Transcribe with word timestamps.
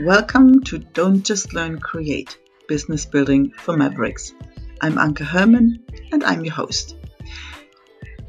Welcome 0.00 0.62
to 0.62 0.78
Don't 0.78 1.24
Just 1.24 1.54
Learn 1.54 1.80
Create 1.80 2.38
Business 2.68 3.04
Building 3.04 3.50
for 3.50 3.76
Mavericks. 3.76 4.32
I'm 4.80 4.94
Anke 4.94 5.26
Herrmann 5.26 5.84
and 6.12 6.22
I'm 6.22 6.44
your 6.44 6.54
host. 6.54 6.94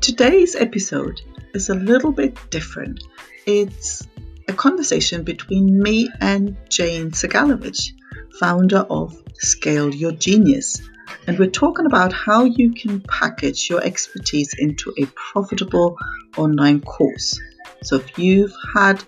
Today's 0.01 0.55
episode 0.55 1.21
is 1.53 1.69
a 1.69 1.75
little 1.75 2.11
bit 2.11 2.35
different. 2.49 3.03
It's 3.45 4.07
a 4.47 4.53
conversation 4.53 5.21
between 5.21 5.79
me 5.79 6.09
and 6.19 6.57
Jane 6.69 7.11
Segalovich, 7.11 7.91
founder 8.39 8.87
of 8.89 9.15
Scale 9.35 9.93
Your 9.93 10.13
Genius. 10.13 10.81
And 11.27 11.37
we're 11.37 11.51
talking 11.51 11.85
about 11.85 12.13
how 12.13 12.45
you 12.45 12.73
can 12.73 12.99
package 13.01 13.69
your 13.69 13.83
expertise 13.83 14.55
into 14.57 14.91
a 14.97 15.05
profitable 15.05 15.99
online 16.35 16.81
course. 16.81 17.39
So 17.83 17.97
if 17.97 18.17
you've 18.17 18.55
had 18.73 19.03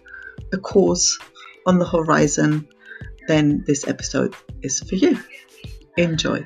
a 0.53 0.57
course 0.57 1.17
on 1.65 1.79
the 1.79 1.87
horizon, 1.87 2.67
then 3.27 3.63
this 3.67 3.87
episode 3.87 4.35
is 4.61 4.79
for 4.79 4.95
you. 4.95 5.17
Enjoy. 5.97 6.43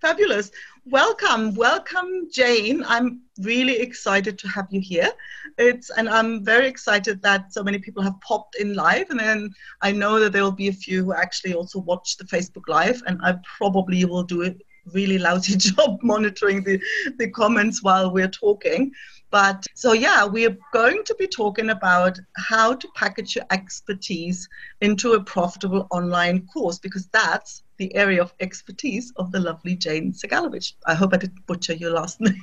Fabulous. 0.00 0.50
Welcome, 0.86 1.54
welcome, 1.54 2.28
Jane. 2.32 2.82
I'm 2.86 3.20
really 3.42 3.78
excited 3.78 4.38
to 4.38 4.48
have 4.48 4.66
you 4.70 4.80
here. 4.80 5.10
It's 5.58 5.90
and 5.90 6.08
I'm 6.08 6.42
very 6.42 6.66
excited 6.66 7.20
that 7.22 7.52
so 7.52 7.62
many 7.62 7.78
people 7.78 8.02
have 8.02 8.18
popped 8.22 8.56
in 8.56 8.74
live, 8.74 9.10
and 9.10 9.20
then 9.20 9.50
I 9.82 9.92
know 9.92 10.18
that 10.18 10.32
there 10.32 10.42
will 10.42 10.50
be 10.50 10.68
a 10.68 10.72
few 10.72 11.04
who 11.04 11.12
actually 11.12 11.52
also 11.52 11.80
watch 11.80 12.16
the 12.16 12.24
Facebook 12.24 12.68
Live, 12.68 13.02
and 13.06 13.20
I 13.22 13.34
probably 13.58 14.02
will 14.06 14.22
do 14.22 14.44
a 14.44 14.54
really 14.94 15.18
lousy 15.18 15.56
job 15.70 15.98
monitoring 16.02 16.62
the 16.62 16.80
the 17.18 17.30
comments 17.30 17.82
while 17.82 18.12
we're 18.12 18.28
talking. 18.28 18.92
But 19.30 19.66
so, 19.74 19.92
yeah, 19.92 20.24
we 20.24 20.46
are 20.46 20.56
going 20.72 21.04
to 21.04 21.14
be 21.16 21.26
talking 21.26 21.70
about 21.70 22.18
how 22.36 22.74
to 22.74 22.88
package 22.94 23.36
your 23.36 23.44
expertise 23.50 24.48
into 24.80 25.12
a 25.12 25.22
profitable 25.22 25.86
online 25.90 26.46
course 26.46 26.78
because 26.78 27.06
that's 27.08 27.62
the 27.76 27.94
area 27.94 28.22
of 28.22 28.32
expertise 28.40 29.12
of 29.16 29.30
the 29.30 29.40
lovely 29.40 29.76
Jane 29.76 30.12
Segalovich. 30.12 30.72
I 30.86 30.94
hope 30.94 31.12
I 31.12 31.18
didn't 31.18 31.46
butcher 31.46 31.74
your 31.74 31.92
last 31.92 32.20
name. 32.22 32.40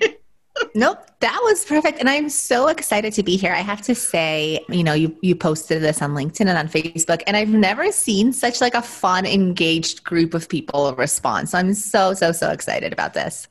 Nope, 0.73 0.99
that 1.19 1.39
was 1.43 1.65
perfect. 1.65 1.99
And 1.99 2.09
I'm 2.09 2.29
so 2.29 2.67
excited 2.67 3.13
to 3.13 3.23
be 3.23 3.37
here. 3.37 3.53
I 3.53 3.61
have 3.61 3.81
to 3.83 3.95
say, 3.95 4.63
you 4.69 4.83
know, 4.83 4.93
you, 4.93 5.17
you 5.21 5.35
posted 5.35 5.81
this 5.81 6.01
on 6.01 6.11
LinkedIn 6.11 6.47
and 6.47 6.57
on 6.57 6.67
Facebook, 6.67 7.21
and 7.27 7.35
I've 7.35 7.49
never 7.49 7.91
seen 7.91 8.31
such 8.31 8.61
like 8.61 8.75
a 8.75 8.81
fun, 8.81 9.25
engaged 9.25 10.03
group 10.03 10.33
of 10.33 10.47
people 10.47 10.93
respond. 10.95 11.49
So 11.49 11.57
I'm 11.57 11.73
so, 11.73 12.13
so, 12.13 12.31
so 12.31 12.49
excited 12.51 12.93
about 12.93 13.13
this. 13.13 13.47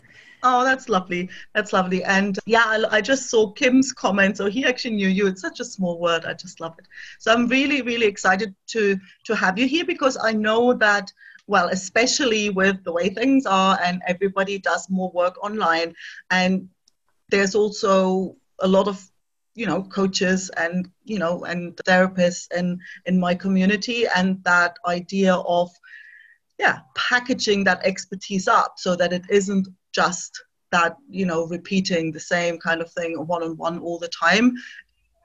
Oh, 0.47 0.62
that's 0.62 0.91
lovely. 0.91 1.30
That's 1.55 1.72
lovely. 1.72 2.05
And 2.05 2.38
yeah, 2.44 2.64
I, 2.66 2.84
I, 2.98 3.00
just 3.00 3.30
saw 3.30 3.50
Kim's 3.52 3.92
comment. 3.92 4.36
So 4.36 4.44
he 4.44 4.66
actually 4.66 4.94
knew 4.97 5.08
you. 5.08 5.27
It's 5.27 5.41
such 5.41 5.58
a 5.60 5.64
small 5.64 5.98
word. 5.98 6.27
I 6.27 6.34
just 6.34 6.60
love 6.60 6.75
it. 6.78 6.86
So 7.19 7.32
I'm 7.32 7.48
really, 7.48 7.80
really 7.80 8.05
excited 8.05 8.55
to 8.69 8.98
to 9.25 9.34
have 9.34 9.58
you 9.58 9.66
here 9.66 9.86
because 9.86 10.19
I 10.22 10.32
know 10.32 10.75
that 10.75 11.10
well, 11.47 11.69
especially 11.69 12.50
with 12.50 12.82
the 12.84 12.92
way 12.92 13.08
things 13.08 13.47
are, 13.47 13.78
and 13.82 14.02
everybody 14.06 14.58
does 14.58 14.88
more 14.88 15.10
work 15.12 15.42
online, 15.44 15.94
and 16.30 16.69
there's 17.30 17.55
also 17.55 18.36
a 18.61 18.69
lot 18.69 18.89
of 18.89 19.11
you 19.55 19.67
know 19.67 19.83
coaches 19.84 20.50
and 20.56 20.89
you 21.05 21.19
know 21.19 21.44
and 21.44 21.77
therapists 21.86 22.53
in 22.53 22.78
in 23.06 23.19
my 23.19 23.34
community 23.34 24.05
and 24.16 24.42
that 24.44 24.77
idea 24.86 25.34
of 25.34 25.70
yeah 26.58 26.81
packaging 26.97 27.64
that 27.64 27.81
expertise 27.84 28.48
up 28.48 28.75
so 28.77 28.97
that 28.97 29.12
it 29.12 29.25
isn't 29.31 29.69
just 29.92 30.42
that 30.70 30.97
you 31.08 31.25
know 31.25 31.47
repeating 31.47 32.11
the 32.11 32.20
same 32.20 32.58
kind 32.58 32.81
of 32.81 32.91
thing 32.92 33.14
one 33.27 33.42
on 33.42 33.56
one 33.56 33.78
all 33.78 33.98
the 33.98 34.09
time 34.09 34.55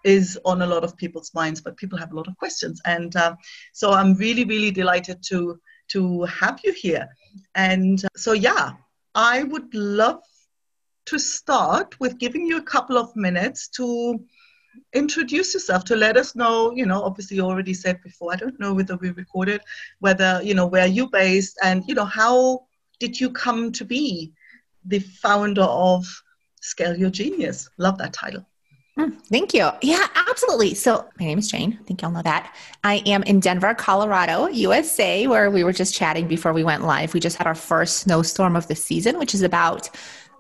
is 0.03 0.39
on 0.45 0.61
a 0.61 0.65
lot 0.65 0.83
of 0.83 0.95
people's 0.95 1.33
minds 1.33 1.59
but 1.59 1.75
people 1.75 1.97
have 1.97 2.11
a 2.11 2.15
lot 2.15 2.27
of 2.27 2.37
questions. 2.37 2.81
And 2.85 3.15
uh, 3.15 3.35
so 3.73 3.91
i'm 3.91 4.13
really 4.13 4.45
really 4.45 4.71
delighted 4.71 5.23
to 5.29 5.59
to 5.89 6.23
have 6.25 6.59
you 6.63 6.71
here. 6.71 7.07
And 7.55 8.03
uh, 8.05 8.09
so 8.15 8.33
yeah 8.33 8.71
i 9.15 9.43
would 9.43 9.73
love 9.73 10.21
to 11.09 11.19
start 11.19 11.99
with 11.99 12.17
giving 12.17 12.45
you 12.45 12.57
a 12.57 12.69
couple 12.73 12.97
of 12.97 13.15
minutes 13.15 13.67
to 13.67 14.19
introduce 14.93 15.53
yourself 15.53 15.83
to 15.83 15.95
let 15.95 16.15
us 16.15 16.35
know 16.35 16.71
you 16.71 16.85
know 16.85 17.01
obviously 17.03 17.37
you 17.37 17.43
already 17.43 17.73
said 17.73 18.01
before 18.03 18.31
i 18.31 18.35
don't 18.35 18.59
know 18.59 18.73
whether 18.73 18.95
we 18.97 19.09
recorded 19.11 19.61
whether 19.99 20.39
you 20.43 20.53
know 20.53 20.67
where 20.67 20.87
you 20.87 21.09
based 21.09 21.57
and 21.63 21.83
you 21.87 21.95
know 21.95 22.05
how 22.05 22.59
did 22.99 23.19
you 23.19 23.29
come 23.31 23.71
to 23.71 23.83
be 23.83 24.31
the 24.85 24.99
founder 24.99 25.63
of 25.63 26.05
Scale 26.61 26.97
Your 26.97 27.09
Genius. 27.09 27.69
Love 27.77 27.97
that 27.99 28.13
title. 28.13 28.45
Hmm, 28.97 29.11
thank 29.31 29.53
you. 29.53 29.69
Yeah, 29.81 30.07
absolutely. 30.29 30.73
So, 30.73 31.07
my 31.19 31.25
name 31.25 31.39
is 31.39 31.47
Jane. 31.47 31.77
I 31.79 31.83
think 31.83 32.01
y'all 32.01 32.11
know 32.11 32.21
that. 32.21 32.53
I 32.83 32.95
am 33.05 33.23
in 33.23 33.39
Denver, 33.39 33.73
Colorado, 33.73 34.47
USA, 34.47 35.25
where 35.27 35.49
we 35.49 35.63
were 35.63 35.71
just 35.71 35.95
chatting 35.95 36.27
before 36.27 36.51
we 36.51 36.65
went 36.65 36.83
live. 36.83 37.13
We 37.13 37.21
just 37.21 37.37
had 37.37 37.47
our 37.47 37.55
first 37.55 37.99
snowstorm 37.99 38.57
of 38.57 38.67
the 38.67 38.75
season, 38.75 39.17
which 39.17 39.33
is 39.33 39.41
about 39.41 39.89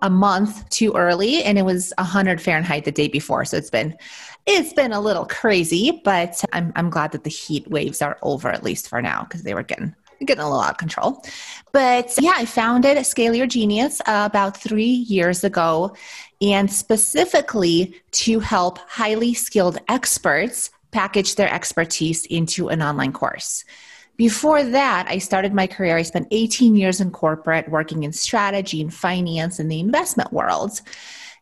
a 0.01 0.09
month 0.09 0.67
too 0.69 0.93
early, 0.93 1.43
and 1.43 1.57
it 1.57 1.63
was 1.63 1.93
100 1.97 2.41
Fahrenheit 2.41 2.85
the 2.85 2.91
day 2.91 3.07
before. 3.07 3.45
So, 3.45 3.57
it's 3.57 3.69
been 3.69 3.97
it's 4.45 4.73
been 4.73 4.93
a 4.93 4.99
little 4.99 5.25
crazy, 5.25 6.01
but 6.03 6.43
I'm 6.53 6.71
I'm 6.75 6.89
glad 6.89 7.11
that 7.11 7.23
the 7.23 7.29
heat 7.29 7.67
waves 7.69 8.01
are 8.01 8.17
over 8.21 8.49
at 8.49 8.63
least 8.63 8.87
for 8.87 9.01
now 9.01 9.23
because 9.23 9.43
they 9.43 9.53
were 9.53 9.63
getting 9.63 9.95
getting 10.25 10.41
a 10.41 10.45
little 10.45 10.61
out 10.61 10.71
of 10.71 10.77
control. 10.77 11.23
But 11.71 12.13
yeah, 12.19 12.33
I 12.35 12.45
founded 12.45 13.03
Scale 13.05 13.35
Your 13.35 13.47
Genius 13.47 14.01
uh, 14.01 14.27
about 14.29 14.57
three 14.57 14.83
years 14.83 15.43
ago, 15.43 15.95
and 16.41 16.71
specifically 16.71 17.95
to 18.11 18.39
help 18.39 18.79
highly 18.79 19.33
skilled 19.33 19.77
experts 19.87 20.71
package 20.91 21.35
their 21.35 21.53
expertise 21.53 22.25
into 22.25 22.69
an 22.69 22.81
online 22.81 23.13
course. 23.13 23.63
Before 24.19 24.61
that, 24.61 25.07
I 25.07 25.17
started 25.17 25.53
my 25.53 25.65
career. 25.65 25.95
I 25.95 26.01
spent 26.01 26.27
18 26.31 26.75
years 26.75 26.99
in 26.99 27.09
corporate 27.09 27.69
working 27.69 28.03
in 28.03 28.11
strategy 28.11 28.81
and 28.81 28.93
finance 28.93 29.61
in 29.61 29.69
the 29.69 29.79
investment 29.79 30.33
world. 30.33 30.81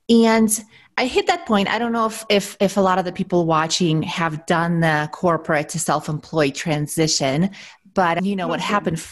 And 0.07 0.63
I 0.95 1.07
hit 1.07 1.25
that 1.25 1.47
point. 1.47 1.69
I 1.69 1.79
don't 1.79 1.91
know 1.91 2.05
if, 2.05 2.23
if 2.29 2.55
if 2.59 2.77
a 2.77 2.81
lot 2.81 2.99
of 2.99 3.05
the 3.05 3.11
people 3.11 3.47
watching 3.47 4.03
have 4.03 4.45
done 4.45 4.81
the 4.81 5.09
corporate 5.11 5.69
to 5.69 5.79
self-employed 5.79 6.53
transition, 6.53 7.49
but 7.95 8.23
you 8.23 8.35
know 8.35 8.47
what 8.47 8.59
happened 8.59 9.03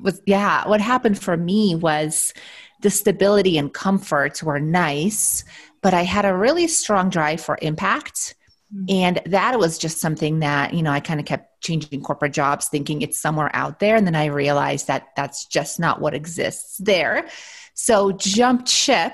was 0.00 0.20
yeah, 0.26 0.66
what 0.66 0.80
happened 0.80 1.16
for 1.16 1.36
me 1.36 1.76
was 1.76 2.34
the 2.80 2.90
stability 2.90 3.56
and 3.56 3.72
comfort 3.72 4.42
were 4.42 4.58
nice, 4.58 5.44
but 5.80 5.94
I 5.94 6.02
had 6.02 6.24
a 6.24 6.34
really 6.34 6.66
strong 6.66 7.08
drive 7.08 7.40
for 7.40 7.56
impact. 7.62 8.34
Mm-hmm. 8.74 8.84
And 8.88 9.20
that 9.26 9.58
was 9.58 9.78
just 9.78 9.98
something 9.98 10.38
that, 10.40 10.72
you 10.72 10.82
know, 10.82 10.90
I 10.90 11.00
kind 11.00 11.20
of 11.20 11.26
kept 11.26 11.62
changing 11.62 12.02
corporate 12.02 12.32
jobs 12.32 12.68
thinking 12.68 13.02
it's 13.02 13.20
somewhere 13.20 13.50
out 13.54 13.80
there. 13.80 13.96
And 13.96 14.06
then 14.06 14.16
I 14.16 14.26
realized 14.26 14.86
that 14.86 15.08
that's 15.16 15.46
just 15.46 15.78
not 15.78 16.00
what 16.00 16.14
exists 16.14 16.78
there. 16.78 17.28
So 17.74 18.12
jumped 18.12 18.68
ship 18.68 19.12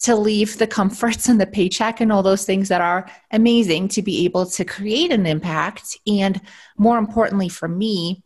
to 0.00 0.16
leave 0.16 0.58
the 0.58 0.66
comforts 0.66 1.28
and 1.28 1.40
the 1.40 1.46
paycheck 1.46 2.00
and 2.00 2.12
all 2.12 2.22
those 2.22 2.44
things 2.44 2.68
that 2.68 2.80
are 2.80 3.08
amazing 3.30 3.88
to 3.88 4.02
be 4.02 4.24
able 4.24 4.46
to 4.46 4.64
create 4.64 5.12
an 5.12 5.26
impact. 5.26 5.98
And 6.06 6.40
more 6.76 6.98
importantly 6.98 7.48
for 7.48 7.68
me, 7.68 8.22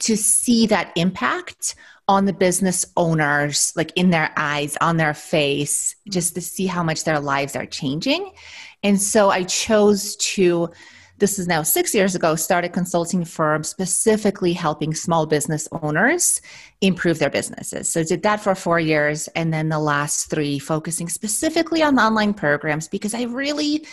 to 0.00 0.16
see 0.16 0.66
that 0.66 0.92
impact 0.96 1.74
on 2.08 2.24
the 2.24 2.32
business 2.32 2.86
owners, 2.96 3.72
like 3.76 3.92
in 3.96 4.10
their 4.10 4.32
eyes, 4.36 4.76
on 4.80 4.96
their 4.96 5.14
face, 5.14 5.96
just 6.08 6.34
to 6.34 6.40
see 6.40 6.66
how 6.66 6.82
much 6.82 7.04
their 7.04 7.18
lives 7.18 7.56
are 7.56 7.66
changing. 7.66 8.32
And 8.82 9.00
so 9.00 9.30
I 9.30 9.44
chose 9.44 10.16
to, 10.16 10.70
this 11.18 11.38
is 11.38 11.46
now 11.46 11.62
six 11.62 11.94
years 11.94 12.14
ago, 12.14 12.36
start 12.36 12.64
a 12.64 12.68
consulting 12.68 13.24
firm 13.24 13.64
specifically 13.64 14.52
helping 14.52 14.94
small 14.94 15.26
business 15.26 15.68
owners 15.72 16.40
improve 16.80 17.18
their 17.18 17.30
businesses. 17.30 17.88
So 17.88 18.04
did 18.04 18.22
that 18.22 18.40
for 18.40 18.54
four 18.54 18.78
years. 18.78 19.28
And 19.28 19.52
then 19.52 19.68
the 19.68 19.78
last 19.78 20.30
three 20.30 20.58
focusing 20.58 21.08
specifically 21.08 21.82
on 21.82 21.98
online 21.98 22.34
programs 22.34 22.88
because 22.88 23.14
I 23.14 23.22
really 23.24 23.86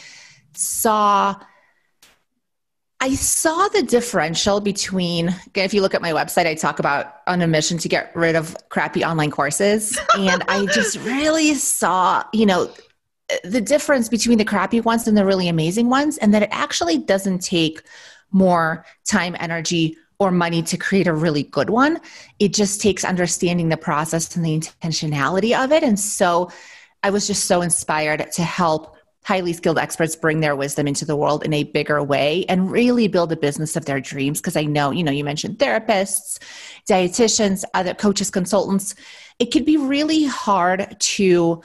saw 0.54 1.36
I 3.04 3.16
saw 3.16 3.68
the 3.68 3.84
differential 3.84 4.62
between, 4.62 5.36
if 5.56 5.74
you 5.74 5.82
look 5.82 5.94
at 5.94 6.02
my 6.02 6.14
website, 6.14 6.46
I 6.46 6.56
talk 6.56 6.80
about 6.80 7.16
on 7.28 7.42
a 7.42 7.48
mission 7.48 7.78
to 7.80 7.90
get 7.90 8.16
rid 8.16 8.38
of 8.38 8.56
crappy 8.70 9.04
online 9.04 9.30
courses. 9.30 10.00
and 10.18 10.42
I 10.48 10.66
just 10.68 10.98
really 11.00 11.54
saw, 11.56 12.24
you 12.32 12.46
know, 12.46 12.72
the 13.44 13.62
difference 13.62 14.10
between 14.10 14.38
the 14.38 14.46
crappy 14.46 14.82
ones 14.82 15.08
and 15.08 15.18
the 15.18 15.26
really 15.26 15.48
amazing 15.48 15.90
ones, 15.90 16.18
and 16.18 16.34
that 16.34 16.44
it 16.44 16.50
actually 16.52 16.98
doesn't 16.98 17.40
take 17.40 17.82
more 18.32 18.86
time, 19.06 19.36
energy, 19.40 19.98
or 20.20 20.32
money 20.32 20.62
to 20.64 20.78
create 20.78 21.08
a 21.08 21.14
really 21.14 21.44
good 21.44 21.70
one. 21.70 22.00
It 22.40 22.54
just 22.54 22.82
takes 22.82 23.04
understanding 23.04 23.70
the 23.70 23.78
process 23.78 24.36
and 24.36 24.46
the 24.46 24.58
intentionality 24.58 25.58
of 25.58 25.72
it. 25.72 25.84
And 25.84 26.00
so 26.00 26.52
I 27.04 27.10
was 27.10 27.28
just 27.28 27.46
so 27.46 27.62
inspired 27.62 28.32
to 28.32 28.44
help 28.44 28.96
highly 29.26 29.54
skilled 29.54 29.78
experts 29.78 30.16
bring 30.16 30.42
their 30.42 30.56
wisdom 30.56 30.88
into 30.88 31.06
the 31.06 31.16
world 31.16 31.46
in 31.46 31.54
a 31.54 31.64
bigger 31.64 32.04
way 32.04 32.46
and 32.50 32.72
really 32.72 33.08
build 33.08 33.32
a 33.32 33.38
business 33.38 33.76
of 33.76 33.86
their 33.86 34.02
dreams 34.02 34.42
because 34.42 34.58
i 34.58 34.64
know 34.64 34.92
you 34.92 35.02
know 35.02 35.14
you 35.14 35.24
mentioned 35.24 35.58
therapists 35.58 36.40
dietitians 36.90 37.64
other 37.74 37.94
coaches 37.94 38.30
consultants 38.30 38.96
it 39.40 39.46
could 39.46 39.66
be 39.66 39.78
really 39.78 40.26
hard 40.26 40.98
to 41.00 41.62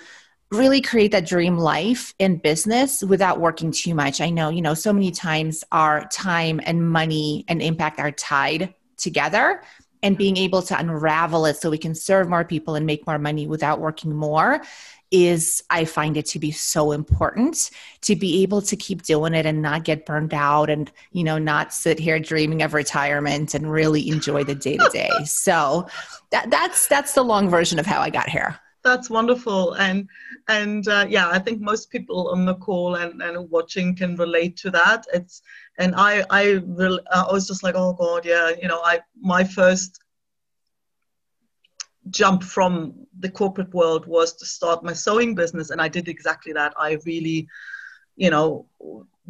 really 0.50 0.80
create 0.80 1.12
that 1.12 1.26
dream 1.26 1.58
life 1.58 2.14
in 2.18 2.36
business 2.36 3.02
without 3.02 3.40
working 3.40 3.70
too 3.70 3.94
much. 3.94 4.20
I 4.20 4.30
know, 4.30 4.48
you 4.48 4.62
know, 4.62 4.74
so 4.74 4.92
many 4.92 5.10
times 5.10 5.62
our 5.72 6.06
time 6.08 6.60
and 6.64 6.90
money 6.90 7.44
and 7.48 7.60
impact 7.60 8.00
are 8.00 8.12
tied 8.12 8.74
together 8.96 9.62
and 10.02 10.16
being 10.16 10.36
able 10.36 10.62
to 10.62 10.78
unravel 10.78 11.46
it 11.46 11.56
so 11.56 11.70
we 11.70 11.78
can 11.78 11.94
serve 11.94 12.28
more 12.28 12.44
people 12.44 12.76
and 12.76 12.86
make 12.86 13.06
more 13.06 13.18
money 13.18 13.46
without 13.46 13.80
working 13.80 14.14
more 14.14 14.62
is 15.10 15.64
I 15.70 15.84
find 15.86 16.16
it 16.16 16.26
to 16.26 16.38
be 16.38 16.50
so 16.50 16.92
important 16.92 17.70
to 18.02 18.14
be 18.14 18.42
able 18.42 18.60
to 18.62 18.76
keep 18.76 19.02
doing 19.02 19.34
it 19.34 19.46
and 19.46 19.62
not 19.62 19.84
get 19.84 20.04
burned 20.04 20.34
out 20.34 20.68
and 20.68 20.90
you 21.12 21.24
know 21.24 21.38
not 21.38 21.72
sit 21.72 21.98
here 21.98 22.18
dreaming 22.18 22.62
of 22.62 22.74
retirement 22.74 23.54
and 23.54 23.72
really 23.72 24.08
enjoy 24.08 24.44
the 24.44 24.54
day 24.54 24.76
to 24.76 24.88
day. 24.92 25.10
So 25.24 25.86
that, 26.30 26.50
that's 26.50 26.88
that's 26.88 27.14
the 27.14 27.22
long 27.22 27.48
version 27.48 27.78
of 27.78 27.86
how 27.86 28.00
I 28.00 28.10
got 28.10 28.28
here. 28.28 28.58
That's 28.84 29.10
wonderful, 29.10 29.72
and 29.74 30.08
and 30.48 30.86
uh, 30.88 31.06
yeah, 31.08 31.28
I 31.28 31.38
think 31.38 31.60
most 31.60 31.90
people 31.90 32.28
on 32.28 32.44
the 32.46 32.54
call 32.54 32.94
and, 32.94 33.20
and 33.20 33.50
watching 33.50 33.94
can 33.94 34.16
relate 34.16 34.56
to 34.58 34.70
that. 34.70 35.04
It's 35.12 35.42
and 35.78 35.94
I 35.96 36.24
I 36.30 36.60
will 36.64 37.00
I 37.12 37.30
was 37.32 37.46
just 37.46 37.62
like 37.62 37.74
oh 37.76 37.92
god 37.92 38.24
yeah 38.24 38.50
you 38.60 38.68
know 38.68 38.80
I 38.84 39.00
my 39.20 39.44
first 39.44 40.00
jump 42.10 42.42
from 42.42 42.94
the 43.18 43.30
corporate 43.30 43.72
world 43.74 44.06
was 44.06 44.34
to 44.34 44.46
start 44.46 44.84
my 44.84 44.92
sewing 44.92 45.34
business 45.34 45.70
and 45.70 45.80
i 45.80 45.88
did 45.88 46.08
exactly 46.08 46.52
that 46.52 46.72
i 46.78 46.96
really 47.04 47.46
you 48.18 48.30
know 48.30 48.66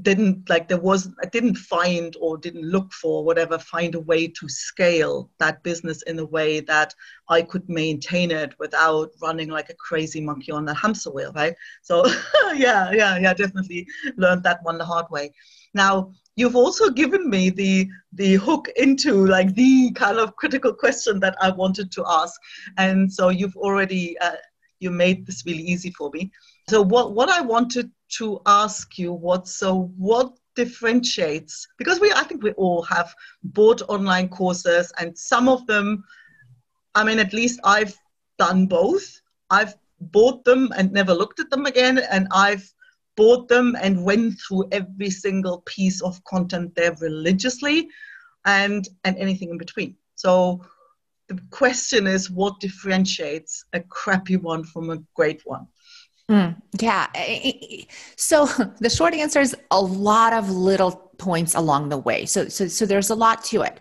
didn't 0.03 0.49
like 0.49 0.69
there 0.69 0.81
was 0.81 1.09
i 1.23 1.27
didn't 1.27 1.57
find 1.57 2.17
or 2.21 2.39
didn't 2.39 2.63
look 2.63 2.93
for 2.93 3.25
whatever 3.25 3.59
find 3.59 3.95
a 3.97 4.01
way 4.01 4.29
to 4.29 4.49
scale 4.49 5.29
that 5.39 5.63
business 5.65 6.03
in 6.03 6.19
a 6.21 6.25
way 6.25 6.61
that 6.61 6.95
i 7.29 7.43
could 7.43 7.69
maintain 7.69 8.31
it 8.31 8.55
without 8.59 9.11
running 9.21 9.49
like 9.49 9.71
a 9.71 9.75
crazy 9.75 10.21
monkey 10.21 10.53
on 10.53 10.65
the 10.65 10.75
hamster 10.75 11.11
wheel 11.11 11.33
right? 11.35 11.55
So 11.83 12.07
yeah 12.55 12.91
yeah 12.93 13.19
yeah 13.19 13.35
definitely 13.35 13.87
learned 14.17 14.43
that 14.45 14.61
one 14.63 14.79
the 14.79 14.85
hard 14.85 15.07
way. 15.11 15.33
Now 15.75 16.13
you've 16.37 16.57
also 16.57 16.91
given 16.91 17.29
me 17.29 17.51
the 17.51 17.89
the 18.13 18.35
hook 18.35 18.69
into 18.77 19.27
like 19.27 19.55
the 19.55 19.93
kind 19.93 20.19
of 20.19 20.37
critical 20.37 20.73
question 20.73 21.21
that 21.21 21.37
I 21.41 21.51
wanted 21.51 21.91
to 21.93 22.05
ask, 22.07 22.41
and 22.77 23.13
so 23.13 23.29
you've 23.29 23.57
already 23.57 24.19
uh, 24.19 24.37
you 24.81 24.91
made 24.91 25.27
this 25.27 25.45
really 25.47 25.63
easy 25.63 25.91
for 25.91 26.11
me. 26.13 26.31
So 26.69 26.83
what 26.83 27.15
what 27.15 27.29
I 27.29 27.41
wanted 27.41 27.91
to 28.17 28.41
ask 28.47 28.99
you 28.99 29.13
what 29.13 29.47
so 29.47 29.93
what 29.97 30.33
differentiates 30.57 31.69
because 31.79 32.01
we 32.01 32.13
I 32.13 32.25
think 32.25 32.43
we 32.43 32.53
all 32.53 32.83
have 32.83 33.15
bought 33.43 33.83
online 33.89 34.29
courses 34.29 34.93
and 34.99 35.17
some 35.17 35.49
of 35.49 35.67
them 35.67 36.05
I 36.95 37.05
mean 37.05 37.19
at 37.19 37.33
least 37.33 37.61
I've 37.65 37.97
done 38.39 38.67
both. 38.67 39.21
I've 39.51 39.75
bought 40.01 40.45
them 40.45 40.73
and 40.77 40.93
never 40.93 41.15
looked 41.15 41.41
at 41.41 41.51
them 41.51 41.67
again 41.67 41.99
and 41.99 42.29
I've 42.33 42.73
bought 43.17 43.49
them 43.49 43.77
and 43.81 44.05
went 44.05 44.39
through 44.41 44.69
every 44.73 45.11
single 45.11 45.63
piece 45.67 46.01
of 46.03 46.23
content 46.25 46.75
there 46.75 46.95
religiously 47.01 47.89
and 48.45 48.89
and 49.05 49.17
anything 49.19 49.51
in 49.51 49.59
between 49.59 49.97
so 50.15 50.65
the 51.29 51.39
question 51.51 52.07
is 52.07 52.31
what 52.31 52.61
differentiates 52.61 53.65
a 53.73 53.81
crappy 53.81 54.37
one 54.37 54.65
from 54.65 54.91
a 54.91 55.03
great 55.15 55.43
one 55.45 55.67
mm, 56.31 56.57
yeah 56.81 57.07
eh, 57.15 57.41
eh, 57.45 57.53
eh, 57.71 57.85
so 58.17 58.47
the 58.81 58.91
short 58.91 59.15
answer 59.15 59.41
is 59.41 59.57
a 59.71 59.81
lot 59.81 60.33
of 60.33 60.51
little 60.51 61.09
points 61.19 61.55
along 61.55 61.91
the 61.91 61.99
way. 61.99 62.25
So 62.25 62.49
so 62.49 62.69
so 62.69 62.87
there's 62.87 63.11
a 63.11 63.15
lot 63.15 63.45
to 63.45 63.63
it. 63.63 63.81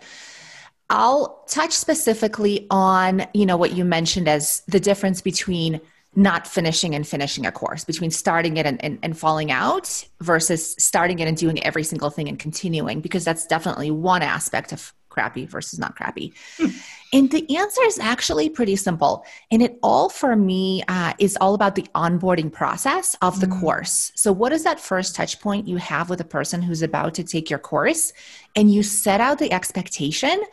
I'll 0.89 1.43
touch 1.47 1.73
specifically 1.73 2.67
on 2.69 3.25
you 3.33 3.45
know 3.45 3.57
what 3.57 3.73
you 3.73 3.85
mentioned 3.85 4.27
as 4.27 4.61
the 4.67 4.79
difference 4.79 5.21
between 5.21 5.79
not 6.15 6.47
finishing 6.47 6.95
and 6.95 7.07
finishing 7.07 7.45
a 7.45 7.51
course 7.51 7.83
between 7.83 8.09
starting 8.09 8.57
it 8.57 8.65
and, 8.65 8.83
and, 8.83 8.97
and, 9.03 9.15
falling 9.15 9.51
out 9.51 10.03
versus 10.19 10.73
starting 10.79 11.19
it 11.19 11.27
and 11.27 11.37
doing 11.37 11.63
every 11.63 11.83
single 11.83 12.09
thing 12.09 12.27
and 12.27 12.39
continuing 12.39 13.01
because 13.01 13.23
that's 13.23 13.45
definitely 13.45 13.91
one 13.91 14.23
aspect 14.23 14.73
of 14.73 14.93
crappy 15.17 15.47
versus 15.47 15.79
not 15.79 15.95
crappy 15.95 16.31
hmm. 16.57 16.67
and 17.11 17.31
the 17.31 17.43
answer 17.57 17.81
is 17.85 17.97
actually 17.97 18.49
pretty 18.49 18.75
simple 18.75 19.25
and 19.49 19.63
it 19.63 19.79
all 19.81 20.09
for 20.09 20.35
me 20.35 20.83
uh, 20.87 21.13
is 21.17 21.35
all 21.41 21.55
about 21.55 21.73
the 21.73 21.87
onboarding 21.95 22.51
process 22.51 23.15
of 23.23 23.39
the 23.39 23.47
mm. 23.47 23.59
course 23.59 24.11
so 24.13 24.31
what 24.31 24.51
is 24.51 24.63
that 24.63 24.79
first 24.79 25.15
touch 25.15 25.39
point 25.39 25.67
you 25.67 25.77
have 25.77 26.07
with 26.07 26.21
a 26.21 26.29
person 26.37 26.61
who's 26.61 26.83
about 26.83 27.15
to 27.15 27.23
take 27.23 27.49
your 27.49 27.57
course 27.57 28.13
and 28.55 28.71
you 28.71 28.83
set 28.83 29.19
out 29.19 29.39
the 29.39 29.51
expectation 29.51 30.43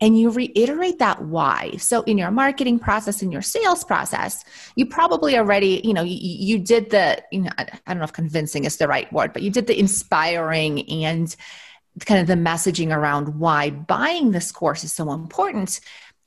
and 0.00 0.18
you 0.18 0.30
reiterate 0.30 0.98
that 0.98 1.22
why. 1.22 1.72
So 1.78 2.02
in 2.02 2.18
your 2.18 2.30
marketing 2.30 2.78
process, 2.78 3.22
in 3.22 3.30
your 3.30 3.42
sales 3.42 3.84
process, 3.84 4.44
you 4.76 4.86
probably 4.86 5.36
already, 5.36 5.80
you 5.84 5.94
know, 5.94 6.02
you, 6.02 6.18
you 6.20 6.58
did 6.58 6.90
the, 6.90 7.22
you 7.30 7.42
know, 7.42 7.50
I 7.56 7.66
don't 7.86 7.98
know 7.98 8.04
if 8.04 8.12
convincing 8.12 8.64
is 8.64 8.76
the 8.76 8.88
right 8.88 9.10
word, 9.12 9.32
but 9.32 9.42
you 9.42 9.50
did 9.50 9.66
the 9.66 9.78
inspiring 9.78 10.88
and 11.04 11.34
kind 12.00 12.20
of 12.20 12.26
the 12.26 12.34
messaging 12.34 12.94
around 12.94 13.38
why 13.38 13.70
buying 13.70 14.32
this 14.32 14.50
course 14.50 14.84
is 14.84 14.92
so 14.92 15.12
important. 15.12 15.80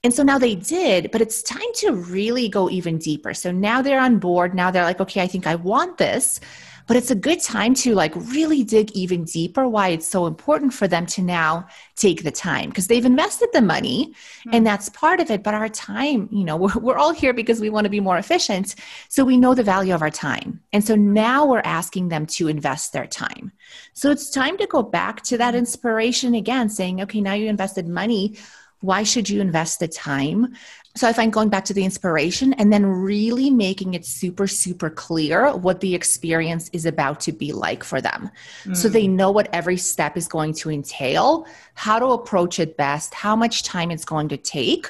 And 0.03 0.13
so 0.13 0.23
now 0.23 0.37
they 0.37 0.55
did, 0.55 1.11
but 1.11 1.21
it's 1.21 1.43
time 1.43 1.59
to 1.75 1.91
really 1.91 2.47
go 2.47 2.69
even 2.69 2.97
deeper. 2.97 3.33
So 3.33 3.51
now 3.51 3.81
they're 3.81 3.99
on 3.99 4.19
board. 4.19 4.53
Now 4.53 4.71
they're 4.71 4.83
like, 4.83 5.01
okay, 5.01 5.21
I 5.21 5.27
think 5.27 5.47
I 5.47 5.55
want 5.55 5.97
this 5.97 6.39
but 6.87 6.97
it's 6.97 7.11
a 7.11 7.15
good 7.15 7.41
time 7.41 7.73
to 7.73 7.93
like 7.93 8.13
really 8.15 8.63
dig 8.63 8.91
even 8.91 9.23
deeper 9.25 9.67
why 9.67 9.89
it's 9.89 10.07
so 10.07 10.25
important 10.25 10.73
for 10.73 10.87
them 10.87 11.05
to 11.05 11.21
now 11.21 11.67
take 11.95 12.23
the 12.23 12.31
time 12.31 12.69
because 12.69 12.87
they've 12.87 13.05
invested 13.05 13.49
the 13.53 13.61
money 13.61 14.07
mm-hmm. 14.07 14.49
and 14.53 14.65
that's 14.65 14.89
part 14.89 15.19
of 15.19 15.29
it 15.29 15.43
but 15.43 15.53
our 15.53 15.69
time 15.69 16.27
you 16.31 16.43
know 16.43 16.55
we're, 16.63 16.79
we're 16.79 16.97
all 16.97 17.13
here 17.13 17.33
because 17.33 17.59
we 17.59 17.69
want 17.69 17.85
to 17.85 17.89
be 17.89 17.99
more 17.99 18.17
efficient 18.17 18.75
so 19.09 19.23
we 19.23 19.37
know 19.37 19.53
the 19.53 19.63
value 19.63 19.93
of 19.93 20.01
our 20.01 20.09
time. 20.09 20.61
And 20.73 20.83
so 20.83 20.95
now 20.95 21.45
we're 21.45 21.61
asking 21.63 22.09
them 22.09 22.25
to 22.27 22.47
invest 22.47 22.93
their 22.93 23.07
time. 23.07 23.51
So 23.93 24.11
it's 24.11 24.29
time 24.29 24.57
to 24.57 24.67
go 24.67 24.83
back 24.83 25.21
to 25.23 25.37
that 25.37 25.55
inspiration 25.55 26.35
again 26.35 26.69
saying 26.69 27.01
okay 27.01 27.21
now 27.21 27.33
you 27.33 27.47
invested 27.47 27.87
money. 27.87 28.37
Why 28.81 29.03
should 29.03 29.27
you 29.29 29.41
invest 29.41 29.79
the 29.79 29.87
time 29.87 30.53
so 30.97 31.07
I 31.07 31.13
find 31.13 31.31
going 31.31 31.49
back 31.49 31.65
to 31.65 31.73
the 31.73 31.85
inspiration 31.85 32.53
and 32.53 32.73
then 32.73 32.85
really 32.85 33.49
making 33.49 33.93
it 33.93 34.05
super, 34.05 34.47
super 34.47 34.89
clear 34.89 35.55
what 35.55 35.79
the 35.79 35.93
experience 35.93 36.69
is 36.73 36.85
about 36.85 37.19
to 37.21 37.31
be 37.31 37.53
like 37.53 37.83
for 37.83 38.01
them. 38.01 38.31
Mm. 38.63 38.75
So 38.75 38.89
they 38.89 39.07
know 39.07 39.29
what 39.29 39.47
every 39.53 39.77
step 39.77 40.17
is 40.17 40.27
going 40.27 40.53
to 40.55 40.71
entail, 40.71 41.45
how 41.75 41.99
to 41.99 42.07
approach 42.07 42.59
it 42.59 42.77
best, 42.77 43.13
how 43.13 43.35
much 43.35 43.63
time 43.63 43.91
it's 43.91 44.05
going 44.05 44.29
to 44.29 44.37
take, 44.37 44.89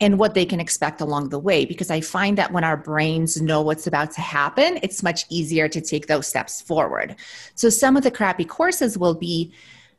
and 0.00 0.18
what 0.18 0.34
they 0.34 0.44
can 0.44 0.60
expect 0.60 1.00
along 1.00 1.30
the 1.30 1.38
way. 1.38 1.64
Because 1.64 1.90
I 1.90 2.02
find 2.02 2.36
that 2.36 2.52
when 2.52 2.64
our 2.64 2.76
brains 2.76 3.40
know 3.40 3.62
what's 3.62 3.86
about 3.86 4.10
to 4.12 4.20
happen, 4.20 4.78
it's 4.82 5.02
much 5.02 5.24
easier 5.30 5.68
to 5.68 5.80
take 5.80 6.06
those 6.06 6.26
steps 6.26 6.60
forward. 6.60 7.16
So 7.54 7.70
some 7.70 7.96
of 7.96 8.02
the 8.02 8.10
crappy 8.10 8.44
courses 8.44 8.98
will 8.98 9.14
be 9.14 9.52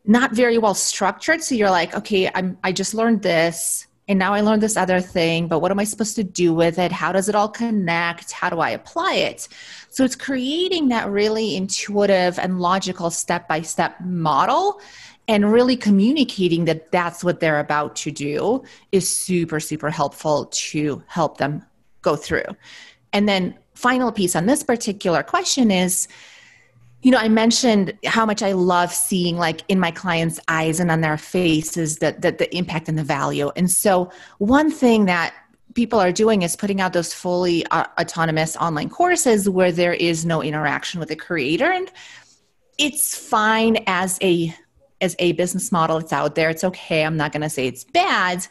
not 0.06 0.34
very 0.34 0.58
well 0.58 0.76
structured. 0.76 1.42
So 1.42 1.56
you're 1.56 1.72
like, 1.72 1.96
okay, 1.96 2.30
I'm, 2.34 2.58
I 2.64 2.72
just 2.72 2.94
learned 2.94 3.24
this 3.24 3.88
and 4.08 4.18
now 4.18 4.34
I 4.34 4.42
learned 4.42 4.64
this 4.64 4.78
other 4.78 5.02
thing, 5.02 5.48
but 5.48 5.60
what 5.60 5.72
am 5.72 5.80
I 5.80 5.84
supposed 5.84 6.16
to 6.16 6.24
do 6.24 6.54
with 6.54 6.80
it? 6.80 6.92
How 6.92 7.12
does 7.12 7.28
it 7.28 7.36
all 7.36 7.50
connect? 7.50 8.32
How 8.32 8.50
do 8.50 8.60
I 8.60 8.70
apply 8.70 9.16
it? 9.16 9.48
So 9.90 10.06
it's 10.06 10.16
creating 10.16 10.88
that 10.90 11.10
really 11.10 11.56
intuitive 11.56 12.40
and 12.40 12.62
logical 12.62 13.10
step 13.10 13.48
by 13.48 13.62
step 13.62 14.00
model 14.02 14.80
and 15.28 15.52
really 15.52 15.76
communicating 15.76 16.66
that 16.66 16.92
that's 16.92 17.22
what 17.22 17.42
they're 17.42 17.60
about 17.60 17.98
to 17.98 18.12
do 18.12 18.64
is 18.94 19.10
super, 19.10 19.60
super 19.60 19.90
helpful 19.90 20.46
to 20.46 21.04
help 21.08 21.38
them 21.38 21.66
go 22.02 22.16
through. 22.16 22.46
And 23.12 23.28
then, 23.28 23.58
final 23.74 24.12
piece 24.12 24.36
on 24.36 24.48
this 24.48 24.64
particular 24.64 25.22
question 25.22 25.70
is 25.70 26.08
you 27.02 27.12
know 27.12 27.18
i 27.18 27.28
mentioned 27.28 27.94
how 28.06 28.26
much 28.26 28.42
i 28.42 28.52
love 28.52 28.94
seeing 28.94 29.38
like 29.38 29.62
in 29.68 29.80
my 29.80 29.92
clients 29.92 30.40
eyes 30.48 30.80
and 30.80 30.90
on 30.92 31.02
their 31.02 31.18
faces 31.18 31.98
that, 32.00 32.22
that 32.22 32.38
the 32.38 32.56
impact 32.56 32.90
and 32.90 32.98
the 32.98 33.04
value. 33.04 33.52
And 33.56 33.70
so 33.70 34.12
one 34.40 34.72
thing 34.72 35.06
that 35.06 35.34
people 35.74 36.00
are 36.00 36.12
doing 36.12 36.42
is 36.42 36.56
putting 36.56 36.82
out 36.82 36.94
those 36.94 37.14
fully 37.14 37.66
uh, 37.68 37.86
autonomous 38.00 38.56
online 38.58 38.90
courses 38.90 39.48
where 39.48 39.72
there 39.72 39.94
is 39.94 40.26
no 40.26 40.42
interaction 40.42 41.00
with 41.00 41.10
the 41.10 41.16
creator. 41.16 41.72
And 41.72 41.92
it's 42.78 43.18
fine 43.18 43.78
as 43.88 44.18
a 44.22 44.54
as 45.00 45.16
a 45.20 45.34
business 45.34 45.72
model 45.72 45.98
it's 45.98 46.12
out 46.12 46.34
there 46.34 46.50
it's 46.50 46.64
okay 46.64 47.06
i'm 47.06 47.18
not 47.18 47.32
going 47.32 47.44
to 47.44 47.50
say 47.50 47.68
it's 47.68 47.84
bad. 47.84 48.46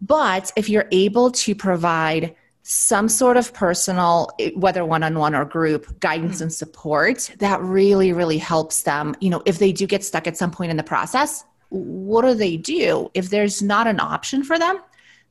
But 0.00 0.52
if 0.56 0.68
you're 0.68 0.88
able 0.92 1.30
to 1.30 1.54
provide 1.54 2.36
some 2.68 3.08
sort 3.08 3.36
of 3.36 3.52
personal 3.54 4.28
eh, 4.40 4.50
whether 4.56 4.84
one-on-one 4.84 5.34
or 5.34 5.44
group 5.44 6.00
guidance 6.00 6.36
mm-hmm. 6.36 6.44
and 6.44 6.52
support 6.52 7.30
that 7.38 7.60
really 7.60 8.12
really 8.12 8.38
helps 8.38 8.82
them 8.82 9.14
you 9.20 9.30
know 9.30 9.40
if 9.46 9.58
they 9.58 9.72
do 9.72 9.86
get 9.86 10.02
stuck 10.02 10.26
at 10.26 10.36
some 10.36 10.50
point 10.50 10.70
in 10.70 10.76
the 10.76 10.82
process 10.82 11.44
what 11.70 12.22
do 12.22 12.34
they 12.34 12.56
do? 12.56 13.10
If 13.14 13.30
there's 13.30 13.62
not 13.62 13.86
an 13.86 14.00
option 14.00 14.42
for 14.42 14.58
them 14.58 14.80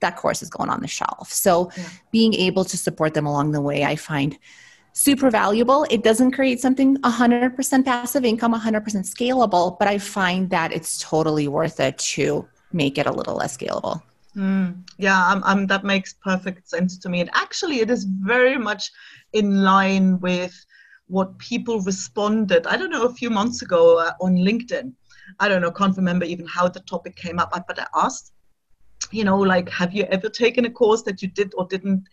that 0.02 0.18
course 0.18 0.42
is 0.42 0.50
going 0.50 0.70
on 0.70 0.82
the 0.82 0.88
shelf. 0.88 1.32
So 1.32 1.72
yeah. 1.78 1.88
being 2.12 2.34
able 2.34 2.66
to 2.66 2.78
support 2.78 3.14
them 3.14 3.26
along 3.26 3.52
the 3.52 3.62
way 3.62 3.86
i 3.86 3.96
find 3.96 4.38
super 4.92 5.30
valuable. 5.30 5.86
It 5.90 6.04
doesn't 6.04 6.32
create 6.32 6.60
something 6.60 6.98
100% 6.98 7.86
passive 7.86 8.26
income 8.26 8.54
100% 8.54 8.84
scalable 8.84 9.78
but 9.80 9.88
i 9.88 9.98
find 9.98 10.50
that 10.50 10.72
it's 10.74 11.00
totally 11.00 11.48
worth 11.48 11.80
it 11.80 11.98
to 11.98 12.48
make 12.72 12.98
it 12.98 13.06
a 13.06 13.12
little 13.12 13.36
less 13.36 13.58
scalable 13.58 14.02
Mm, 14.36 14.84
yeah, 14.98 15.26
I'm, 15.28 15.44
I'm, 15.44 15.68
that 15.68 15.84
makes 15.84 16.14
perfect 16.14 16.68
sense 16.68 16.98
to 17.00 17.10
me. 17.10 17.22
And 17.22 17.30
actually, 17.34 17.80
it 17.80 17.90
is 17.90 18.04
very 18.04 18.58
much 18.58 18.92
in 19.34 19.64
line 19.64 20.20
with 20.20 20.54
what 21.08 21.38
people 21.38 21.80
responded. 21.82 22.68
I 22.68 22.78
don't 22.78 22.90
know, 22.90 23.06
a 23.06 23.14
few 23.14 23.30
months 23.30 23.62
ago 23.62 24.00
uh, 24.00 24.12
on 24.20 24.36
LinkedIn. 24.36 24.92
I 25.40 25.48
don't 25.48 25.62
know, 25.62 25.72
can't 25.72 25.96
remember 25.96 26.26
even 26.26 26.48
how 26.48 26.68
the 26.68 26.82
topic 26.82 27.16
came 27.16 27.40
up, 27.40 27.52
but 27.68 27.80
I 27.80 27.88
asked, 27.96 28.32
you 29.12 29.24
know, 29.24 29.38
like, 29.38 29.70
have 29.70 29.94
you 29.94 30.04
ever 30.04 30.30
taken 30.30 30.66
a 30.66 30.70
course 30.70 31.04
that 31.04 31.22
you 31.22 31.30
did 31.30 31.54
or 31.58 31.68
didn't 31.68 32.08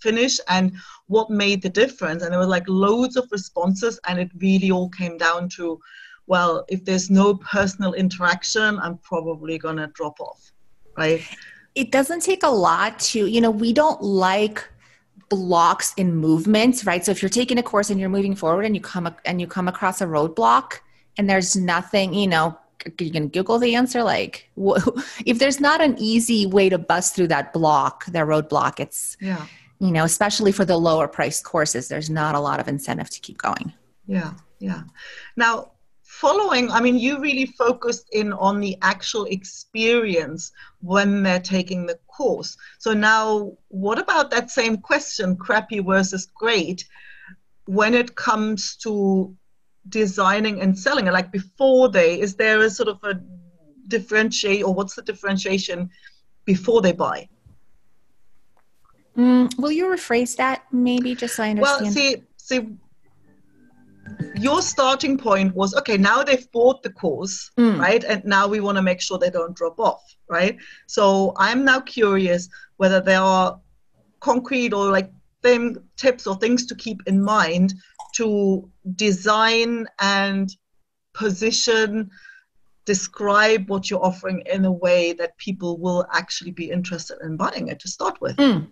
finish, 0.00 0.38
and 0.48 0.72
what 1.06 1.30
made 1.30 1.62
the 1.62 1.68
difference? 1.68 2.22
And 2.22 2.32
there 2.32 2.38
were 2.38 2.46
like 2.46 2.68
loads 2.68 3.16
of 3.16 3.28
responses, 3.32 3.98
and 4.06 4.18
it 4.18 4.30
really 4.40 4.70
all 4.70 4.90
came 4.90 5.18
down 5.18 5.48
to, 5.50 5.78
well, 6.26 6.64
if 6.68 6.84
there's 6.84 7.10
no 7.10 7.34
personal 7.34 7.94
interaction, 7.94 8.78
I'm 8.78 8.98
probably 8.98 9.58
gonna 9.58 9.88
drop 9.94 10.20
off, 10.20 10.52
right? 10.96 11.26
It 11.74 11.90
doesn't 11.90 12.20
take 12.20 12.42
a 12.42 12.48
lot 12.48 12.98
to, 12.98 13.26
you 13.26 13.40
know, 13.40 13.50
we 13.50 13.72
don't 13.72 14.02
like 14.02 14.64
blocks 15.28 15.94
in 15.96 16.14
movement, 16.14 16.84
right? 16.84 17.04
So 17.04 17.10
if 17.10 17.22
you're 17.22 17.28
taking 17.28 17.58
a 17.58 17.62
course 17.62 17.90
and 17.90 17.98
you're 17.98 18.08
moving 18.08 18.34
forward 18.34 18.64
and 18.64 18.74
you 18.74 18.80
come 18.80 19.14
and 19.24 19.40
you 19.40 19.46
come 19.46 19.68
across 19.68 20.00
a 20.00 20.06
roadblock 20.06 20.80
and 21.18 21.28
there's 21.28 21.56
nothing, 21.56 22.14
you 22.14 22.26
know, 22.26 22.56
you 22.98 23.10
can 23.10 23.28
Google 23.28 23.58
the 23.58 23.74
answer. 23.74 24.02
Like, 24.02 24.50
if 25.26 25.38
there's 25.38 25.60
not 25.60 25.80
an 25.80 25.96
easy 25.98 26.46
way 26.46 26.68
to 26.68 26.78
bust 26.78 27.16
through 27.16 27.28
that 27.28 27.52
block, 27.52 28.04
that 28.06 28.26
roadblock, 28.26 28.78
it's 28.78 29.16
yeah, 29.20 29.46
you 29.80 29.90
know, 29.90 30.04
especially 30.04 30.52
for 30.52 30.64
the 30.64 30.76
lower 30.76 31.08
priced 31.08 31.44
courses, 31.44 31.88
there's 31.88 32.10
not 32.10 32.34
a 32.34 32.40
lot 32.40 32.60
of 32.60 32.68
incentive 32.68 33.10
to 33.10 33.20
keep 33.20 33.38
going. 33.38 33.72
Yeah, 34.06 34.34
yeah. 34.58 34.82
Now, 35.36 35.72
following, 36.24 36.70
I 36.70 36.80
mean, 36.80 36.98
you 36.98 37.20
really 37.20 37.44
focused 37.44 38.08
in 38.12 38.32
on 38.32 38.58
the 38.58 38.78
actual 38.80 39.26
experience 39.26 40.52
when 40.80 41.22
they're 41.22 41.46
taking 41.56 41.84
the 41.84 41.98
course. 42.06 42.56
So 42.78 42.94
now, 42.94 43.52
what 43.68 43.98
about 43.98 44.30
that 44.30 44.50
same 44.50 44.78
question, 44.78 45.36
crappy 45.36 45.80
versus 45.80 46.24
great, 46.34 46.88
when 47.66 47.92
it 47.92 48.14
comes 48.14 48.76
to 48.84 49.36
designing 49.90 50.62
and 50.62 50.78
selling? 50.78 51.04
Like 51.04 51.30
before 51.30 51.90
they, 51.90 52.18
is 52.18 52.34
there 52.36 52.58
a 52.62 52.70
sort 52.70 52.88
of 52.88 52.98
a 53.04 53.20
differentiate, 53.88 54.64
or 54.64 54.72
what's 54.72 54.94
the 54.94 55.02
differentiation 55.02 55.90
before 56.46 56.80
they 56.80 56.92
buy? 56.92 57.28
Mm, 59.14 59.58
will 59.58 59.72
you 59.72 59.84
rephrase 59.84 60.36
that 60.36 60.64
maybe 60.72 61.14
just 61.14 61.36
so 61.36 61.42
I 61.42 61.50
understand? 61.50 61.84
Well, 61.84 61.92
see, 61.92 62.22
see, 62.38 62.60
your 64.36 64.60
starting 64.62 65.16
point 65.16 65.54
was 65.54 65.74
okay 65.74 65.96
now 65.96 66.22
they've 66.22 66.50
bought 66.52 66.82
the 66.82 66.90
course 66.90 67.50
mm. 67.58 67.78
right 67.78 68.04
and 68.04 68.24
now 68.24 68.46
we 68.46 68.60
want 68.60 68.76
to 68.76 68.82
make 68.82 69.00
sure 69.00 69.18
they 69.18 69.30
don't 69.30 69.56
drop 69.56 69.78
off 69.78 70.02
right 70.28 70.56
so 70.86 71.32
i'm 71.36 71.64
now 71.64 71.80
curious 71.80 72.48
whether 72.76 73.00
there 73.00 73.20
are 73.20 73.60
concrete 74.20 74.72
or 74.72 74.90
like 74.90 75.10
them 75.42 75.76
tips 75.96 76.26
or 76.26 76.36
things 76.36 76.66
to 76.66 76.74
keep 76.74 77.00
in 77.06 77.22
mind 77.22 77.74
to 78.14 78.68
design 78.96 79.86
and 80.00 80.56
position 81.12 82.10
describe 82.86 83.68
what 83.68 83.88
you're 83.88 84.04
offering 84.04 84.42
in 84.46 84.64
a 84.64 84.72
way 84.72 85.12
that 85.12 85.36
people 85.38 85.78
will 85.78 86.06
actually 86.12 86.50
be 86.50 86.70
interested 86.70 87.16
in 87.22 87.36
buying 87.36 87.68
it 87.68 87.78
to 87.78 87.88
start 87.88 88.20
with 88.20 88.36
mm. 88.36 88.66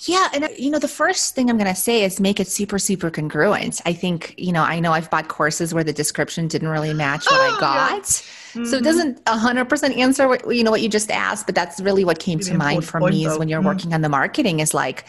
Yeah. 0.00 0.28
And, 0.32 0.48
you 0.58 0.70
know, 0.70 0.78
the 0.78 0.88
first 0.88 1.34
thing 1.34 1.50
I'm 1.50 1.56
going 1.56 1.72
to 1.72 1.80
say 1.80 2.04
is 2.04 2.20
make 2.20 2.40
it 2.40 2.48
super, 2.48 2.78
super 2.78 3.10
congruent. 3.10 3.80
I 3.86 3.92
think, 3.92 4.34
you 4.36 4.52
know, 4.52 4.62
I 4.62 4.80
know 4.80 4.92
I've 4.92 5.10
bought 5.10 5.28
courses 5.28 5.74
where 5.74 5.84
the 5.84 5.92
description 5.92 6.48
didn't 6.48 6.68
really 6.68 6.94
match 6.94 7.26
what 7.26 7.40
oh, 7.40 7.56
I 7.56 7.60
got. 7.60 7.92
Yeah. 7.92 8.02
Mm-hmm. 8.02 8.64
So 8.64 8.76
it 8.76 8.84
mm-hmm. 8.84 8.84
doesn't 8.84 9.24
100% 9.24 9.96
answer 9.96 10.28
what, 10.28 10.54
you 10.54 10.64
know, 10.64 10.70
what 10.70 10.80
you 10.80 10.88
just 10.88 11.10
asked, 11.10 11.46
but 11.46 11.54
that's 11.54 11.80
really 11.80 12.04
what 12.04 12.18
came 12.18 12.38
to 12.40 12.54
mind 12.54 12.84
for 12.84 13.00
me 13.00 13.26
is 13.26 13.38
when 13.38 13.48
you're 13.48 13.60
mm-hmm. 13.60 13.68
working 13.68 13.94
on 13.94 14.00
the 14.02 14.08
marketing 14.08 14.60
is 14.60 14.74
like, 14.74 15.04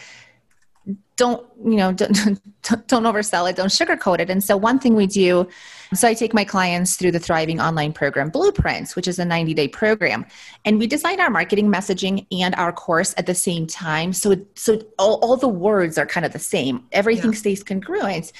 don't 1.16 1.46
you 1.62 1.76
know 1.76 1.92
don't, 1.92 2.40
don't 2.62 3.04
oversell 3.04 3.48
it 3.48 3.54
don't 3.54 3.68
sugarcoat 3.68 4.20
it 4.20 4.30
and 4.30 4.42
so 4.42 4.56
one 4.56 4.78
thing 4.78 4.94
we 4.94 5.06
do 5.06 5.46
so 5.94 6.08
i 6.08 6.14
take 6.14 6.32
my 6.32 6.44
clients 6.44 6.96
through 6.96 7.10
the 7.10 7.18
thriving 7.18 7.60
online 7.60 7.92
program 7.92 8.30
blueprints 8.30 8.96
which 8.96 9.08
is 9.08 9.18
a 9.18 9.24
90 9.24 9.54
day 9.54 9.68
program. 9.68 10.26
And 10.64 10.78
we 10.78 10.86
design 10.86 11.20
our 11.20 11.30
marketing 11.30 11.72
messaging 11.72 12.26
and 12.30 12.54
our 12.56 12.72
course 12.72 13.14
at 13.16 13.26
the 13.26 13.34
same 13.34 13.66
time. 13.66 14.12
So 14.12 14.36
so 14.54 14.80
all, 14.98 15.14
all 15.22 15.36
the 15.36 15.48
words 15.48 15.96
are 15.96 16.06
kind 16.06 16.26
of 16.26 16.32
the 16.32 16.38
same. 16.38 16.84
Everything 16.92 17.32
yeah. 17.32 17.38
stays 17.38 17.62
congruent. 17.62 18.32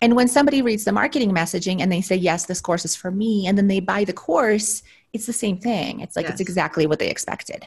And 0.00 0.14
when 0.14 0.28
somebody 0.28 0.62
reads 0.62 0.84
the 0.84 0.92
marketing 0.92 1.32
messaging 1.32 1.80
and 1.82 1.90
they 1.92 2.00
say 2.00 2.16
yes 2.16 2.46
this 2.46 2.60
course 2.60 2.84
is 2.84 2.96
for 2.96 3.10
me 3.10 3.46
and 3.46 3.58
then 3.58 3.66
they 3.66 3.80
buy 3.80 4.04
the 4.04 4.12
course 4.12 4.82
it's 5.14 5.24
the 5.26 5.32
same 5.32 5.56
thing. 5.56 6.00
It's 6.00 6.16
like 6.16 6.24
yes. 6.24 6.32
it's 6.32 6.40
exactly 6.40 6.86
what 6.86 6.98
they 6.98 7.08
expected. 7.08 7.66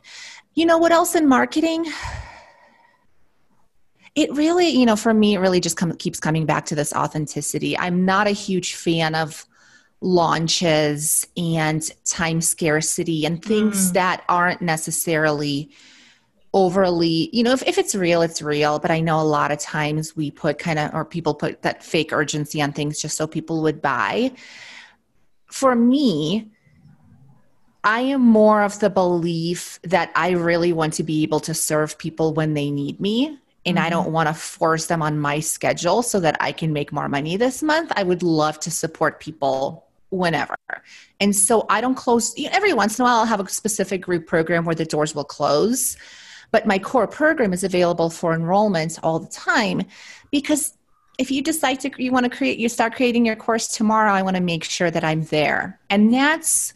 You 0.54 0.66
know 0.66 0.78
what 0.78 0.92
else 0.92 1.16
in 1.16 1.28
marketing 1.28 1.86
it 4.15 4.32
really, 4.34 4.70
you 4.70 4.86
know, 4.86 4.96
for 4.96 5.13
me, 5.13 5.36
it 5.36 5.39
really 5.39 5.60
just 5.60 5.77
come, 5.77 5.94
keeps 5.94 6.20
coming 6.20 6.46
back 6.46 6.65
to 6.65 6.75
this 6.75 6.94
authenticity. 6.94 7.77
I'm 7.77 8.06
not 8.06 8.27
a 8.27 8.32
huge 8.32 8.75
fan 8.75 9.15
of 9.15 9.46
launches 10.01 11.27
and 11.38 11.89
time 12.06 12.41
scarcity 12.41 13.25
and 13.25 13.44
things 13.44 13.91
mm. 13.91 13.94
that 13.94 14.24
aren't 14.27 14.62
necessarily 14.62 15.70
overly 16.53 17.30
you 17.32 17.44
know 17.44 17.51
if, 17.51 17.63
if 17.65 17.77
it's 17.77 17.96
real 17.96 18.22
it's 18.22 18.41
real 18.41 18.77
but 18.80 18.91
i 18.91 19.00
know 19.00 19.22
a 19.22 19.24
lot 19.24 19.51
of 19.51 19.60
times 19.60 20.18
we 20.18 20.30
put 20.30 20.58
kind 20.58 20.80
of 20.80 20.94
or 20.94 21.06
people 21.06 21.34
put 21.34 21.62
that 21.62 21.82
fake 21.82 22.12
urgency 22.12 22.62
on 22.62 22.74
things 22.74 23.00
just 23.00 23.15
so 23.15 23.25
people 23.25 23.62
would 23.62 23.82
buy 23.82 24.30
for 25.46 25.75
me 25.75 26.51
I 27.84 28.01
am 28.01 28.22
more 28.22 28.62
of 28.62 28.80
the 28.80 28.91
belief 28.91 29.80
that 29.82 30.12
I 30.13 30.32
really 30.32 30.72
want 30.72 30.94
to 30.94 31.03
be 31.03 31.24
able 31.24 31.39
to 31.39 31.56
serve 31.56 31.98
people 31.98 32.32
when 32.32 32.53
they 32.53 32.70
need 32.70 33.00
me 33.00 33.39
and 33.65 33.77
mm-hmm. 33.77 33.86
I 33.86 33.89
don't 33.89 34.12
want 34.12 34.27
to 34.27 34.34
force 34.34 34.88
them 34.88 35.01
on 35.01 35.20
my 35.20 35.39
schedule 35.39 36.03
so 36.03 36.20
that 36.20 36.38
I 36.39 36.51
can 36.51 36.74
make 36.74 36.91
more 36.91 37.10
money 37.10 37.38
this 37.38 37.62
month. 37.62 37.91
I 37.96 38.03
would 38.03 38.24
love 38.24 38.60
to 38.62 38.72
support 38.72 39.20
people 39.20 39.88
whenever. 40.10 40.56
And 41.20 41.36
so 41.36 41.65
I 41.70 41.82
don't 41.82 41.96
close 41.96 42.36
every 42.51 42.74
once 42.74 43.00
in 43.00 43.03
a 43.03 43.06
while 43.06 43.20
I'll 43.20 43.25
have 43.25 43.39
a 43.39 43.50
specific 43.50 44.01
group 44.01 44.27
program 44.27 44.65
where 44.65 44.75
the 44.75 44.86
doors 44.86 45.15
will 45.15 45.24
close, 45.24 45.98
but 46.51 46.68
my 46.68 46.77
core 46.80 47.08
program 47.08 47.53
is 47.53 47.63
available 47.63 48.10
for 48.10 48.34
enrollment 48.34 49.00
all 49.03 49.20
the 49.20 49.30
time 49.30 49.84
because 50.32 50.74
if 51.18 51.32
you 51.32 51.41
decide 51.41 51.80
to 51.82 51.91
you 51.98 52.12
want 52.12 52.24
to 52.30 52.36
create 52.36 52.58
you 52.58 52.68
start 52.68 52.96
creating 52.96 53.25
your 53.25 53.36
course 53.36 53.68
tomorrow, 53.68 54.12
I 54.12 54.22
want 54.22 54.36
to 54.38 54.41
make 54.41 54.63
sure 54.63 54.91
that 54.91 55.03
I'm 55.03 55.24
there. 55.25 55.80
And 55.89 56.13
that's 56.13 56.74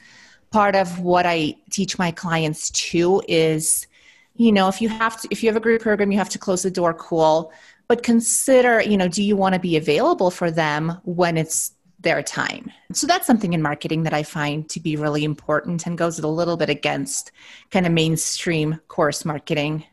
part 0.51 0.75
of 0.75 0.99
what 0.99 1.25
I 1.25 1.55
teach 1.69 1.97
my 1.97 2.11
clients 2.11 2.69
too 2.69 3.21
is 3.27 3.87
you 4.35 4.51
know 4.51 4.67
if 4.67 4.81
you 4.81 4.89
have 4.89 5.19
to 5.21 5.27
if 5.31 5.41
you 5.41 5.49
have 5.49 5.55
a 5.55 5.59
group 5.59 5.81
program 5.81 6.11
you 6.11 6.17
have 6.17 6.29
to 6.29 6.39
close 6.39 6.63
the 6.63 6.71
door 6.71 6.93
cool 6.93 7.51
but 7.87 8.03
consider 8.03 8.81
you 8.81 8.97
know 8.97 9.07
do 9.07 9.23
you 9.23 9.35
want 9.35 9.53
to 9.53 9.59
be 9.59 9.77
available 9.77 10.29
for 10.29 10.51
them 10.51 10.99
when 11.03 11.37
it's 11.37 11.73
their 11.99 12.21
time 12.21 12.71
so 12.91 13.07
that's 13.07 13.25
something 13.25 13.53
in 13.53 13.61
marketing 13.61 14.03
that 14.03 14.13
i 14.13 14.21
find 14.21 14.69
to 14.69 14.79
be 14.79 14.95
really 14.95 15.23
important 15.23 15.85
and 15.85 15.97
goes 15.97 16.19
a 16.19 16.27
little 16.27 16.57
bit 16.57 16.69
against 16.69 17.31
kind 17.71 17.85
of 17.85 17.91
mainstream 17.91 18.79
course 18.87 19.25
marketing 19.25 19.83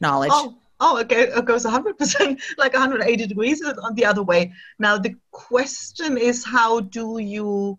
knowledge 0.00 0.30
oh. 0.32 0.54
Oh, 0.80 1.00
okay. 1.00 1.22
It 1.22 1.44
goes 1.44 1.64
100%, 1.64 2.40
like 2.56 2.72
180 2.72 3.26
degrees 3.26 3.60
on 3.64 3.96
the 3.96 4.04
other 4.04 4.22
way. 4.22 4.52
Now, 4.78 4.96
the 4.96 5.16
question 5.32 6.16
is 6.16 6.44
how 6.44 6.78
do 6.78 7.18
you, 7.18 7.76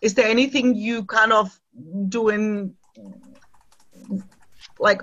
is 0.00 0.14
there 0.14 0.28
anything 0.28 0.76
you 0.76 1.04
kind 1.04 1.32
of 1.32 1.60
do 2.08 2.28
in 2.28 2.76
like 4.80 5.02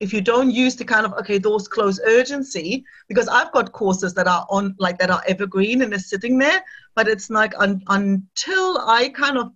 if 0.00 0.12
you 0.12 0.20
don't 0.20 0.50
use 0.50 0.74
the 0.76 0.84
kind 0.84 1.06
of 1.06 1.12
okay 1.14 1.38
those 1.38 1.68
close 1.68 2.00
urgency 2.06 2.84
because 3.08 3.28
i've 3.28 3.52
got 3.52 3.72
courses 3.72 4.14
that 4.14 4.26
are 4.26 4.46
on 4.50 4.74
like 4.78 4.98
that 4.98 5.10
are 5.10 5.22
evergreen 5.26 5.82
and 5.82 5.92
they're 5.92 5.98
sitting 5.98 6.38
there 6.38 6.62
but 6.94 7.08
it's 7.08 7.30
like 7.30 7.54
un, 7.58 7.80
until 7.88 8.78
i 8.78 9.08
kind 9.14 9.38
of 9.38 9.52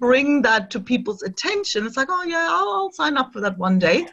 bring 0.00 0.42
that 0.42 0.70
to 0.70 0.80
people's 0.80 1.22
attention 1.22 1.86
it's 1.86 1.96
like 1.96 2.08
oh 2.10 2.24
yeah 2.24 2.48
I'll, 2.50 2.68
I'll, 2.68 2.92
sign 2.92 3.16
up 3.16 3.32
for 3.32 3.40
that 3.40 3.56
one 3.56 3.78
day 3.78 4.06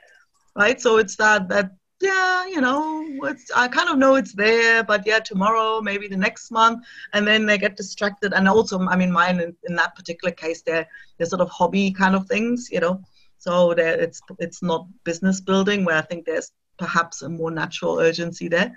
right? 0.55 0.79
So 0.79 0.97
it's 0.97 1.15
that 1.15 1.47
that 1.49 1.71
yeah 2.01 2.47
you 2.47 2.61
know 2.61 3.05
it's 3.23 3.51
i 3.53 3.67
kind 3.67 3.89
of 3.89 3.97
know 3.97 4.15
it's 4.15 4.33
there 4.33 4.85
but 4.85 5.05
yeah 5.05 5.19
tomorrow 5.19 5.81
maybe 5.81 6.07
the 6.07 6.15
next 6.15 6.49
month 6.49 6.81
and 7.11 7.27
then 7.27 7.45
they 7.45 7.57
get 7.57 7.75
distracted. 7.75 8.31
And 8.33 8.47
also 8.47 8.79
i 8.87 8.95
mean 8.95 9.11
mine 9.11 9.41
in, 9.41 9.53
in 9.67 9.75
that 9.75 9.95
particular 9.95 10.33
case 10.33 10.61
they're 10.61 10.87
they're 11.17 11.27
sort 11.27 11.41
of 11.41 11.49
hobby 11.49 11.91
kind 11.91 12.15
of 12.15 12.25
things 12.27 12.69
you 12.71 12.79
know 12.79 13.01
so 13.39 13.73
there, 13.73 13.99
it's 13.99 14.21
it's 14.37 14.61
not 14.61 14.85
business 15.05 15.41
building 15.41 15.85
where 15.85 15.95
I 15.95 16.01
think 16.01 16.25
there's 16.25 16.51
perhaps 16.77 17.21
a 17.21 17.29
more 17.29 17.51
natural 17.51 17.99
urgency 17.99 18.47
there. 18.49 18.75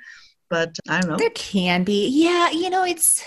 But 0.49 0.77
I 0.89 1.01
don't 1.01 1.11
know. 1.11 1.17
There 1.17 1.31
can 1.31 1.83
be, 1.83 2.09
yeah. 2.09 2.51
You 2.51 2.71
know, 2.71 2.85
it's 2.85 3.25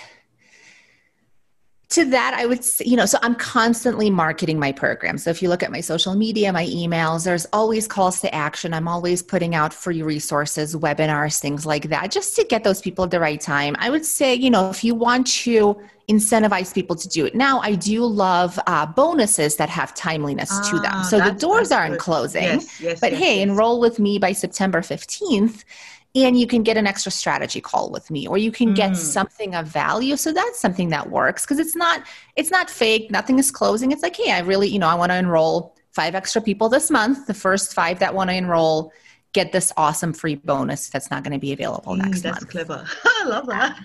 to 1.90 2.06
that 2.06 2.34
i 2.34 2.46
would 2.46 2.64
say, 2.64 2.84
you 2.86 2.96
know 2.96 3.06
so 3.06 3.18
i'm 3.22 3.36
constantly 3.36 4.10
marketing 4.10 4.60
my 4.60 4.72
program. 4.72 5.18
So 5.18 5.30
if 5.30 5.42
you 5.42 5.50
look 5.50 5.64
at 5.64 5.72
my 5.72 5.82
social 5.82 6.16
media 6.16 6.52
my 6.52 6.66
emails 6.66 7.26
there's 7.26 7.46
always 7.54 7.88
calls 7.88 8.22
to 8.22 8.34
action. 8.34 8.74
I'm 8.74 8.88
always 8.88 9.22
putting 9.22 9.56
out 9.56 9.74
free 9.74 10.02
resources 10.02 10.76
webinars 10.76 11.40
things 11.40 11.66
like 11.66 11.90
that 11.90 12.12
just 12.12 12.36
to 12.38 12.44
get 12.44 12.64
those 12.64 12.82
people 12.82 13.06
at 13.06 13.12
the 13.12 13.20
right 13.20 13.40
time. 13.40 13.76
I 13.80 13.90
would 13.90 14.06
say 14.06 14.34
you 14.34 14.50
know 14.50 14.70
if 14.70 14.84
you 14.84 14.96
want 14.96 15.28
to 15.28 15.80
incentivize 16.10 16.72
people 16.72 16.96
to 16.96 17.08
do 17.08 17.26
it 17.26 17.34
now 17.34 17.60
i 17.62 17.74
do 17.74 18.06
love 18.06 18.60
uh, 18.68 18.86
bonuses 18.86 19.56
that 19.56 19.70
have 19.70 19.94
timeliness 19.96 20.50
ah, 20.52 20.70
to 20.70 20.76
them. 20.80 20.92
Ah, 20.94 21.02
so 21.02 21.20
the 21.20 21.32
doors 21.32 21.72
aren't 21.72 21.94
good. 21.94 22.00
closing. 22.00 22.44
Yes, 22.44 22.82
yes, 22.82 23.00
but 23.00 23.12
yes, 23.12 23.22
hey 23.22 23.42
enroll 23.42 23.80
with 23.80 24.00
me 24.00 24.20
by 24.20 24.32
september 24.32 24.82
15th 24.82 25.64
and 26.16 26.40
you 26.40 26.48
can 26.48 26.64
get 26.64 26.78
an 26.78 26.88
extra 26.88 27.12
strategy 27.12 27.60
call 27.60 27.92
with 27.92 28.10
me 28.10 28.28
or 28.28 28.38
you 28.38 28.52
can 28.52 28.74
get 28.74 28.92
mm. 28.92 28.96
something 28.96 29.54
of 29.54 29.68
value 29.68 30.16
so 30.16 30.32
that's 30.32 30.60
something 30.60 30.90
that 30.90 31.10
works 31.10 31.44
because 31.44 31.60
it's 31.60 31.76
not 31.76 32.04
it's 32.36 32.52
not 32.52 32.70
fake 32.70 33.12
nothing 33.12 33.38
is 33.38 33.52
closing 33.52 33.92
it's 33.92 34.02
like 34.02 34.16
hey 34.16 34.32
i 34.32 34.40
really 34.40 34.68
you 34.68 34.80
know 34.80 34.88
i 34.88 34.96
want 34.96 35.12
to 35.12 35.18
enroll 35.18 35.76
five 35.92 36.16
extra 36.16 36.42
people 36.42 36.70
this 36.70 36.90
month 36.90 37.28
the 37.28 37.34
first 37.34 37.74
five 37.74 38.00
that 38.00 38.14
want 38.14 38.30
to 38.30 38.36
enroll 38.36 38.94
get 39.36 39.52
this 39.52 39.74
awesome 39.76 40.14
free 40.14 40.36
bonus 40.36 40.88
that's 40.88 41.12
not 41.12 41.22
going 41.22 41.34
to 41.34 41.38
be 41.38 41.52
available 41.52 41.94
mm, 41.94 42.02
next 42.02 42.22
that's 42.22 42.40
month. 42.40 42.50
clever. 42.50 42.88
I 43.04 43.26
love 43.26 43.46
that. 43.48 43.78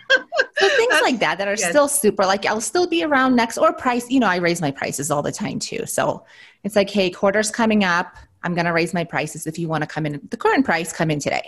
so 0.57 0.69
things 0.69 0.95
like 1.03 1.19
that 1.19 1.39
that 1.39 1.49
are 1.49 1.57
yes. 1.59 1.69
still 1.71 1.89
super 1.89 2.25
like 2.25 2.47
I'll 2.47 2.61
still 2.61 2.87
be 2.87 3.03
around 3.03 3.35
next 3.35 3.59
or 3.59 3.73
price, 3.73 4.09
you 4.09 4.21
know, 4.21 4.29
I 4.29 4.37
raise 4.37 4.61
my 4.61 4.71
prices 4.71 5.11
all 5.11 5.23
the 5.23 5.33
time 5.33 5.59
too. 5.59 5.87
So 5.87 6.25
it's 6.63 6.77
like, 6.77 6.89
hey, 6.89 7.11
quarter's 7.11 7.51
coming 7.51 7.83
up. 7.83 8.15
I'm 8.45 8.55
going 8.55 8.67
to 8.67 8.73
raise 8.73 8.95
my 8.95 9.03
prices. 9.03 9.49
If 9.49 9.59
you 9.59 9.67
want 9.67 9.83
to 9.83 9.89
come 9.89 10.07
in 10.07 10.21
the 10.31 10.37
current 10.37 10.65
price, 10.65 10.93
come 10.93 11.11
in 11.11 11.19
today. 11.19 11.43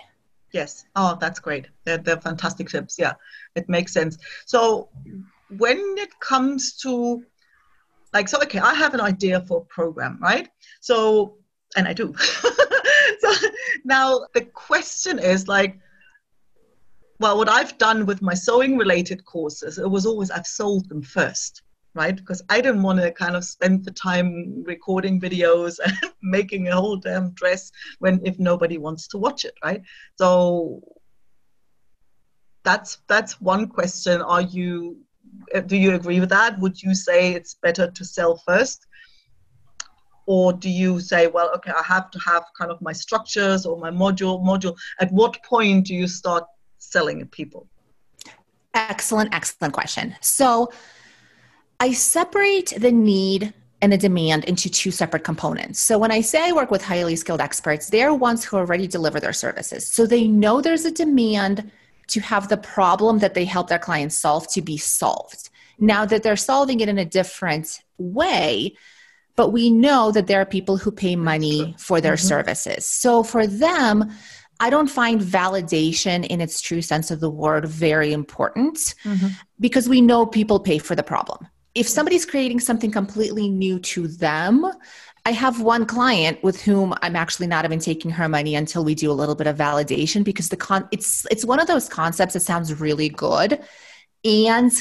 Yes. 0.52 0.84
Oh, 0.96 1.16
that's 1.20 1.40
great. 1.40 1.68
They're, 1.84 1.98
they're 1.98 2.20
fantastic 2.20 2.68
tips. 2.68 2.96
Yeah, 2.98 3.14
it 3.54 3.68
makes 3.68 3.92
sense. 3.92 4.18
So 4.44 4.90
when 5.56 5.78
it 5.98 6.18
comes 6.20 6.76
to 6.78 7.24
like, 8.12 8.28
so, 8.28 8.38
okay, 8.42 8.58
I 8.58 8.74
have 8.74 8.92
an 8.92 9.00
idea 9.00 9.40
for 9.40 9.62
a 9.62 9.64
program, 9.64 10.18
right? 10.20 10.48
So, 10.80 11.38
and 11.76 11.88
I 11.88 11.94
do. 11.94 12.14
so 12.18 13.32
now 13.84 14.26
the 14.34 14.42
question 14.52 15.18
is 15.18 15.48
like, 15.48 15.78
well, 17.18 17.38
what 17.38 17.48
I've 17.48 17.78
done 17.78 18.04
with 18.04 18.20
my 18.20 18.34
sewing 18.34 18.76
related 18.76 19.24
courses, 19.24 19.78
it 19.78 19.88
was 19.88 20.04
always 20.04 20.30
I've 20.30 20.46
sold 20.46 20.88
them 20.88 21.02
first 21.02 21.62
right? 21.94 22.16
Because 22.16 22.42
I 22.48 22.60
didn't 22.60 22.82
want 22.82 23.00
to 23.00 23.10
kind 23.12 23.36
of 23.36 23.44
spend 23.44 23.84
the 23.84 23.90
time 23.90 24.62
recording 24.64 25.20
videos 25.20 25.78
and 25.84 26.12
making 26.22 26.68
a 26.68 26.76
whole 26.76 26.96
damn 26.96 27.32
dress 27.32 27.70
when 27.98 28.20
if 28.24 28.38
nobody 28.38 28.78
wants 28.78 29.06
to 29.08 29.18
watch 29.18 29.44
it, 29.44 29.54
right? 29.64 29.82
So 30.16 30.80
that's 32.64 32.98
that's 33.08 33.40
one 33.40 33.68
question. 33.68 34.22
Are 34.22 34.42
you 34.42 34.98
uh, 35.54 35.60
do 35.60 35.76
you 35.76 35.94
agree 35.94 36.20
with 36.20 36.30
that? 36.30 36.58
Would 36.58 36.82
you 36.82 36.94
say 36.94 37.32
it's 37.32 37.54
better 37.54 37.90
to 37.90 38.04
sell 38.04 38.36
first? 38.36 38.86
Or 40.26 40.52
do 40.52 40.70
you 40.70 41.00
say, 41.00 41.26
well, 41.26 41.50
okay, 41.56 41.72
I 41.76 41.82
have 41.82 42.10
to 42.12 42.18
have 42.20 42.44
kind 42.56 42.70
of 42.70 42.80
my 42.80 42.92
structures 42.92 43.66
or 43.66 43.76
my 43.76 43.90
module 43.90 44.40
module. 44.40 44.76
At 45.00 45.10
what 45.10 45.42
point 45.42 45.86
do 45.86 45.94
you 45.94 46.06
start 46.06 46.44
selling 46.78 47.26
people? 47.28 47.66
Excellent, 48.74 49.34
excellent 49.34 49.74
question. 49.74 50.14
So 50.20 50.70
I 51.80 51.92
separate 51.92 52.74
the 52.76 52.92
need 52.92 53.52
and 53.82 53.92
the 53.92 53.98
demand 53.98 54.44
into 54.44 54.70
two 54.70 54.92
separate 54.92 55.24
components. 55.24 55.80
So 55.80 55.98
when 55.98 56.12
I 56.12 56.20
say 56.20 56.48
I 56.48 56.52
work 56.52 56.70
with 56.70 56.82
highly 56.82 57.16
skilled 57.16 57.40
experts, 57.40 57.90
they're 57.90 58.14
ones 58.14 58.44
who 58.44 58.56
already 58.56 58.86
deliver 58.86 59.18
their 59.18 59.32
services. 59.32 59.86
So 59.86 60.06
they 60.06 60.28
know 60.28 60.60
there's 60.60 60.84
a 60.84 60.92
demand 60.92 61.70
to 62.06 62.20
have 62.20 62.48
the 62.48 62.56
problem 62.56 63.18
that 63.18 63.34
they 63.34 63.44
help 63.44 63.68
their 63.68 63.80
clients 63.80 64.16
solve 64.16 64.46
to 64.52 64.62
be 64.62 64.76
solved. 64.76 65.50
Now 65.78 66.06
that 66.06 66.22
they're 66.22 66.36
solving 66.36 66.78
it 66.78 66.88
in 66.88 66.98
a 66.98 67.04
different 67.04 67.80
way, 67.98 68.76
but 69.34 69.48
we 69.48 69.68
know 69.70 70.12
that 70.12 70.28
there 70.28 70.40
are 70.40 70.46
people 70.46 70.76
who 70.76 70.92
pay 70.92 71.16
money 71.16 71.74
for 71.78 72.00
their 72.00 72.14
mm-hmm. 72.14 72.26
services. 72.26 72.84
So 72.86 73.24
for 73.24 73.48
them, 73.48 74.12
I 74.60 74.70
don't 74.70 74.90
find 74.90 75.20
validation 75.20 76.24
in 76.24 76.40
its 76.40 76.60
true 76.60 76.82
sense 76.82 77.10
of 77.10 77.18
the 77.18 77.30
word 77.30 77.66
very 77.66 78.12
important 78.12 78.94
mm-hmm. 79.02 79.28
because 79.58 79.88
we 79.88 80.00
know 80.00 80.24
people 80.24 80.60
pay 80.60 80.78
for 80.78 80.94
the 80.94 81.02
problem 81.02 81.48
if 81.74 81.88
somebody's 81.88 82.26
creating 82.26 82.60
something 82.60 82.90
completely 82.90 83.48
new 83.48 83.78
to 83.78 84.08
them, 84.08 84.70
I 85.24 85.30
have 85.30 85.60
one 85.60 85.86
client 85.86 86.42
with 86.42 86.60
whom 86.60 86.94
I'm 87.00 87.14
actually 87.14 87.46
not 87.46 87.64
even 87.64 87.78
taking 87.78 88.10
her 88.10 88.28
money 88.28 88.56
until 88.56 88.84
we 88.84 88.94
do 88.94 89.10
a 89.10 89.14
little 89.14 89.36
bit 89.36 89.46
of 89.46 89.56
validation 89.56 90.24
because 90.24 90.48
the 90.48 90.56
con 90.56 90.88
it's 90.90 91.26
it's 91.30 91.44
one 91.44 91.60
of 91.60 91.68
those 91.68 91.88
concepts 91.88 92.34
that 92.34 92.40
sounds 92.40 92.80
really 92.80 93.08
good 93.08 93.60
and 94.24 94.72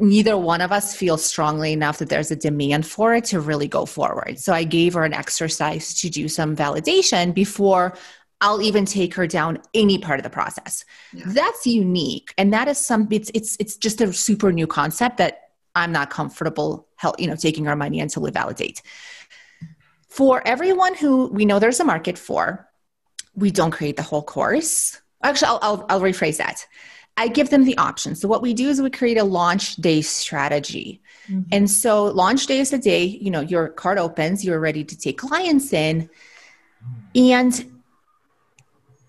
neither 0.00 0.36
one 0.36 0.60
of 0.60 0.72
us 0.72 0.96
feels 0.96 1.24
strongly 1.24 1.72
enough 1.72 1.98
that 1.98 2.08
there's 2.08 2.30
a 2.30 2.36
demand 2.36 2.86
for 2.86 3.14
it 3.14 3.24
to 3.24 3.40
really 3.40 3.66
go 3.66 3.84
forward. 3.84 4.38
So 4.38 4.52
I 4.52 4.64
gave 4.64 4.94
her 4.94 5.04
an 5.04 5.12
exercise 5.12 5.94
to 6.00 6.08
do 6.08 6.28
some 6.28 6.54
validation 6.54 7.34
before 7.34 7.96
I'll 8.40 8.62
even 8.62 8.84
take 8.84 9.14
her 9.14 9.26
down 9.26 9.58
any 9.74 9.98
part 9.98 10.20
of 10.20 10.22
the 10.22 10.30
process. 10.30 10.84
Yeah. 11.12 11.24
That's 11.26 11.66
unique 11.66 12.34
and 12.36 12.52
that 12.52 12.66
is 12.66 12.78
some 12.78 13.06
it's 13.12 13.30
it's 13.32 13.56
it's 13.60 13.76
just 13.76 14.00
a 14.00 14.12
super 14.12 14.52
new 14.52 14.66
concept 14.66 15.18
that 15.18 15.47
I'm 15.74 15.92
not 15.92 16.10
comfortable, 16.10 16.88
help, 16.96 17.20
you 17.20 17.26
know, 17.26 17.36
taking 17.36 17.68
our 17.68 17.76
money 17.76 18.00
until 18.00 18.22
we 18.22 18.30
validate. 18.30 18.82
For 20.08 20.46
everyone 20.46 20.94
who 20.94 21.28
we 21.28 21.44
know 21.44 21.58
there's 21.58 21.80
a 21.80 21.84
market 21.84 22.18
for, 22.18 22.68
we 23.34 23.50
don't 23.50 23.70
create 23.70 23.96
the 23.96 24.02
whole 24.02 24.22
course. 24.22 25.00
Actually, 25.22 25.48
I'll, 25.48 25.58
I'll, 25.62 25.86
I'll 25.88 26.00
rephrase 26.00 26.38
that. 26.38 26.66
I 27.16 27.28
give 27.28 27.50
them 27.50 27.64
the 27.64 27.76
option. 27.78 28.14
So 28.14 28.28
what 28.28 28.42
we 28.42 28.54
do 28.54 28.68
is 28.68 28.80
we 28.80 28.90
create 28.90 29.18
a 29.18 29.24
launch 29.24 29.76
day 29.76 30.02
strategy. 30.02 31.02
Mm-hmm. 31.28 31.48
And 31.50 31.70
so 31.70 32.04
launch 32.04 32.46
day 32.46 32.60
is 32.60 32.70
the 32.70 32.78
day, 32.78 33.04
you 33.04 33.30
know, 33.30 33.40
your 33.40 33.68
card 33.68 33.98
opens, 33.98 34.44
you're 34.44 34.60
ready 34.60 34.84
to 34.84 34.96
take 34.96 35.18
clients 35.18 35.72
in. 35.72 36.08
And 37.14 37.77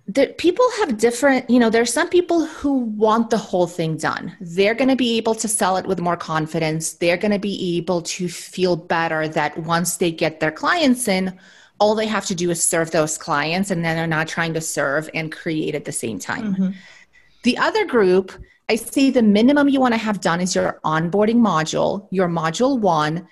that 0.09 0.39
people 0.39 0.65
have 0.79 0.97
different 0.97 1.47
you 1.49 1.59
know 1.59 1.69
there's 1.69 1.93
some 1.93 2.09
people 2.09 2.45
who 2.45 2.79
want 2.79 3.29
the 3.29 3.37
whole 3.37 3.67
thing 3.67 3.95
done. 3.95 4.35
They're 4.41 4.73
going 4.73 4.89
to 4.89 4.95
be 4.95 5.17
able 5.17 5.35
to 5.35 5.47
sell 5.47 5.77
it 5.77 5.85
with 5.85 5.99
more 5.99 6.17
confidence. 6.17 6.93
They're 6.93 7.17
going 7.17 7.31
to 7.31 7.39
be 7.39 7.77
able 7.77 8.01
to 8.01 8.27
feel 8.27 8.75
better 8.75 9.27
that 9.27 9.57
once 9.57 9.97
they 9.97 10.11
get 10.11 10.39
their 10.39 10.51
clients 10.51 11.07
in 11.07 11.37
all 11.79 11.95
they 11.95 12.07
have 12.07 12.25
to 12.25 12.35
do 12.35 12.49
is 12.49 12.61
serve 12.61 12.91
those 12.91 13.17
clients 13.17 13.71
and 13.71 13.83
then 13.83 13.95
they're 13.95 14.07
not 14.07 14.27
trying 14.27 14.53
to 14.53 14.61
serve 14.61 15.09
and 15.13 15.31
create 15.31 15.75
at 15.75 15.85
the 15.85 15.91
same 15.91 16.19
time. 16.19 16.53
Mm-hmm. 16.53 16.69
the 17.43 17.57
other 17.57 17.85
group 17.85 18.33
i 18.69 18.75
see 18.75 19.11
the 19.11 19.21
minimum 19.21 19.69
you 19.69 19.79
want 19.79 19.93
to 19.93 19.97
have 19.97 20.19
done 20.19 20.41
is 20.41 20.55
your 20.55 20.79
onboarding 20.83 21.37
module 21.37 22.07
your 22.11 22.27
module 22.27 22.79
one 22.79 23.27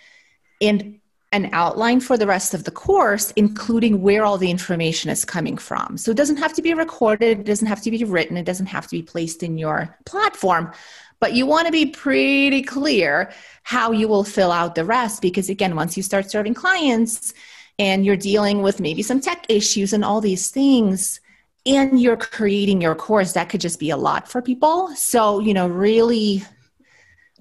and 0.62 1.00
an 1.32 1.50
outline 1.52 2.00
for 2.00 2.18
the 2.18 2.28
rest 2.28 2.54
of 2.54 2.64
the 2.64 2.72
course, 2.72 3.32
including 3.32 4.02
where 4.02 4.24
all 4.24 4.38
the 4.38 4.50
information 4.50 5.12
is 5.12 5.26
coming 5.26 5.58
from. 5.58 5.98
So 5.98 6.12
it 6.12 6.18
doesn't 6.18 6.38
have 6.38 6.54
to 6.54 6.62
be 6.62 6.74
recorded, 6.74 7.40
it 7.40 7.46
doesn't 7.46 7.68
have 7.68 7.82
to 7.82 7.92
be 7.92 8.04
written, 8.04 8.38
it 8.38 8.46
doesn't 8.46 8.68
have 8.68 8.86
to 8.86 8.92
be 8.92 9.04
placed 9.04 9.44
in 9.44 9.58
your 9.58 9.96
platform, 10.06 10.72
but 11.20 11.34
you 11.34 11.46
want 11.46 11.66
to 11.66 11.72
be 11.72 11.88
pretty 11.88 12.62
clear 12.62 13.32
how 13.64 13.92
you 13.92 14.08
will 14.08 14.24
fill 14.24 14.52
out 14.52 14.76
the 14.76 14.86
rest 14.86 15.22
because, 15.22 15.50
again, 15.50 15.76
once 15.76 15.98
you 15.98 16.04
start 16.04 16.32
serving 16.32 16.54
clients 16.54 17.34
and 17.78 18.06
you're 18.06 18.16
dealing 18.16 18.62
with 18.62 18.80
maybe 18.80 19.04
some 19.04 19.20
tech 19.20 19.46
issues 19.50 19.94
and 19.94 20.06
all 20.06 20.22
these 20.22 20.50
things, 20.50 21.20
and 21.66 22.00
you're 22.02 22.16
creating 22.16 22.82
your 22.82 22.96
course, 22.96 23.34
that 23.34 23.50
could 23.50 23.60
just 23.60 23.80
be 23.80 23.90
a 23.90 23.98
lot 23.98 24.30
for 24.30 24.42
people. 24.42 24.96
So, 24.96 25.40
you 25.40 25.54
know, 25.54 25.68
really 25.68 26.44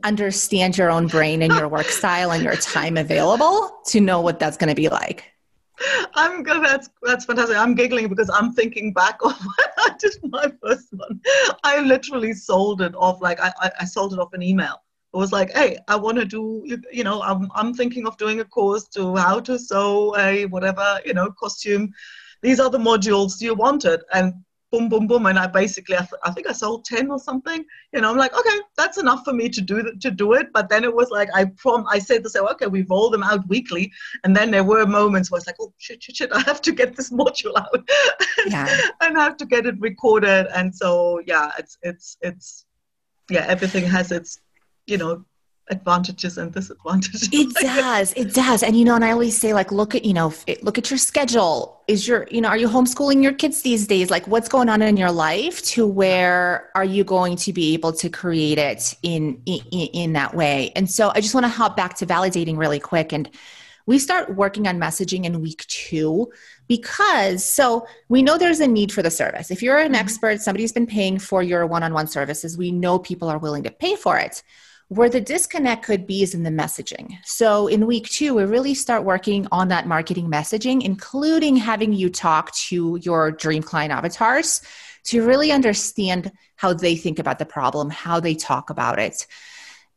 understand 0.06 0.78
your 0.78 0.90
own 0.90 1.08
brain 1.08 1.42
and 1.42 1.52
your 1.52 1.68
work 1.68 1.86
style 1.86 2.30
and 2.32 2.42
your 2.42 2.56
time 2.56 2.96
available 2.96 3.80
to 3.86 4.00
know 4.00 4.20
what 4.20 4.38
that's 4.38 4.56
going 4.56 4.68
to 4.68 4.74
be 4.74 4.88
like. 4.88 5.32
I'm 6.14 6.42
good. 6.42 6.64
That's 6.64 6.88
that's 7.02 7.24
fantastic. 7.26 7.56
I'm 7.56 7.74
giggling 7.74 8.08
because 8.08 8.30
I'm 8.30 8.52
thinking 8.52 8.92
back 8.92 9.18
of 9.24 9.38
when 9.38 9.68
I 9.78 9.90
did 9.98 10.16
my 10.24 10.50
first 10.62 10.88
one. 10.92 11.20
I 11.64 11.80
literally 11.80 12.32
sold 12.32 12.80
it 12.80 12.94
off 12.94 13.20
like 13.20 13.40
I, 13.40 13.52
I, 13.80 13.84
sold 13.84 14.14
it 14.14 14.18
off 14.18 14.32
an 14.32 14.42
email. 14.42 14.82
It 15.12 15.16
was 15.18 15.32
like, 15.32 15.50
hey, 15.52 15.78
I 15.88 15.96
want 15.96 16.18
to 16.18 16.24
do, 16.24 16.64
you 16.92 17.04
know, 17.04 17.20
I'm 17.22 17.50
I'm 17.54 17.74
thinking 17.74 18.06
of 18.06 18.16
doing 18.16 18.40
a 18.40 18.44
course 18.44 18.84
to 18.88 19.16
how 19.16 19.40
to 19.40 19.58
sew 19.58 20.16
a 20.16 20.46
whatever, 20.46 21.00
you 21.04 21.14
know, 21.14 21.30
costume. 21.30 21.92
These 22.42 22.60
are 22.60 22.70
the 22.70 22.78
modules 22.78 23.40
you 23.40 23.54
wanted, 23.54 24.00
and 24.14 24.34
boom, 24.76 24.88
boom, 24.88 25.06
boom. 25.06 25.26
And 25.26 25.38
I 25.38 25.46
basically, 25.46 25.96
I, 25.96 26.00
th- 26.00 26.20
I, 26.24 26.30
think 26.30 26.46
I 26.46 26.52
sold 26.52 26.84
10 26.84 27.10
or 27.10 27.18
something. 27.18 27.64
You 27.92 28.00
know, 28.00 28.10
I'm 28.10 28.16
like, 28.16 28.36
okay, 28.36 28.58
that's 28.76 28.98
enough 28.98 29.24
for 29.24 29.32
me 29.32 29.48
to 29.48 29.60
do 29.60 29.82
th- 29.82 29.98
to 30.00 30.10
do 30.10 30.34
it. 30.34 30.52
But 30.52 30.68
then 30.68 30.84
it 30.84 30.94
was 30.94 31.10
like, 31.10 31.28
I 31.34 31.46
prom, 31.56 31.86
I 31.90 31.98
said 31.98 32.22
to 32.24 32.30
say, 32.30 32.40
okay, 32.40 32.66
we 32.66 32.82
roll 32.82 33.10
them 33.10 33.22
out 33.22 33.46
weekly. 33.48 33.90
And 34.24 34.36
then 34.36 34.50
there 34.50 34.64
were 34.64 34.86
moments 34.86 35.30
where 35.30 35.38
it's 35.38 35.46
like, 35.46 35.56
oh, 35.60 35.72
shit, 35.78 36.02
shit, 36.02 36.16
shit, 36.16 36.32
I 36.32 36.40
have 36.40 36.60
to 36.62 36.72
get 36.72 36.96
this 36.96 37.10
module 37.20 37.56
out 37.56 37.88
yeah. 38.46 38.76
and 39.00 39.16
have 39.16 39.36
to 39.38 39.46
get 39.46 39.66
it 39.66 39.80
recorded. 39.80 40.46
And 40.54 40.74
so, 40.74 41.20
yeah, 41.26 41.50
it's, 41.58 41.78
it's, 41.82 42.16
it's, 42.20 42.66
yeah, 43.30 43.44
everything 43.48 43.84
has 43.86 44.12
its, 44.12 44.40
you 44.86 44.98
know, 44.98 45.24
advantages 45.68 46.38
and 46.38 46.52
disadvantages. 46.52 47.28
It 47.32 47.54
does. 47.60 48.12
It 48.14 48.34
does. 48.34 48.62
And 48.62 48.76
you 48.78 48.84
know, 48.84 48.94
and 48.94 49.04
I 49.04 49.10
always 49.10 49.36
say 49.36 49.52
like 49.52 49.72
look 49.72 49.94
at, 49.94 50.04
you 50.04 50.14
know, 50.14 50.32
look 50.62 50.78
at 50.78 50.90
your 50.90 50.98
schedule. 50.98 51.82
Is 51.88 52.06
your, 52.06 52.26
you 52.30 52.40
know, 52.40 52.48
are 52.48 52.56
you 52.56 52.68
homeschooling 52.68 53.22
your 53.22 53.32
kids 53.32 53.62
these 53.62 53.86
days? 53.86 54.10
Like 54.10 54.26
what's 54.26 54.48
going 54.48 54.68
on 54.68 54.82
in 54.82 54.96
your 54.96 55.12
life 55.12 55.62
to 55.62 55.86
where 55.86 56.70
are 56.74 56.84
you 56.84 57.04
going 57.04 57.36
to 57.36 57.52
be 57.52 57.74
able 57.74 57.92
to 57.94 58.08
create 58.08 58.58
it 58.58 58.94
in 59.02 59.40
in, 59.46 59.60
in 59.70 60.12
that 60.14 60.34
way? 60.34 60.72
And 60.76 60.90
so 60.90 61.10
I 61.14 61.20
just 61.20 61.34
want 61.34 61.44
to 61.44 61.50
hop 61.50 61.76
back 61.76 61.94
to 61.94 62.06
validating 62.06 62.56
really 62.56 62.80
quick 62.80 63.12
and 63.12 63.28
we 63.86 64.00
start 64.00 64.34
working 64.34 64.66
on 64.66 64.80
messaging 64.80 65.26
in 65.26 65.40
week 65.40 65.64
2 65.68 66.28
because 66.66 67.44
so 67.44 67.86
we 68.08 68.20
know 68.20 68.36
there's 68.36 68.58
a 68.58 68.66
need 68.66 68.90
for 68.90 69.00
the 69.00 69.12
service. 69.12 69.52
If 69.52 69.62
you're 69.62 69.78
an 69.78 69.92
mm-hmm. 69.92 69.94
expert, 69.94 70.40
somebody's 70.40 70.72
been 70.72 70.88
paying 70.88 71.20
for 71.20 71.40
your 71.40 71.64
one-on-one 71.66 72.08
services, 72.08 72.58
we 72.58 72.72
know 72.72 72.98
people 72.98 73.28
are 73.28 73.38
willing 73.38 73.62
to 73.62 73.70
pay 73.70 73.94
for 73.94 74.18
it 74.18 74.42
where 74.88 75.08
the 75.08 75.20
disconnect 75.20 75.84
could 75.84 76.06
be 76.06 76.22
is 76.22 76.34
in 76.34 76.44
the 76.44 76.50
messaging. 76.50 77.18
So 77.24 77.66
in 77.66 77.86
week 77.86 78.08
two, 78.08 78.34
we 78.34 78.44
really 78.44 78.74
start 78.74 79.04
working 79.04 79.48
on 79.50 79.68
that 79.68 79.86
marketing 79.86 80.30
messaging, 80.30 80.82
including 80.84 81.56
having 81.56 81.92
you 81.92 82.08
talk 82.08 82.52
to 82.52 82.98
your 83.02 83.32
dream 83.32 83.62
client 83.62 83.92
avatars 83.92 84.62
to 85.04 85.26
really 85.26 85.50
understand 85.50 86.30
how 86.54 86.72
they 86.72 86.94
think 86.96 87.18
about 87.18 87.38
the 87.38 87.46
problem, 87.46 87.90
how 87.90 88.20
they 88.20 88.34
talk 88.34 88.70
about 88.70 88.98
it, 88.98 89.26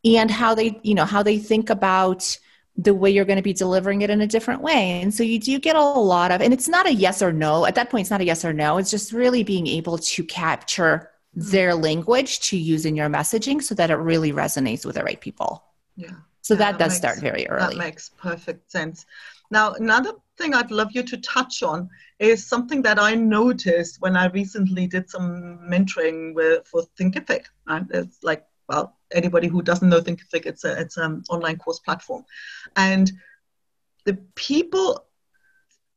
and 0.03 0.31
how 0.31 0.55
they, 0.55 0.79
you 0.83 0.95
know, 0.95 1.05
how 1.05 1.21
they 1.21 1.37
think 1.37 1.69
about 1.69 2.37
the 2.75 2.93
way 2.93 3.11
you're 3.11 3.25
going 3.25 3.37
to 3.37 3.43
be 3.43 3.53
delivering 3.53 4.01
it 4.01 4.09
in 4.09 4.21
a 4.21 4.27
different 4.27 4.61
way. 4.61 5.01
And 5.01 5.13
so 5.13 5.21
you 5.21 5.37
do 5.37 5.59
get 5.59 5.75
a 5.75 5.81
lot 5.81 6.31
of, 6.31 6.41
and 6.41 6.53
it's 6.53 6.67
not 6.67 6.87
a 6.87 6.93
yes 6.93 7.21
or 7.21 7.33
no. 7.33 7.65
At 7.65 7.75
that 7.75 7.89
point, 7.89 8.03
it's 8.03 8.11
not 8.11 8.21
a 8.21 8.25
yes 8.25 8.45
or 8.45 8.53
no. 8.53 8.77
It's 8.77 8.89
just 8.89 9.11
really 9.11 9.43
being 9.43 9.67
able 9.67 9.97
to 9.97 10.23
capture 10.23 11.08
their 11.33 11.75
language 11.75 12.39
to 12.41 12.57
use 12.57 12.85
in 12.85 12.95
your 12.95 13.09
messaging 13.09 13.61
so 13.61 13.75
that 13.75 13.91
it 13.91 13.95
really 13.95 14.31
resonates 14.31 14.85
with 14.85 14.95
the 14.95 15.03
right 15.03 15.21
people. 15.21 15.63
Yeah. 15.95 16.11
So 16.41 16.53
yeah, 16.53 16.59
that, 16.59 16.71
that 16.71 16.79
does 16.79 16.91
makes, 16.93 16.97
start 16.97 17.19
very 17.19 17.47
early. 17.47 17.75
That 17.75 17.77
makes 17.77 18.09
perfect 18.09 18.71
sense. 18.71 19.05
Now, 19.51 19.73
another 19.73 20.13
thing 20.37 20.53
I'd 20.53 20.71
love 20.71 20.89
you 20.93 21.03
to 21.03 21.17
touch 21.17 21.63
on 21.63 21.89
is 22.19 22.45
something 22.45 22.81
that 22.83 22.99
I 22.99 23.15
noticed 23.15 24.01
when 24.01 24.15
I 24.15 24.25
recently 24.27 24.87
did 24.87 25.09
some 25.09 25.59
mentoring 25.69 26.33
with, 26.33 26.67
for 26.67 26.83
Thinkific. 26.99 27.45
Right? 27.67 27.85
It's 27.91 28.23
like, 28.23 28.45
well, 28.67 28.97
anybody 29.11 29.47
who 29.47 29.61
doesn't 29.61 29.89
know 29.89 30.01
Thinkific, 30.01 30.45
it's 30.45 30.63
a 30.63 30.79
it's 30.79 30.97
an 30.97 31.23
online 31.29 31.57
course 31.57 31.79
platform, 31.79 32.23
and 32.75 33.11
the 34.05 34.13
people 34.35 35.05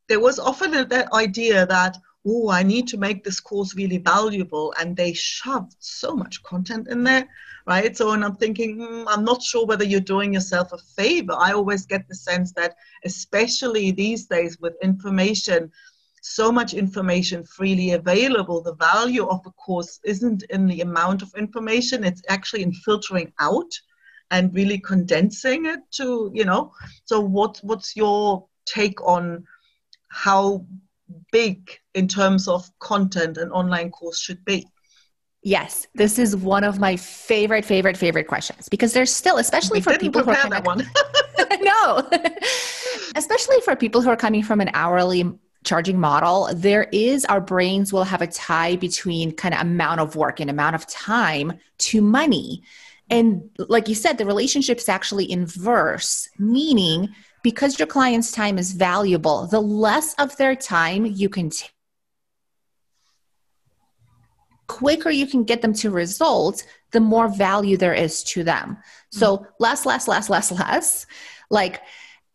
there 0.09 0.21
was 0.21 0.39
often 0.39 0.71
that 0.89 1.13
idea 1.13 1.67
that 1.67 1.97
oh, 2.27 2.51
I 2.51 2.63
need 2.63 2.89
to 2.89 2.97
make 2.97 3.25
this 3.25 3.41
course 3.41 3.75
really 3.75 3.99
valuable. 3.99 4.73
And 4.79 4.97
they 4.97 5.13
shoved 5.13 5.77
so 5.79 6.15
much 6.15 6.43
content 6.43 6.89
in 6.89 7.03
there, 7.05 7.29
right? 7.67 7.97
So, 7.97 8.13
and 8.13 8.25
I'm 8.25 8.37
thinking, 8.37 8.79
mm, 8.79 9.05
I'm 9.09 9.25
not 9.25 9.43
sure 9.43 9.67
whether 9.67 9.85
you're 9.85 10.01
doing 10.01 10.35
yourself 10.35 10.73
a 10.73 10.79
favor. 10.79 11.35
I 11.37 11.53
always 11.53 11.87
get 11.87 12.07
the 12.09 12.15
sense 12.15 12.53
that, 12.53 12.77
especially 13.05 13.91
these 13.91 14.27
days 14.27 14.59
with 14.61 14.75
information, 14.83 15.71
so 16.23 16.53
much 16.53 16.73
information 16.73 17.43
freely 17.45 17.93
available, 17.93 18.63
the 18.63 18.75
value 18.77 19.27
of 19.27 19.41
a 19.45 19.51
course 19.51 19.99
isn't 20.05 20.45
in 20.45 20.67
the 20.67 20.81
amount 20.81 21.23
of 21.23 21.35
information, 21.37 22.05
it's 22.05 22.23
actually 22.29 22.63
in 22.63 22.73
filtering 22.73 23.33
out 23.41 23.73
and 24.31 24.55
really 24.55 24.79
condensing 24.79 25.67
it 25.67 25.81
to, 25.91 26.31
you 26.33 26.45
know. 26.45 26.73
So, 27.05 27.21
what, 27.21 27.59
what's 27.63 27.97
your 27.97 28.47
take 28.65 29.03
on 29.03 29.45
how 30.09 30.65
big 31.33 31.71
in 31.95 32.07
terms 32.07 32.47
of 32.47 32.71
content 32.79 33.37
an 33.37 33.51
online 33.51 33.91
course 33.91 34.21
should 34.21 34.45
be? 34.45 34.67
Yes, 35.43 35.89
this 35.95 36.21
is 36.21 36.37
one 36.37 36.63
of 36.63 36.79
my 36.79 36.97
favorite, 36.97 37.65
favorite, 37.65 37.97
favorite 37.97 38.29
questions 38.29 38.69
because 38.69 38.93
there's 38.93 39.13
still, 39.13 39.39
especially 39.39 39.79
we 39.79 39.83
for 39.83 39.99
people 39.99 40.23
who 40.23 40.31
are 40.31 40.49
that 40.49 40.65
one. 40.65 40.87
no, 41.61 42.09
especially 43.17 43.61
for 43.63 43.75
people 43.75 44.01
who 44.01 44.09
are 44.09 44.17
coming 44.17 44.45
from 44.45 44.61
an 44.61 44.71
hourly 44.73 45.29
charging 45.65 45.99
model, 45.99 46.49
there 46.55 46.89
is 46.93 47.25
our 47.25 47.41
brains 47.41 47.93
will 47.93 48.05
have 48.05 48.23
a 48.23 48.27
tie 48.29 48.77
between 48.77 49.33
kind 49.33 49.53
of 49.53 49.61
amount 49.61 50.01
of 50.01 50.15
work 50.15 50.39
and 50.39 50.49
amount 50.49 50.77
of 50.77 50.87
time 50.87 51.53
to 51.79 52.01
money. 52.01 52.63
And 53.11 53.51
like 53.59 53.89
you 53.89 53.97
said, 53.97 54.19
the 54.19 54.25
relationship 54.25 54.79
is 54.79 54.89
actually 54.89 55.31
inverse, 55.31 56.29
meaning 56.39 57.09
because 57.43 57.79
your 57.79 57.89
client's 57.89 58.33
time 58.33 58.59
is 58.59 58.73
valuable, 58.73 59.47
the 59.47 59.61
less 59.61 60.15
of 60.15 60.37
their 60.37 60.55
time 60.55 61.05
you 61.07 61.29
can 61.29 61.51
take 61.51 61.73
quicker 64.73 65.11
you 65.11 65.27
can 65.27 65.45
get 65.45 65.61
them 65.61 65.75
to 65.75 65.91
results, 65.91 66.65
the 66.93 67.01
more 67.01 67.29
value 67.29 67.77
there 67.77 67.93
is 67.93 68.25
to 68.25 68.43
them. 68.43 68.79
So 69.11 69.37
mm-hmm. 69.37 69.47
less, 69.61 69.85
less, 69.85 70.09
less, 70.09 70.31
less, 70.31 70.51
less. 70.51 71.07
Like 71.51 71.83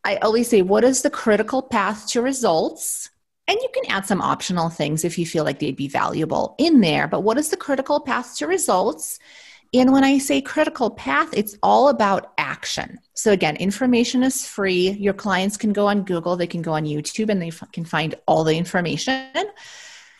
I 0.03 0.17
always 0.17 0.47
say, 0.47 0.61
what 0.61 0.83
is 0.83 1.01
the 1.01 1.09
critical 1.09 1.63
path 1.63 2.07
to 2.09 2.21
results? 2.21 3.09
And 3.47 3.57
you 3.59 3.69
can 3.73 3.89
add 3.89 4.05
some 4.05 4.21
optional 4.21 4.69
things 4.69 5.03
if 5.03 5.17
you 5.17 5.25
feel 5.25 5.45
like 5.45 5.57
they'd 5.57 5.75
be 5.75 5.87
valuable 5.87 6.53
in 6.59 6.81
there. 6.81 7.07
But 7.07 7.21
what 7.21 7.39
is 7.39 7.49
the 7.49 7.57
critical 7.57 7.99
path 7.99 8.37
to 8.37 8.45
results? 8.45 9.17
And 9.79 9.91
when 9.91 10.03
I 10.03 10.17
say 10.17 10.41
critical 10.41 10.89
path, 10.89 11.29
it's 11.33 11.57
all 11.61 11.89
about 11.89 12.33
action. 12.37 12.99
So, 13.13 13.31
again, 13.31 13.55
information 13.57 14.23
is 14.23 14.45
free. 14.45 14.91
Your 14.91 15.13
clients 15.13 15.57
can 15.57 15.73
go 15.73 15.87
on 15.87 16.03
Google, 16.03 16.35
they 16.35 16.47
can 16.47 16.61
go 16.61 16.73
on 16.73 16.85
YouTube, 16.85 17.29
and 17.29 17.41
they 17.41 17.49
f- 17.49 17.71
can 17.71 17.85
find 17.85 18.15
all 18.27 18.43
the 18.43 18.55
information. 18.55 19.27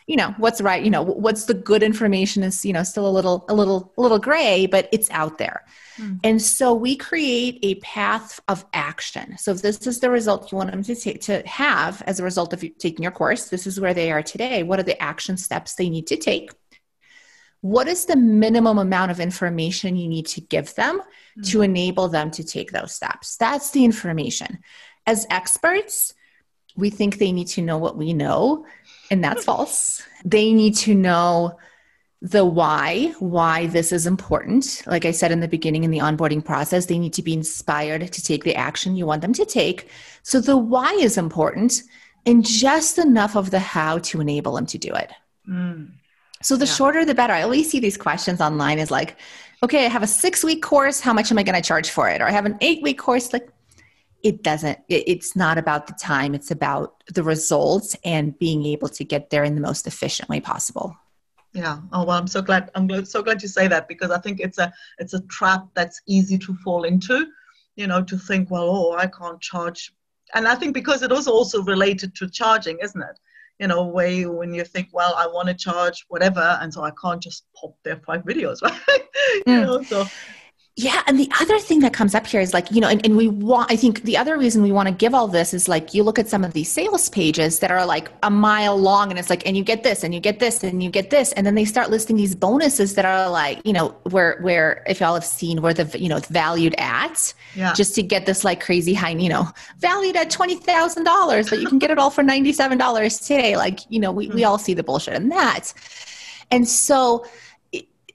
You 0.06 0.16
know, 0.16 0.34
what's 0.38 0.62
right, 0.62 0.82
you 0.82 0.90
know, 0.90 1.02
what's 1.02 1.44
the 1.44 1.52
good 1.52 1.82
information 1.82 2.42
is, 2.42 2.64
you 2.64 2.72
know, 2.72 2.82
still 2.82 3.06
a 3.06 3.10
little, 3.10 3.44
a 3.50 3.54
little, 3.54 3.92
a 3.98 4.00
little 4.00 4.18
gray, 4.18 4.66
but 4.66 4.88
it's 4.90 5.10
out 5.10 5.36
there. 5.36 5.64
Mm. 5.98 6.20
And 6.24 6.40
so 6.40 6.72
we 6.72 6.96
create 6.96 7.58
a 7.62 7.74
path 7.76 8.40
of 8.48 8.64
action. 8.72 9.36
So 9.36 9.50
if 9.50 9.60
this 9.60 9.86
is 9.86 10.00
the 10.00 10.08
result 10.08 10.50
you 10.50 10.56
want 10.56 10.70
them 10.70 10.82
to 10.84 10.94
take 10.94 11.20
to 11.22 11.46
have 11.46 12.02
as 12.06 12.20
a 12.20 12.24
result 12.24 12.54
of 12.54 12.64
taking 12.78 13.02
your 13.02 13.12
course, 13.12 13.50
this 13.50 13.66
is 13.66 13.78
where 13.78 13.92
they 13.92 14.10
are 14.10 14.22
today. 14.22 14.62
What 14.62 14.80
are 14.80 14.84
the 14.84 15.00
action 15.02 15.36
steps 15.36 15.74
they 15.74 15.90
need 15.90 16.06
to 16.06 16.16
take? 16.16 16.52
What 17.60 17.88
is 17.88 18.04
the 18.04 18.16
minimum 18.16 18.78
amount 18.78 19.10
of 19.10 19.20
information 19.20 19.96
you 19.96 20.08
need 20.08 20.26
to 20.26 20.40
give 20.40 20.74
them 20.74 21.00
mm-hmm. 21.00 21.42
to 21.42 21.62
enable 21.62 22.08
them 22.08 22.30
to 22.32 22.44
take 22.44 22.70
those 22.70 22.94
steps? 22.94 23.36
That's 23.36 23.70
the 23.70 23.84
information. 23.84 24.60
As 25.06 25.26
experts, 25.30 26.14
we 26.76 26.90
think 26.90 27.18
they 27.18 27.32
need 27.32 27.48
to 27.48 27.62
know 27.62 27.78
what 27.78 27.96
we 27.96 28.12
know, 28.12 28.66
and 29.10 29.24
that's 29.24 29.44
false. 29.44 30.02
They 30.24 30.52
need 30.52 30.76
to 30.76 30.94
know 30.94 31.58
the 32.20 32.44
why, 32.44 33.14
why 33.18 33.66
this 33.66 33.92
is 33.92 34.06
important. 34.06 34.82
Like 34.86 35.04
I 35.04 35.12
said 35.12 35.30
in 35.30 35.40
the 35.40 35.48
beginning 35.48 35.84
in 35.84 35.90
the 35.90 35.98
onboarding 35.98 36.44
process, 36.44 36.86
they 36.86 36.98
need 36.98 37.12
to 37.14 37.22
be 37.22 37.32
inspired 37.32 38.12
to 38.12 38.22
take 38.22 38.44
the 38.44 38.56
action 38.56 38.96
you 38.96 39.06
want 39.06 39.22
them 39.22 39.32
to 39.34 39.44
take. 39.44 39.88
So 40.22 40.40
the 40.40 40.56
why 40.56 40.92
is 40.94 41.16
important 41.16 41.82
and 42.26 42.44
just 42.44 42.98
enough 42.98 43.36
of 43.36 43.50
the 43.50 43.60
how 43.60 43.98
to 43.98 44.20
enable 44.20 44.54
them 44.54 44.66
to 44.66 44.78
do 44.78 44.92
it. 44.94 45.12
Mm. 45.48 45.92
So 46.42 46.56
the 46.56 46.66
yeah. 46.66 46.72
shorter 46.72 47.04
the 47.04 47.14
better. 47.14 47.32
I 47.32 47.42
always 47.42 47.70
see 47.70 47.80
these 47.80 47.96
questions 47.96 48.40
online 48.40 48.78
is 48.78 48.90
like, 48.90 49.16
okay, 49.62 49.86
I 49.86 49.88
have 49.88 50.02
a 50.02 50.06
six 50.06 50.44
week 50.44 50.62
course. 50.62 51.00
How 51.00 51.12
much 51.12 51.30
am 51.30 51.38
I 51.38 51.42
going 51.42 51.60
to 51.60 51.66
charge 51.66 51.90
for 51.90 52.08
it? 52.08 52.20
Or 52.20 52.26
I 52.26 52.30
have 52.30 52.46
an 52.46 52.56
eight 52.60 52.82
week 52.82 52.98
course. 52.98 53.32
Like, 53.32 53.48
it 54.22 54.42
doesn't, 54.42 54.78
it, 54.88 55.04
it's 55.06 55.36
not 55.36 55.58
about 55.58 55.86
the 55.86 55.94
time. 55.94 56.34
It's 56.34 56.50
about 56.50 57.02
the 57.12 57.22
results 57.22 57.96
and 58.04 58.38
being 58.38 58.64
able 58.64 58.88
to 58.88 59.04
get 59.04 59.30
there 59.30 59.44
in 59.44 59.54
the 59.54 59.60
most 59.60 59.86
efficient 59.86 60.28
way 60.28 60.40
possible. 60.40 60.96
Yeah. 61.52 61.78
Oh 61.92 62.04
well, 62.04 62.18
I'm 62.18 62.26
so 62.26 62.42
glad. 62.42 62.70
I'm 62.74 63.04
so 63.04 63.22
glad 63.22 63.42
you 63.42 63.48
say 63.48 63.68
that 63.68 63.88
because 63.88 64.10
I 64.10 64.18
think 64.18 64.38
it's 64.38 64.58
a 64.58 64.72
it's 64.98 65.14
a 65.14 65.20
trap 65.22 65.66
that's 65.74 66.00
easy 66.06 66.36
to 66.38 66.54
fall 66.56 66.84
into. 66.84 67.26
You 67.74 67.86
know, 67.86 68.02
to 68.02 68.18
think, 68.18 68.50
well, 68.50 68.68
oh, 68.68 68.96
I 68.96 69.06
can't 69.06 69.40
charge, 69.40 69.92
and 70.34 70.46
I 70.46 70.54
think 70.56 70.74
because 70.74 71.02
it 71.02 71.10
is 71.10 71.26
also 71.26 71.62
related 71.62 72.14
to 72.16 72.28
charging, 72.28 72.78
isn't 72.80 73.00
it? 73.00 73.18
You 73.58 73.66
know 73.66 73.84
way 73.84 74.24
when 74.26 74.54
you 74.54 74.64
think 74.64 74.88
well 74.92 75.14
i 75.16 75.26
want 75.26 75.48
to 75.48 75.54
charge 75.54 76.04
whatever 76.08 76.58
and 76.60 76.72
so 76.72 76.82
i 76.82 76.90
can't 77.02 77.22
just 77.22 77.44
pop 77.54 77.74
their 77.84 77.96
five 78.06 78.22
videos 78.22 78.62
right 78.62 79.02
you 79.46 79.52
mm. 79.52 79.62
know 79.62 79.82
so 79.82 80.06
yeah. 80.78 81.02
And 81.08 81.18
the 81.18 81.28
other 81.40 81.58
thing 81.58 81.80
that 81.80 81.92
comes 81.92 82.14
up 82.14 82.24
here 82.24 82.40
is 82.40 82.54
like, 82.54 82.70
you 82.70 82.80
know, 82.80 82.86
and, 82.86 83.04
and 83.04 83.16
we 83.16 83.26
want, 83.26 83.68
I 83.68 83.74
think 83.74 84.02
the 84.02 84.16
other 84.16 84.38
reason 84.38 84.62
we 84.62 84.70
want 84.70 84.86
to 84.86 84.94
give 84.94 85.12
all 85.12 85.26
this 85.26 85.52
is 85.52 85.66
like, 85.66 85.92
you 85.92 86.04
look 86.04 86.20
at 86.20 86.28
some 86.28 86.44
of 86.44 86.52
these 86.52 86.70
sales 86.70 87.08
pages 87.08 87.58
that 87.58 87.72
are 87.72 87.84
like 87.84 88.12
a 88.22 88.30
mile 88.30 88.76
long 88.76 89.10
and 89.10 89.18
it's 89.18 89.28
like, 89.28 89.44
and 89.44 89.56
you 89.56 89.64
get 89.64 89.82
this 89.82 90.04
and 90.04 90.14
you 90.14 90.20
get 90.20 90.38
this 90.38 90.62
and 90.62 90.80
you 90.80 90.88
get 90.88 91.10
this. 91.10 91.32
And 91.32 91.44
then 91.44 91.56
they 91.56 91.64
start 91.64 91.90
listing 91.90 92.14
these 92.14 92.36
bonuses 92.36 92.94
that 92.94 93.04
are 93.04 93.28
like, 93.28 93.60
you 93.64 93.72
know, 93.72 93.88
where, 94.04 94.38
where 94.40 94.84
if 94.86 95.00
y'all 95.00 95.14
have 95.14 95.24
seen 95.24 95.62
where 95.62 95.74
the, 95.74 95.98
you 95.98 96.08
know, 96.08 96.20
valued 96.30 96.76
at 96.78 97.34
yeah. 97.56 97.72
just 97.72 97.96
to 97.96 98.02
get 98.04 98.24
this 98.24 98.44
like 98.44 98.60
crazy 98.60 98.94
high, 98.94 99.10
you 99.10 99.28
know, 99.28 99.48
valued 99.80 100.14
at 100.14 100.30
$20,000, 100.30 101.50
but 101.50 101.60
you 101.60 101.66
can 101.66 101.80
get 101.80 101.90
it 101.90 101.98
all 101.98 102.10
for 102.10 102.22
$97 102.22 103.26
today. 103.26 103.56
Like, 103.56 103.80
you 103.88 103.98
know, 103.98 104.12
we, 104.12 104.28
mm-hmm. 104.28 104.36
we 104.36 104.44
all 104.44 104.58
see 104.58 104.74
the 104.74 104.84
bullshit 104.84 105.14
in 105.14 105.28
that. 105.30 105.72
And 106.52 106.68
so, 106.68 107.26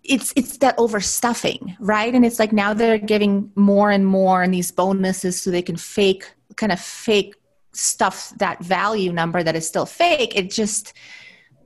it's 0.04 0.34
it's 0.36 0.58
that 0.58 0.78
overstuffing 0.78 1.76
right? 1.80 2.14
And 2.14 2.26
it's 2.26 2.40
like 2.40 2.52
now 2.52 2.74
they're 2.74 2.98
giving 2.98 3.52
more 3.56 3.92
and 3.92 4.06
more 4.06 4.44
and 4.44 4.54
these 4.54 4.72
bonuses 4.72 5.42
so 5.42 5.50
they 5.50 5.62
can 5.62 5.78
fake 5.78 6.32
kind 6.56 6.72
of 6.72 6.80
fake 6.80 7.36
stuff 7.72 8.34
that 8.38 8.64
value 8.64 9.12
number 9.12 9.44
that 9.44 9.56
is 9.56 9.68
still 9.68 9.86
fake. 9.86 10.36
It 10.36 10.52
just 10.52 10.94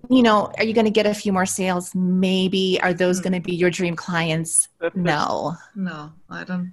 you 0.10 0.24
know 0.24 0.52
are 0.58 0.64
you 0.64 0.74
going 0.74 0.86
to 0.86 0.92
get 0.92 1.06
a 1.06 1.14
few 1.14 1.34
more 1.34 1.46
sales? 1.46 1.94
Maybe. 1.96 2.80
Are 2.82 2.94
those 2.94 3.20
mm. 3.20 3.24
going 3.24 3.34
to 3.34 3.40
be 3.40 3.56
your 3.56 3.72
dream 3.72 3.96
clients? 3.96 4.70
No. 4.96 5.56
No 5.76 6.12
i 6.30 6.44
don't 6.44 6.72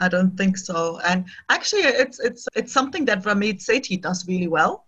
I 0.00 0.08
don't 0.08 0.36
think 0.36 0.56
so. 0.56 1.00
And 1.06 1.24
actually, 1.48 1.82
it's 1.82 2.20
it's 2.20 2.46
it's 2.54 2.72
something 2.72 3.04
that 3.06 3.22
Ramit 3.22 3.64
Sethi 3.64 4.00
does 4.00 4.26
really 4.28 4.48
well. 4.48 4.86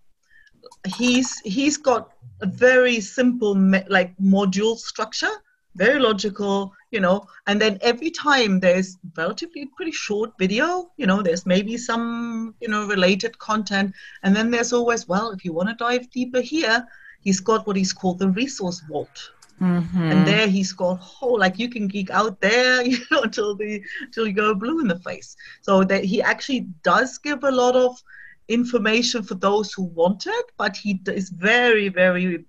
He's 0.97 1.39
he's 1.39 1.77
got 1.77 2.11
a 2.41 2.45
very 2.45 2.99
simple 2.99 3.55
like 3.87 4.15
module 4.17 4.77
structure, 4.77 5.31
very 5.75 5.99
logical, 5.99 6.73
you 6.91 6.99
know. 6.99 7.25
And 7.47 7.61
then 7.61 7.77
every 7.81 8.11
time 8.11 8.59
there's 8.59 8.97
relatively 9.15 9.67
pretty 9.75 9.91
short 9.91 10.31
video, 10.39 10.91
you 10.97 11.05
know, 11.05 11.21
there's 11.21 11.45
maybe 11.45 11.77
some 11.77 12.55
you 12.61 12.67
know 12.67 12.87
related 12.87 13.37
content, 13.39 13.93
and 14.23 14.35
then 14.35 14.51
there's 14.51 14.73
always 14.73 15.07
well, 15.07 15.31
if 15.31 15.45
you 15.45 15.53
want 15.53 15.69
to 15.69 15.75
dive 15.75 16.09
deeper 16.11 16.41
here, 16.41 16.85
he's 17.21 17.39
got 17.39 17.65
what 17.67 17.75
he's 17.75 17.93
called 17.93 18.19
the 18.19 18.29
resource 18.29 18.81
vault 18.89 19.31
Mm-hmm. 19.61 20.11
And 20.11 20.27
there 20.27 20.47
he's 20.47 20.71
got 20.71 20.99
whole 20.99 21.37
like 21.37 21.59
you 21.59 21.69
can 21.69 21.87
geek 21.87 22.09
out 22.11 22.39
there, 22.39 22.81
you 22.85 22.99
know, 23.11 23.23
till 23.23 23.55
the 23.55 23.81
till 24.13 24.27
you 24.27 24.33
go 24.33 24.55
blue 24.55 24.79
in 24.79 24.87
the 24.87 24.99
face. 24.99 25.35
So 25.61 25.83
that 25.83 26.03
he 26.03 26.21
actually 26.21 26.67
does 26.83 27.17
give 27.17 27.43
a 27.43 27.51
lot 27.51 27.75
of 27.75 28.01
information 28.47 29.21
for 29.23 29.35
those 29.35 29.73
who 29.73 29.83
want 29.83 30.25
it, 30.27 30.45
but 30.57 30.75
he 30.75 31.01
is 31.07 31.29
very, 31.29 31.89
very 31.89 32.45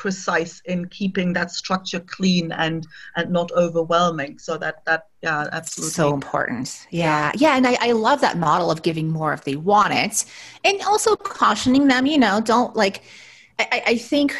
precise 0.00 0.62
in 0.64 0.88
keeping 0.88 1.34
that 1.34 1.50
structure 1.50 2.00
clean 2.00 2.52
and 2.52 2.86
and 3.16 3.30
not 3.30 3.52
overwhelming. 3.52 4.38
So 4.38 4.56
that 4.56 4.82
that 4.86 5.08
yeah 5.22 5.46
absolutely. 5.52 5.92
So 5.92 6.14
important. 6.14 6.86
Yeah. 6.90 7.32
Yeah. 7.36 7.54
And 7.56 7.66
I, 7.66 7.76
I 7.88 7.92
love 7.92 8.22
that 8.22 8.38
model 8.38 8.70
of 8.70 8.80
giving 8.80 9.10
more 9.10 9.34
if 9.34 9.44
they 9.44 9.56
want 9.56 9.92
it. 9.92 10.24
And 10.64 10.80
also 10.82 11.16
cautioning 11.16 11.88
them 11.88 12.06
you 12.06 12.18
know 12.18 12.40
don't 12.40 12.74
like 12.74 13.02
I, 13.58 13.82
I 13.92 13.96
think 13.98 14.34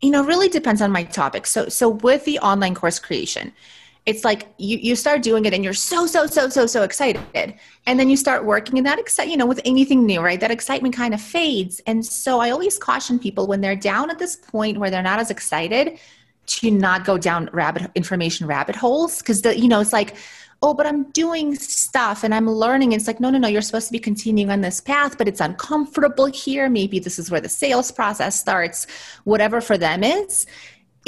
you 0.00 0.10
know 0.10 0.24
really 0.24 0.48
depends 0.48 0.80
on 0.80 0.90
my 0.90 1.04
topic. 1.04 1.46
So 1.46 1.68
so 1.68 1.90
with 1.90 2.24
the 2.24 2.38
online 2.38 2.74
course 2.74 2.98
creation 2.98 3.52
it's 4.08 4.24
like 4.24 4.46
you 4.56 4.78
you 4.78 4.96
start 4.96 5.20
doing 5.22 5.44
it 5.44 5.52
and 5.52 5.62
you're 5.62 5.74
so 5.74 6.06
so 6.06 6.26
so 6.26 6.48
so 6.48 6.66
so 6.66 6.82
excited 6.82 7.54
and 7.84 8.00
then 8.00 8.08
you 8.08 8.16
start 8.16 8.42
working 8.44 8.78
and 8.78 8.86
that 8.86 8.98
excite 8.98 9.28
you 9.28 9.36
know 9.36 9.44
with 9.44 9.60
anything 9.66 10.06
new 10.06 10.20
right 10.20 10.40
that 10.40 10.50
excitement 10.50 10.96
kind 10.96 11.12
of 11.12 11.20
fades 11.20 11.80
and 11.86 12.04
so 12.04 12.40
i 12.40 12.48
always 12.48 12.78
caution 12.78 13.18
people 13.18 13.46
when 13.46 13.60
they're 13.60 13.76
down 13.76 14.10
at 14.10 14.18
this 14.18 14.34
point 14.34 14.78
where 14.78 14.90
they're 14.90 15.02
not 15.02 15.20
as 15.20 15.30
excited 15.30 15.98
to 16.46 16.70
not 16.70 17.04
go 17.04 17.18
down 17.18 17.50
rabbit 17.52 17.90
information 17.94 18.46
rabbit 18.46 18.74
holes 18.74 19.18
because 19.18 19.42
the 19.42 19.58
you 19.58 19.68
know 19.68 19.80
it's 19.80 19.92
like 19.92 20.16
oh, 20.60 20.74
but 20.74 20.86
I'm 20.86 21.04
doing 21.12 21.54
stuff 21.54 22.24
and 22.24 22.34
I'm 22.34 22.50
learning. 22.50 22.90
It's 22.90 23.06
like, 23.06 23.20
no, 23.20 23.30
no, 23.30 23.38
no, 23.38 23.46
you're 23.46 23.62
supposed 23.62 23.86
to 23.86 23.92
be 23.92 24.00
continuing 24.00 24.50
on 24.50 24.60
this 24.60 24.80
path, 24.80 25.16
but 25.16 25.28
it's 25.28 25.40
uncomfortable 25.40 26.26
here. 26.26 26.68
Maybe 26.68 26.98
this 26.98 27.16
is 27.16 27.30
where 27.30 27.40
the 27.40 27.48
sales 27.48 27.92
process 27.92 28.40
starts, 28.40 28.88
whatever 29.22 29.60
for 29.60 29.78
them 29.78 30.02
is. 30.02 30.46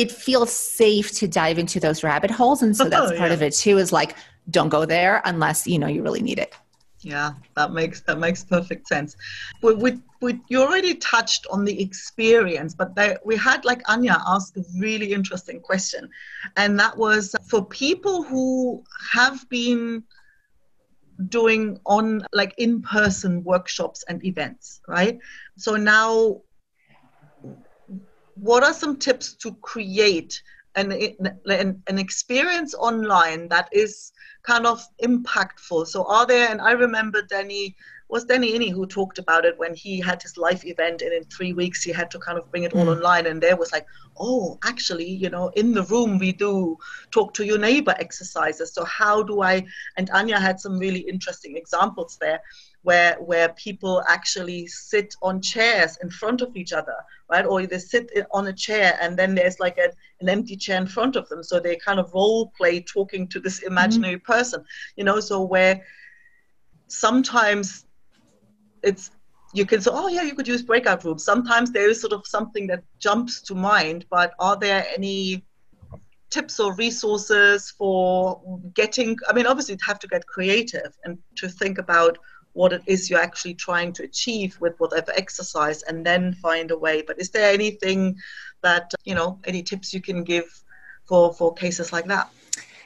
It 0.01 0.11
feels 0.11 0.53
safe 0.53 1.13
to 1.13 1.29
dive 1.29 1.59
into 1.59 1.81
those 1.81 2.03
rabbit 2.03 2.31
holes. 2.31 2.63
And 2.63 2.77
so 2.77 2.89
that's 2.89 3.13
oh, 3.13 3.17
part 3.17 3.31
yeah. 3.31 3.35
of 3.35 3.43
it 3.43 3.55
too, 3.55 3.79
is 3.79 3.93
like, 3.93 4.17
don't 4.51 4.69
go 4.69 4.85
there 4.85 5.23
unless 5.25 5.67
you 5.67 5.79
know 5.79 5.87
you 5.87 6.03
really 6.03 6.23
need 6.23 6.39
it. 6.39 6.55
Yeah, 7.03 7.33
that 7.57 7.73
makes 7.73 8.03
that 8.03 8.19
makes 8.19 8.45
perfect 8.45 8.87
sense. 8.87 9.17
We, 9.63 9.75
we, 9.75 9.99
we 10.21 10.41
you 10.49 10.61
already 10.61 10.95
touched 10.97 11.47
on 11.51 11.65
the 11.65 11.81
experience, 11.81 12.75
but 12.75 12.95
there, 12.95 13.19
we 13.25 13.37
had 13.37 13.65
like 13.65 13.81
Anya 13.89 14.19
ask 14.27 14.55
a 14.57 14.65
really 14.79 15.13
interesting 15.13 15.61
question, 15.61 16.11
and 16.57 16.79
that 16.79 16.97
was 16.97 17.35
for 17.49 17.65
people 17.65 18.23
who 18.23 18.85
have 19.13 19.49
been 19.49 20.05
doing 21.29 21.79
on 21.87 22.23
like 22.33 22.55
in-person 22.59 23.45
workshops 23.45 24.05
and 24.09 24.25
events, 24.25 24.81
right? 24.87 25.19
So 25.57 25.77
now, 25.77 26.43
what 28.35 28.62
are 28.62 28.75
some 28.75 28.97
tips 28.97 29.35
to 29.35 29.55
create 29.57 30.43
an, 30.77 30.93
an, 31.47 31.83
an 31.88 31.99
experience 31.99 32.75
online 32.75 33.49
that 33.49 33.69
is 33.73 34.12
kind 34.43 34.66
of 34.66 34.85
impactful. 35.03 35.87
So 35.87 36.05
are 36.05 36.27
there, 36.27 36.49
and 36.49 36.61
I 36.61 36.73
remember 36.73 37.23
Danny, 37.23 37.77
was 38.09 38.25
Danny 38.25 38.59
Iny 38.59 38.73
who 38.73 38.87
talked 38.87 39.19
about 39.19 39.45
it 39.45 39.59
when 39.59 39.75
he 39.75 40.01
had 40.01 40.21
his 40.21 40.37
life 40.37 40.64
event 40.64 41.03
and 41.03 41.12
in 41.12 41.25
three 41.25 41.53
weeks 41.53 41.83
he 41.83 41.93
had 41.93 42.11
to 42.11 42.19
kind 42.19 42.38
of 42.38 42.51
bring 42.51 42.64
it 42.64 42.73
all 42.73 42.87
mm. 42.87 42.97
online 42.97 43.27
and 43.27 43.40
there 43.40 43.57
was 43.57 43.73
like, 43.73 43.87
oh, 44.19 44.59
actually, 44.64 45.09
you 45.09 45.31
know, 45.31 45.49
in 45.51 45.73
the 45.73 45.85
room 45.85 46.19
we 46.19 46.33
do 46.33 46.77
talk 47.12 47.33
to 47.35 47.47
your 47.47 47.59
neighbor 47.59 47.95
exercises. 47.99 48.73
So 48.75 48.85
how 48.85 49.23
do 49.23 49.43
I, 49.43 49.64
and 49.97 50.11
Anya 50.11 50.40
had 50.40 50.59
some 50.59 50.79
really 50.79 51.01
interesting 51.01 51.57
examples 51.57 52.19
there 52.21 52.40
where 52.83 53.14
where 53.16 53.51
people 53.51 54.03
actually 54.09 54.66
sit 54.66 55.14
on 55.23 55.40
chairs 55.40 55.99
in 56.03 56.11
front 56.11 56.40
of 56.40 56.57
each 56.57 56.73
other 56.73 56.97
right? 57.31 57.47
Or 57.47 57.64
they 57.66 57.79
sit 57.79 58.11
on 58.33 58.49
a 58.49 58.53
chair 58.53 58.99
and 59.01 59.16
then 59.16 59.35
there's 59.35 59.61
like 59.61 59.79
a, 59.79 59.90
an 60.21 60.29
empty 60.29 60.57
chair 60.57 60.77
in 60.79 60.87
front 60.87 61.16
of 61.16 61.29
them. 61.29 61.43
So 61.43 61.61
they 61.61 61.77
kind 61.77 62.01
of 62.01 62.12
role 62.12 62.53
play 62.57 62.81
talking 62.81 63.29
to 63.29 63.40
this 63.40 63.61
imaginary 63.61 64.16
mm-hmm. 64.16 64.33
person 64.33 64.64
you 64.97 65.05
know? 65.05 65.21
So 65.21 65.43
where 65.43 65.85
sometimes 66.88 67.87
it's 68.83 69.12
you 69.53 69.66
can 69.66 69.81
say 69.81 69.90
oh 69.93 70.09
yeah 70.09 70.23
you 70.23 70.35
could 70.35 70.49
use 70.49 70.62
breakout 70.62 71.05
rooms. 71.05 71.25
Sometimes 71.25 71.71
there 71.71 71.88
is 71.88 72.01
sort 72.01 72.12
of 72.12 72.27
something 72.27 72.66
that 72.69 72.83
jumps 72.99 73.40
to 73.43 73.55
mind 73.55 74.07
but 74.11 74.33
are 74.38 74.57
there 74.57 74.87
any 74.97 75.45
tips 76.31 76.61
or 76.61 76.73
resources 76.77 77.73
for 77.77 78.40
getting 78.75 79.16
i 79.29 79.33
mean 79.33 79.47
obviously 79.47 79.75
you 79.75 79.79
have 79.85 79.99
to 79.99 80.07
get 80.07 80.25
creative 80.29 80.97
and 81.05 81.19
to 81.35 81.49
think 81.49 81.77
about 81.77 82.16
what 82.53 82.73
it 82.73 82.83
is 82.87 83.09
you're 83.09 83.21
actually 83.21 83.55
trying 83.55 83.93
to 83.93 84.03
achieve 84.03 84.57
with 84.61 84.79
whatever 84.79 85.13
exercise 85.17 85.83
and 85.83 86.05
then 86.05 86.35
find 86.35 86.71
a 86.71 86.79
way 86.79 87.03
but 87.03 87.21
is 87.21 87.31
there 87.31 87.53
anything 87.53 88.17
that 88.63 88.93
you 89.05 89.15
know 89.15 89.39
any 89.45 89.63
tips 89.63 89.95
you 89.95 90.01
can 90.01 90.25
give 90.25 90.63
for 91.07 91.33
for 91.33 91.55
cases 91.55 91.93
like 91.93 92.07
that 92.07 92.31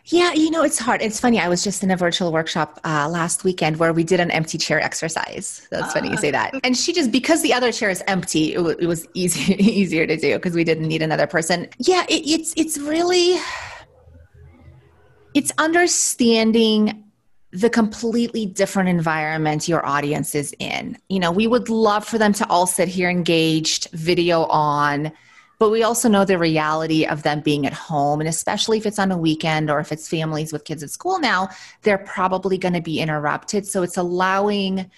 yeah, 0.07 0.35
you 0.35 0.51
know, 0.51 0.63
it's 0.63 0.79
hard. 0.79 1.01
It's 1.01 1.19
funny. 1.19 1.41
I 1.41 1.49
was 1.49 1.65
just 1.65 1.83
in 1.83 1.91
a 1.91 1.97
virtual 1.97 2.31
workshop 2.31 2.79
uh, 2.85 3.09
last 3.09 3.43
weekend 3.43 3.79
where 3.79 3.93
we 3.93 4.05
did 4.05 4.21
an 4.21 4.31
empty 4.31 4.59
chair 4.59 4.79
exercise. 4.79 5.67
That's 5.71 5.95
funny 5.95 6.11
you 6.11 6.19
say 6.19 6.31
that. 6.31 6.55
And 6.63 6.77
she 6.77 6.93
just, 6.93 7.11
because 7.11 7.41
the 7.41 7.55
other 7.55 7.73
chair 7.73 7.89
is 7.89 8.03
empty, 8.07 8.53
it, 8.53 8.57
w- 8.57 8.77
it 8.79 8.87
was 8.87 9.09
easy, 9.15 9.55
easier 9.59 10.07
to 10.07 10.17
do 10.17 10.35
because 10.35 10.55
we 10.55 10.63
didn't 10.63 10.89
need 10.89 11.01
another 11.01 11.27
person. 11.27 11.69
Yeah, 11.79 12.05
it, 12.11 12.23
it's, 12.27 12.53
it's 12.55 12.77
really, 12.77 13.41
it's 15.33 15.53
understanding 15.57 17.04
the 17.55 17.71
completely 17.71 18.47
different 18.47 18.89
environment 18.89 19.69
your 19.69 19.87
audience 19.87 20.35
is 20.35 20.53
in. 20.59 20.99
You 21.09 21.21
know, 21.21 21.31
we 21.31 21.47
would 21.47 21.69
love 21.69 22.05
for 22.05 22.19
them 22.19 22.33
to 22.35 22.49
all 22.49 22.67
sit 22.67 22.89
here 22.89 23.09
engaged, 23.09 23.89
video 23.93 24.47
on, 24.47 25.13
but 25.61 25.71
we 25.71 25.85
also 25.85 26.09
know 26.09 26.25
the 26.25 26.37
reality 26.37 27.07
of 27.07 27.23
them 27.23 27.41
being 27.43 27.65
at 27.65 27.73
home. 27.73 28.21
And 28.21 28.29
especially 28.29 28.77
if 28.77 28.87
it's 28.87 28.99
on 28.99 29.13
a 29.13 29.17
weekend 29.17 29.71
or 29.71 29.79
if 29.79 29.93
it's 29.93 30.09
families 30.09 30.53
with 30.53 30.65
kids 30.65 30.83
at 30.83 30.91
school 30.91 31.21
now, 31.21 31.49
they're 31.83 31.99
probably 31.99 32.59
going 32.59 32.75
to 32.75 32.83
be 32.83 32.99
interrupted. 32.99 33.65
So 33.67 33.85
it's 33.85 33.97
allowing 33.97 34.91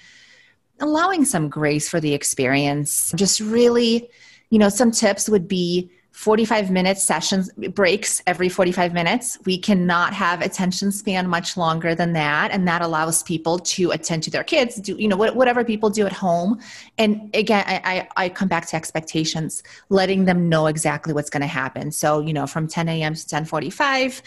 allowing 0.80 1.26
some 1.26 1.50
grace 1.50 1.90
for 1.90 2.00
the 2.00 2.14
experience. 2.14 3.12
Just 3.16 3.40
really, 3.40 4.08
you 4.48 4.58
know, 4.58 4.70
some 4.70 4.90
tips 4.90 5.28
would 5.28 5.46
be 5.46 5.90
45 6.16 6.70
minute 6.70 6.96
sessions 6.96 7.50
breaks 7.74 8.22
every 8.26 8.48
45 8.48 8.94
minutes. 8.94 9.36
We 9.44 9.58
cannot 9.58 10.14
have 10.14 10.40
attention 10.40 10.90
span 10.90 11.28
much 11.28 11.58
longer 11.58 11.94
than 11.94 12.14
that 12.14 12.52
and 12.52 12.66
that 12.66 12.80
allows 12.80 13.22
people 13.22 13.58
to 13.58 13.90
attend 13.90 14.22
to 14.22 14.30
their 14.30 14.42
kids 14.42 14.76
do 14.76 14.96
you 14.98 15.08
know 15.08 15.16
whatever 15.18 15.62
people 15.62 15.90
do 15.90 16.06
at 16.06 16.14
home. 16.14 16.58
And 16.96 17.30
again 17.34 17.64
i 17.66 18.08
i, 18.16 18.24
I 18.24 18.28
come 18.30 18.48
back 18.48 18.66
to 18.68 18.76
expectations 18.76 19.62
letting 19.90 20.24
them 20.24 20.48
know 20.48 20.68
exactly 20.68 21.12
what's 21.12 21.28
going 21.28 21.42
to 21.42 21.46
happen. 21.46 21.92
So 21.92 22.20
you 22.20 22.32
know 22.32 22.46
from 22.46 22.66
10 22.66 22.88
a.m 22.88 23.12
to 23.12 23.20
1045 23.20 24.22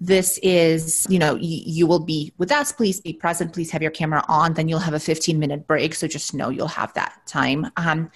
this 0.00 0.38
is 0.38 1.04
you 1.08 1.18
know 1.18 1.34
you, 1.34 1.62
you, 1.66 1.86
will 1.86 2.00
be 2.00 2.32
with 2.38 2.52
us. 2.52 2.72
Please 2.72 3.00
be 3.00 3.12
present. 3.12 3.52
Please 3.52 3.70
have 3.70 3.80
your 3.80 3.92
camera 3.92 4.24
on. 4.28 4.54
Then 4.54 4.68
you'll 4.68 4.80
have 4.80 4.94
a 4.94 5.00
15 5.00 5.38
minute 5.38 5.66
break. 5.66 5.94
So 5.94 6.06
just 6.06 6.34
know 6.34 6.48
you'll 6.48 6.66
have 6.68 6.92
that 6.94 7.20
time. 7.26 7.70
Um, 7.76 8.10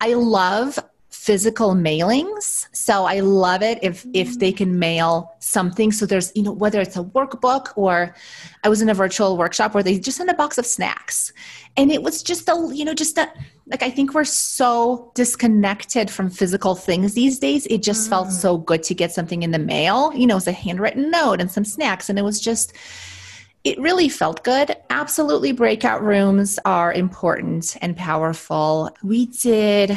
i 0.00 0.14
love 0.14 0.78
physical 1.12 1.74
mailings 1.74 2.66
so 2.72 3.04
i 3.04 3.20
love 3.20 3.62
it 3.62 3.78
if 3.82 4.06
if 4.14 4.38
they 4.38 4.50
can 4.50 4.78
mail 4.78 5.36
something 5.40 5.92
so 5.92 6.06
there's 6.06 6.32
you 6.34 6.42
know 6.42 6.50
whether 6.50 6.80
it's 6.80 6.96
a 6.96 7.04
workbook 7.04 7.72
or 7.76 8.14
i 8.64 8.68
was 8.68 8.80
in 8.80 8.88
a 8.88 8.94
virtual 8.94 9.36
workshop 9.36 9.74
where 9.74 9.82
they 9.82 9.98
just 9.98 10.16
sent 10.16 10.30
a 10.30 10.34
box 10.34 10.56
of 10.56 10.64
snacks 10.64 11.32
and 11.76 11.92
it 11.92 12.02
was 12.02 12.22
just 12.22 12.48
a 12.48 12.70
you 12.72 12.84
know 12.84 12.94
just 12.94 13.18
a 13.18 13.30
like 13.66 13.82
i 13.82 13.90
think 13.90 14.14
we're 14.14 14.24
so 14.24 15.12
disconnected 15.14 16.10
from 16.10 16.30
physical 16.30 16.74
things 16.74 17.12
these 17.12 17.38
days 17.38 17.66
it 17.66 17.82
just 17.82 18.06
mm. 18.06 18.10
felt 18.10 18.32
so 18.32 18.56
good 18.56 18.82
to 18.82 18.94
get 18.94 19.12
something 19.12 19.42
in 19.42 19.50
the 19.50 19.58
mail 19.58 20.12
you 20.14 20.26
know 20.26 20.34
it 20.34 20.36
was 20.36 20.48
a 20.48 20.52
handwritten 20.52 21.10
note 21.10 21.40
and 21.40 21.50
some 21.50 21.64
snacks 21.64 22.08
and 22.08 22.18
it 22.18 22.22
was 22.22 22.40
just 22.40 22.72
it 23.64 23.78
really 23.78 24.08
felt 24.08 24.42
good. 24.42 24.74
Absolutely, 24.90 25.52
breakout 25.52 26.02
rooms 26.02 26.58
are 26.64 26.92
important 26.92 27.76
and 27.80 27.96
powerful. 27.96 28.90
We 29.04 29.26
did 29.26 29.96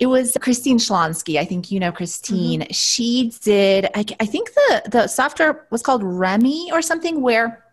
it 0.00 0.06
was 0.06 0.34
Christine 0.40 0.78
Schlonsky. 0.78 1.38
I 1.38 1.44
think 1.44 1.70
you 1.70 1.78
know 1.78 1.92
Christine. 1.92 2.62
Mm-hmm. 2.62 2.72
She 2.72 3.32
did. 3.42 3.84
I, 3.94 4.04
I 4.18 4.26
think 4.26 4.52
the 4.54 4.82
the 4.90 5.06
software 5.06 5.66
was 5.70 5.82
called 5.82 6.02
Remy 6.02 6.72
or 6.72 6.80
something 6.80 7.20
where 7.20 7.64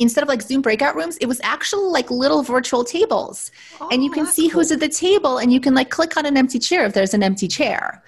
instead 0.00 0.22
of 0.22 0.28
like 0.28 0.42
Zoom 0.42 0.60
breakout 0.60 0.96
rooms, 0.96 1.16
it 1.18 1.26
was 1.26 1.40
actually 1.42 1.88
like 1.88 2.10
little 2.10 2.42
virtual 2.42 2.84
tables. 2.84 3.50
Oh, 3.80 3.88
and 3.90 4.02
you 4.02 4.10
can 4.10 4.26
see 4.26 4.48
cool. 4.48 4.60
who's 4.60 4.72
at 4.72 4.80
the 4.80 4.88
table 4.88 5.38
and 5.38 5.52
you 5.52 5.60
can 5.60 5.74
like 5.74 5.90
click 5.90 6.16
on 6.16 6.26
an 6.26 6.36
empty 6.36 6.58
chair 6.58 6.84
if 6.84 6.94
there's 6.94 7.14
an 7.14 7.22
empty 7.22 7.48
chair. 7.48 8.02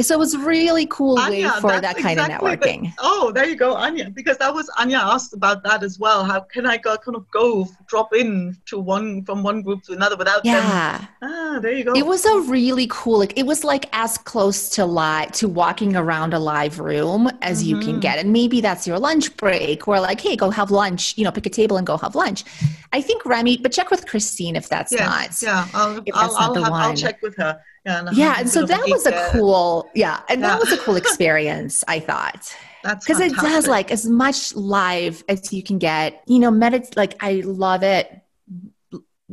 So 0.00 0.14
it 0.14 0.18
was 0.18 0.36
really 0.36 0.86
cool 0.86 1.18
Anya, 1.18 1.48
way 1.48 1.60
for 1.60 1.80
that 1.80 1.96
kind 1.96 2.20
exactly 2.20 2.52
of 2.52 2.60
networking. 2.60 2.82
The, 2.84 3.00
oh, 3.00 3.32
there 3.32 3.48
you 3.48 3.56
go, 3.56 3.74
Anya. 3.74 4.10
Because 4.10 4.38
that 4.38 4.54
was 4.54 4.70
Anya 4.78 4.98
asked 4.98 5.34
about 5.34 5.64
that 5.64 5.82
as 5.82 5.98
well. 5.98 6.24
How 6.24 6.38
can 6.38 6.66
I 6.66 6.76
go 6.76 6.96
kind 6.96 7.16
of 7.16 7.28
go 7.32 7.66
drop 7.88 8.14
in 8.14 8.56
to 8.66 8.78
one 8.78 9.24
from 9.24 9.42
one 9.42 9.60
group 9.60 9.82
to 9.84 9.94
another 9.94 10.16
without 10.16 10.44
yeah. 10.44 10.98
Them? 10.98 11.08
Ah, 11.22 11.58
there 11.60 11.72
you 11.72 11.82
go. 11.82 11.94
It 11.96 12.06
was 12.06 12.24
a 12.24 12.40
really 12.42 12.86
cool. 12.88 13.18
Like, 13.18 13.36
it 13.36 13.44
was 13.44 13.64
like 13.64 13.88
as 13.92 14.16
close 14.18 14.68
to 14.70 14.86
live 14.86 15.32
to 15.32 15.48
walking 15.48 15.96
around 15.96 16.32
a 16.32 16.38
live 16.38 16.78
room 16.78 17.28
as 17.42 17.58
mm-hmm. 17.58 17.68
you 17.68 17.78
can 17.80 17.90
mm-hmm. 17.94 18.00
get, 18.00 18.18
and 18.20 18.32
maybe 18.32 18.60
that's 18.60 18.86
your 18.86 19.00
lunch 19.00 19.36
break, 19.36 19.88
or 19.88 19.98
like, 19.98 20.20
hey, 20.20 20.36
go 20.36 20.50
have 20.50 20.70
lunch. 20.70 21.18
You 21.18 21.24
know, 21.24 21.32
pick 21.32 21.46
a 21.46 21.50
table 21.50 21.76
and 21.76 21.84
go 21.84 21.96
have 21.96 22.14
lunch. 22.14 22.44
I 22.92 23.00
think 23.00 23.26
Remy, 23.26 23.58
but 23.58 23.72
check 23.72 23.90
with 23.90 24.06
Christine 24.06 24.54
if 24.54 24.68
that's 24.68 24.92
yes, 24.92 25.42
not. 25.42 25.42
Yeah, 25.42 25.66
I'll, 25.74 26.04
I'll, 26.14 26.36
I'll, 26.36 26.54
have, 26.54 26.72
I'll 26.72 26.94
check 26.94 27.20
with 27.20 27.36
her. 27.38 27.60
Yeah, 27.88 27.98
and, 28.00 28.16
yeah, 28.16 28.34
and 28.38 28.50
so 28.50 28.66
that 28.66 28.84
was 28.86 29.06
a 29.06 29.30
cool, 29.32 29.88
yeah, 29.94 30.20
and 30.28 30.42
yeah. 30.42 30.48
that 30.48 30.60
was 30.60 30.72
a 30.72 30.76
cool 30.76 30.96
experience. 31.04 31.82
I 31.88 32.00
thought 32.00 32.54
because 32.82 33.20
it 33.20 33.34
does 33.34 33.66
like 33.66 33.90
as 33.90 34.06
much 34.06 34.54
live 34.54 35.24
as 35.28 35.52
you 35.52 35.62
can 35.62 35.78
get. 35.78 36.22
You 36.26 36.38
know, 36.38 36.50
medit 36.50 36.96
like 36.96 37.16
I 37.20 37.42
love 37.44 37.82
it. 37.82 38.22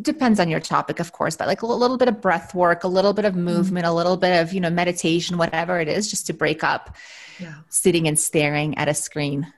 Depends 0.02 0.40
on 0.40 0.50
your 0.50 0.60
topic, 0.60 1.00
of 1.00 1.12
course, 1.12 1.38
but 1.38 1.48
like 1.48 1.62
a 1.62 1.66
little 1.66 1.98
bit 1.98 2.08
of 2.08 2.22
breath 2.22 2.54
work, 2.54 2.84
a 2.84 2.88
little 2.88 3.14
bit 3.14 3.26
of 3.26 3.34
mm-hmm. 3.34 3.44
movement, 3.44 3.86
mm-hmm. 3.86 3.94
a 3.94 3.96
little 3.96 4.18
bit 4.18 4.42
of 4.42 4.54
you 4.54 4.62
know 4.62 4.70
meditation, 4.70 5.38
whatever 5.38 5.80
it 5.80 5.88
is, 5.88 6.10
just 6.10 6.28
to 6.28 6.34
break 6.34 6.64
up 6.64 6.96
yeah. 7.40 7.56
sitting 7.70 8.08
and 8.08 8.18
staring 8.18 8.78
at 8.78 8.88
a 8.88 8.94
screen. 8.94 9.52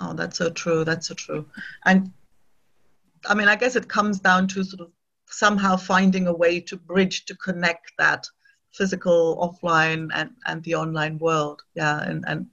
Oh, 0.00 0.14
that's 0.14 0.38
so 0.38 0.50
true. 0.50 0.84
That's 0.84 1.08
so 1.08 1.14
true. 1.14 1.46
And 1.84 2.12
I 3.28 3.34
mean, 3.34 3.48
I 3.48 3.56
guess 3.56 3.76
it 3.76 3.88
comes 3.88 4.18
down 4.18 4.48
to 4.48 4.64
sort 4.64 4.80
of 4.80 4.90
somehow 5.30 5.76
finding 5.76 6.26
a 6.26 6.32
way 6.32 6.60
to 6.60 6.76
bridge 6.76 7.24
to 7.26 7.36
connect 7.36 7.92
that 7.98 8.26
physical 8.72 9.36
offline 9.38 10.08
and, 10.14 10.30
and 10.46 10.62
the 10.64 10.74
online 10.74 11.18
world 11.18 11.62
yeah 11.74 12.02
and, 12.02 12.24
and 12.26 12.46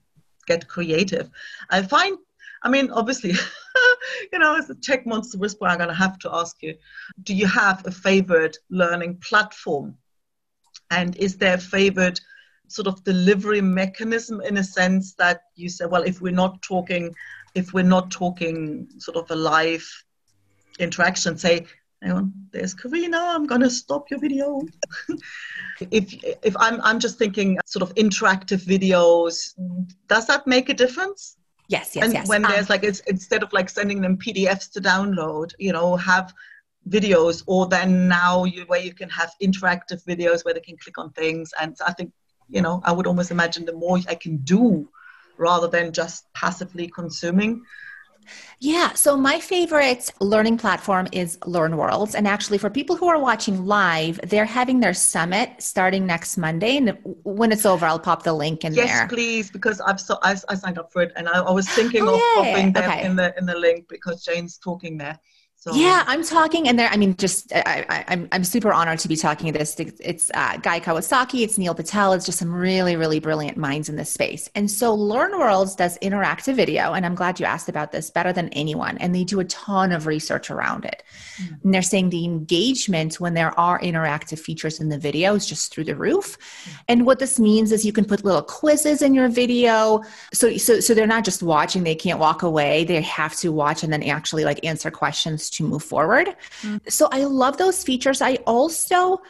get 0.46 0.66
creative. 0.68 1.30
I 1.70 1.82
find 1.82 2.18
i 2.64 2.68
mean 2.68 2.90
obviously 2.90 3.34
you 4.32 4.38
know 4.40 4.56
as 4.56 4.68
a 4.68 4.74
tech 4.74 5.06
monster 5.06 5.38
whisperer 5.38 5.68
i'm 5.68 5.78
going 5.78 5.88
to 5.88 5.94
have 5.94 6.18
to 6.18 6.28
ask 6.34 6.60
you 6.60 6.74
do 7.22 7.34
you 7.34 7.46
have 7.46 7.86
a 7.86 7.90
favorite 7.90 8.58
learning 8.70 9.16
platform? 9.16 9.96
And 10.90 11.16
is 11.16 11.36
there 11.36 11.54
a 11.54 11.58
favorite 11.58 12.20
sort 12.68 12.86
of 12.86 13.02
delivery 13.04 13.60
mechanism 13.60 14.40
in 14.42 14.58
a 14.58 14.64
sense 14.64 15.14
that 15.14 15.42
you 15.54 15.68
say 15.68 15.86
well 15.86 16.02
if 16.02 16.20
we're 16.20 16.32
not 16.32 16.60
talking 16.60 17.14
if 17.54 17.72
we're 17.72 17.82
not 17.82 18.10
talking 18.10 18.86
sort 18.98 19.16
of 19.16 19.30
a 19.30 19.34
live 19.34 19.86
interaction 20.78 21.38
say 21.38 21.64
hang 22.02 22.12
on, 22.12 22.32
there's 22.52 22.74
Karina, 22.74 23.18
I'm 23.18 23.46
gonna 23.46 23.70
stop 23.70 24.10
your 24.10 24.20
video. 24.20 24.62
if 25.90 26.14
if 26.42 26.56
I'm 26.58 26.80
I'm 26.82 26.98
just 26.98 27.18
thinking 27.18 27.58
sort 27.66 27.82
of 27.82 27.94
interactive 27.94 28.64
videos, 28.64 29.54
does 30.08 30.26
that 30.26 30.46
make 30.46 30.68
a 30.68 30.74
difference? 30.74 31.36
Yes, 31.68 31.94
yes, 31.94 32.04
and 32.04 32.14
yes. 32.14 32.28
When 32.28 32.44
um, 32.44 32.52
there's 32.52 32.70
like 32.70 32.84
it's 32.84 33.00
instead 33.00 33.42
of 33.42 33.52
like 33.52 33.68
sending 33.68 34.00
them 34.00 34.16
PDFs 34.16 34.70
to 34.72 34.80
download, 34.80 35.52
you 35.58 35.72
know, 35.72 35.96
have 35.96 36.32
videos 36.88 37.42
or 37.46 37.66
then 37.66 38.08
now 38.08 38.44
you 38.44 38.64
where 38.66 38.80
you 38.80 38.94
can 38.94 39.10
have 39.10 39.30
interactive 39.42 40.04
videos 40.04 40.44
where 40.44 40.54
they 40.54 40.60
can 40.60 40.76
click 40.78 40.96
on 40.96 41.10
things 41.12 41.50
and 41.60 41.76
I 41.86 41.92
think 41.92 42.12
you 42.48 42.62
know 42.62 42.80
I 42.84 42.92
would 42.92 43.06
almost 43.06 43.30
imagine 43.30 43.64
the 43.64 43.74
more 43.74 43.98
I 44.08 44.14
can 44.14 44.38
do 44.38 44.88
rather 45.36 45.68
than 45.68 45.92
just 45.92 46.24
passively 46.32 46.88
consuming 46.88 47.62
yeah. 48.60 48.92
So 48.94 49.16
my 49.16 49.38
favorite 49.40 50.10
learning 50.20 50.58
platform 50.58 51.08
is 51.12 51.38
LearnWorlds. 51.38 52.14
And 52.14 52.26
actually, 52.26 52.58
for 52.58 52.70
people 52.70 52.96
who 52.96 53.08
are 53.08 53.18
watching 53.18 53.66
live, 53.66 54.20
they're 54.24 54.44
having 54.44 54.80
their 54.80 54.94
summit 54.94 55.50
starting 55.58 56.06
next 56.06 56.36
Monday. 56.36 56.76
And 56.76 56.98
when 57.24 57.52
it's 57.52 57.66
over, 57.66 57.86
I'll 57.86 57.98
pop 57.98 58.22
the 58.22 58.32
link 58.32 58.64
in 58.64 58.74
yes, 58.74 58.88
there. 58.88 58.96
Yes, 59.02 59.08
please, 59.08 59.50
because 59.50 59.80
I've 59.80 60.00
so 60.00 60.18
I, 60.22 60.36
I, 60.48 60.54
signed 60.54 60.78
up 60.78 60.92
for 60.92 61.02
it, 61.02 61.12
and 61.16 61.28
I, 61.28 61.40
I 61.40 61.50
was 61.50 61.68
thinking 61.68 62.02
oh, 62.04 62.14
of 62.14 62.20
popping 62.34 62.72
that 62.72 62.88
okay. 62.88 63.04
in 63.04 63.16
the 63.16 63.36
in 63.38 63.46
the 63.46 63.56
link 63.56 63.86
because 63.88 64.24
Jane's 64.24 64.58
talking 64.58 64.98
there. 64.98 65.18
So 65.60 65.74
yeah, 65.74 66.04
I'm 66.06 66.22
talking, 66.22 66.68
and 66.68 66.78
there. 66.78 66.88
I 66.88 66.96
mean, 66.96 67.16
just 67.16 67.52
I, 67.52 67.84
am 67.88 68.04
I'm, 68.06 68.28
I'm 68.30 68.44
super 68.44 68.72
honored 68.72 69.00
to 69.00 69.08
be 69.08 69.16
talking 69.16 69.52
to 69.52 69.58
this. 69.58 69.74
It's 69.78 70.30
uh, 70.32 70.56
Guy 70.58 70.78
Kawasaki, 70.78 71.42
it's 71.42 71.58
Neil 71.58 71.74
Patel. 71.74 72.12
It's 72.12 72.24
just 72.24 72.38
some 72.38 72.54
really 72.54 72.94
really 72.94 73.18
brilliant 73.18 73.56
minds 73.56 73.88
in 73.88 73.96
this 73.96 74.08
space. 74.08 74.48
And 74.54 74.70
so 74.70 74.96
LearnWorlds 74.96 75.76
does 75.76 75.98
interactive 75.98 76.54
video, 76.54 76.92
and 76.92 77.04
I'm 77.04 77.16
glad 77.16 77.40
you 77.40 77.46
asked 77.46 77.68
about 77.68 77.90
this 77.90 78.08
better 78.08 78.32
than 78.32 78.50
anyone. 78.50 78.98
And 78.98 79.12
they 79.12 79.24
do 79.24 79.40
a 79.40 79.44
ton 79.46 79.90
of 79.90 80.06
research 80.06 80.48
around 80.48 80.84
it. 80.84 81.02
Mm-hmm. 81.42 81.54
And 81.64 81.74
they're 81.74 81.82
saying 81.82 82.10
the 82.10 82.24
engagement 82.24 83.18
when 83.18 83.34
there 83.34 83.58
are 83.58 83.80
interactive 83.80 84.38
features 84.38 84.78
in 84.78 84.90
the 84.90 84.98
video 84.98 85.34
is 85.34 85.44
just 85.44 85.74
through 85.74 85.84
the 85.84 85.96
roof. 85.96 86.38
Mm-hmm. 86.38 86.76
And 86.86 87.04
what 87.04 87.18
this 87.18 87.40
means 87.40 87.72
is 87.72 87.84
you 87.84 87.92
can 87.92 88.04
put 88.04 88.24
little 88.24 88.42
quizzes 88.42 89.02
in 89.02 89.12
your 89.12 89.28
video, 89.28 90.04
so 90.32 90.56
so 90.56 90.78
so 90.78 90.94
they're 90.94 91.08
not 91.08 91.24
just 91.24 91.42
watching; 91.42 91.82
they 91.82 91.96
can't 91.96 92.20
walk 92.20 92.44
away. 92.44 92.84
They 92.84 93.02
have 93.02 93.34
to 93.38 93.50
watch 93.50 93.82
and 93.82 93.92
then 93.92 94.04
actually 94.04 94.44
like 94.44 94.64
answer 94.64 94.92
questions 94.92 95.47
to 95.50 95.64
move 95.64 95.82
forward. 95.82 96.28
Mm-hmm. 96.62 96.76
So 96.88 97.08
I 97.10 97.24
love 97.24 97.56
those 97.56 97.82
features. 97.82 98.20
I 98.22 98.36
also 98.46 99.20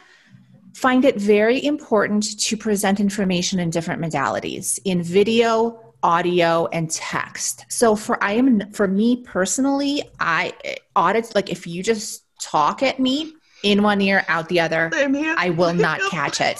find 0.73 1.03
it 1.03 1.17
very 1.17 1.63
important 1.65 2.39
to 2.39 2.55
present 2.55 2.99
information 2.99 3.59
in 3.59 3.69
different 3.69 4.01
modalities 4.01 4.79
in 4.85 5.03
video 5.03 5.89
audio 6.01 6.67
and 6.67 6.89
text. 6.89 7.65
So 7.67 7.95
for 7.95 8.23
i 8.23 8.33
am 8.33 8.71
for 8.71 8.87
me 8.87 9.17
personally 9.23 10.03
i 10.19 10.53
audit 10.95 11.35
like 11.35 11.49
if 11.49 11.67
you 11.67 11.83
just 11.83 12.23
talk 12.39 12.81
at 12.83 12.99
me 12.99 13.33
in 13.63 13.83
one 13.83 13.99
ear 13.99 14.23
out 14.29 14.47
the 14.47 14.61
other 14.61 14.89
i 15.37 15.49
will 15.49 15.73
not 15.73 15.99
catch 16.11 16.39
it. 16.39 16.59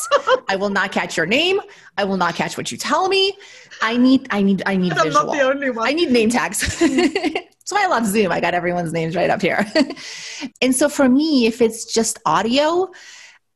I 0.50 0.58
will 0.58 0.70
not 0.70 0.92
catch 0.92 1.16
your 1.16 1.26
name. 1.26 1.62
I 1.98 2.04
will 2.04 2.18
not 2.18 2.36
catch 2.36 2.58
what 2.58 2.72
you 2.72 2.78
tell 2.78 3.08
me. 3.08 3.34
I 3.82 3.96
need 3.96 4.28
i 4.32 4.42
need 4.42 4.64
i 4.66 4.76
need 4.76 4.92
I'm 4.94 5.06
visual. 5.06 5.80
i 5.80 5.94
need 5.94 6.12
name 6.12 6.30
tags 6.30 6.82
Why 7.72 7.86
I 7.86 7.88
love 7.88 8.06
Zoom. 8.06 8.32
I 8.32 8.40
got 8.40 8.54
everyone's 8.54 8.94
names 8.94 9.16
right 9.16 9.30
up 9.30 9.42
here. 9.42 9.66
and 10.62 10.76
so 10.76 10.90
for 10.90 11.08
me, 11.08 11.46
if 11.46 11.62
it's 11.62 11.86
just 11.94 12.20
audio, 12.26 12.90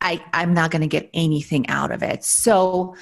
I, 0.02 0.24
I'm 0.34 0.54
not 0.54 0.72
going 0.72 0.82
to 0.82 0.88
get 0.88 1.10
anything 1.14 1.68
out 1.70 1.92
of 1.92 2.04
it. 2.04 2.24
So, 2.24 2.96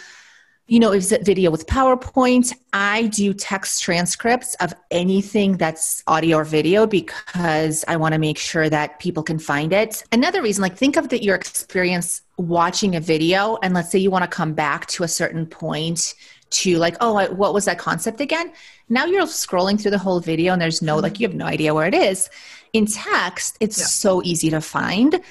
you 0.67 0.79
know, 0.79 0.93
if 0.93 1.11
it's 1.11 1.25
video 1.25 1.51
with 1.51 1.67
PowerPoint, 1.67 2.53
I 2.71 3.07
do 3.07 3.33
text 3.33 3.83
transcripts 3.83 4.55
of 4.61 4.73
anything 4.91 5.57
that's 5.57 6.03
audio 6.07 6.37
or 6.37 6.45
video 6.45 6.87
because 6.87 7.83
I 7.87 7.97
want 7.97 8.13
to 8.13 8.19
make 8.19 8.37
sure 8.37 8.69
that 8.69 8.99
people 8.99 9.23
can 9.23 9.39
find 9.39 9.73
it. 9.73 10.03
Another 10.11 10.41
reason, 10.41 10.61
like 10.61 10.77
think 10.77 10.95
of 10.95 11.09
the, 11.09 11.21
your 11.21 11.35
experience 11.35 12.21
watching 12.37 12.95
a 12.95 13.01
video, 13.01 13.57
and 13.63 13.73
let's 13.73 13.91
say 13.91 13.99
you 13.99 14.11
want 14.11 14.23
to 14.23 14.29
come 14.29 14.53
back 14.53 14.85
to 14.87 15.03
a 15.03 15.07
certain 15.07 15.45
point 15.45 16.13
to 16.51 16.77
like, 16.77 16.95
oh, 17.01 17.25
what 17.33 17.53
was 17.53 17.65
that 17.65 17.79
concept 17.79 18.21
again? 18.21 18.51
Now 18.89 19.05
you're 19.05 19.23
scrolling 19.23 19.81
through 19.81 19.91
the 19.91 19.97
whole 19.97 20.19
video 20.19 20.53
and 20.53 20.61
there's 20.61 20.81
no, 20.81 20.97
like, 20.97 21.19
you 21.19 21.27
have 21.27 21.35
no 21.35 21.45
idea 21.45 21.73
where 21.73 21.87
it 21.87 21.95
is. 21.95 22.29
In 22.73 22.85
text, 22.85 23.57
it's 23.59 23.79
yeah. 23.79 23.85
so 23.85 24.21
easy 24.23 24.49
to 24.49 24.61
find. 24.61 25.21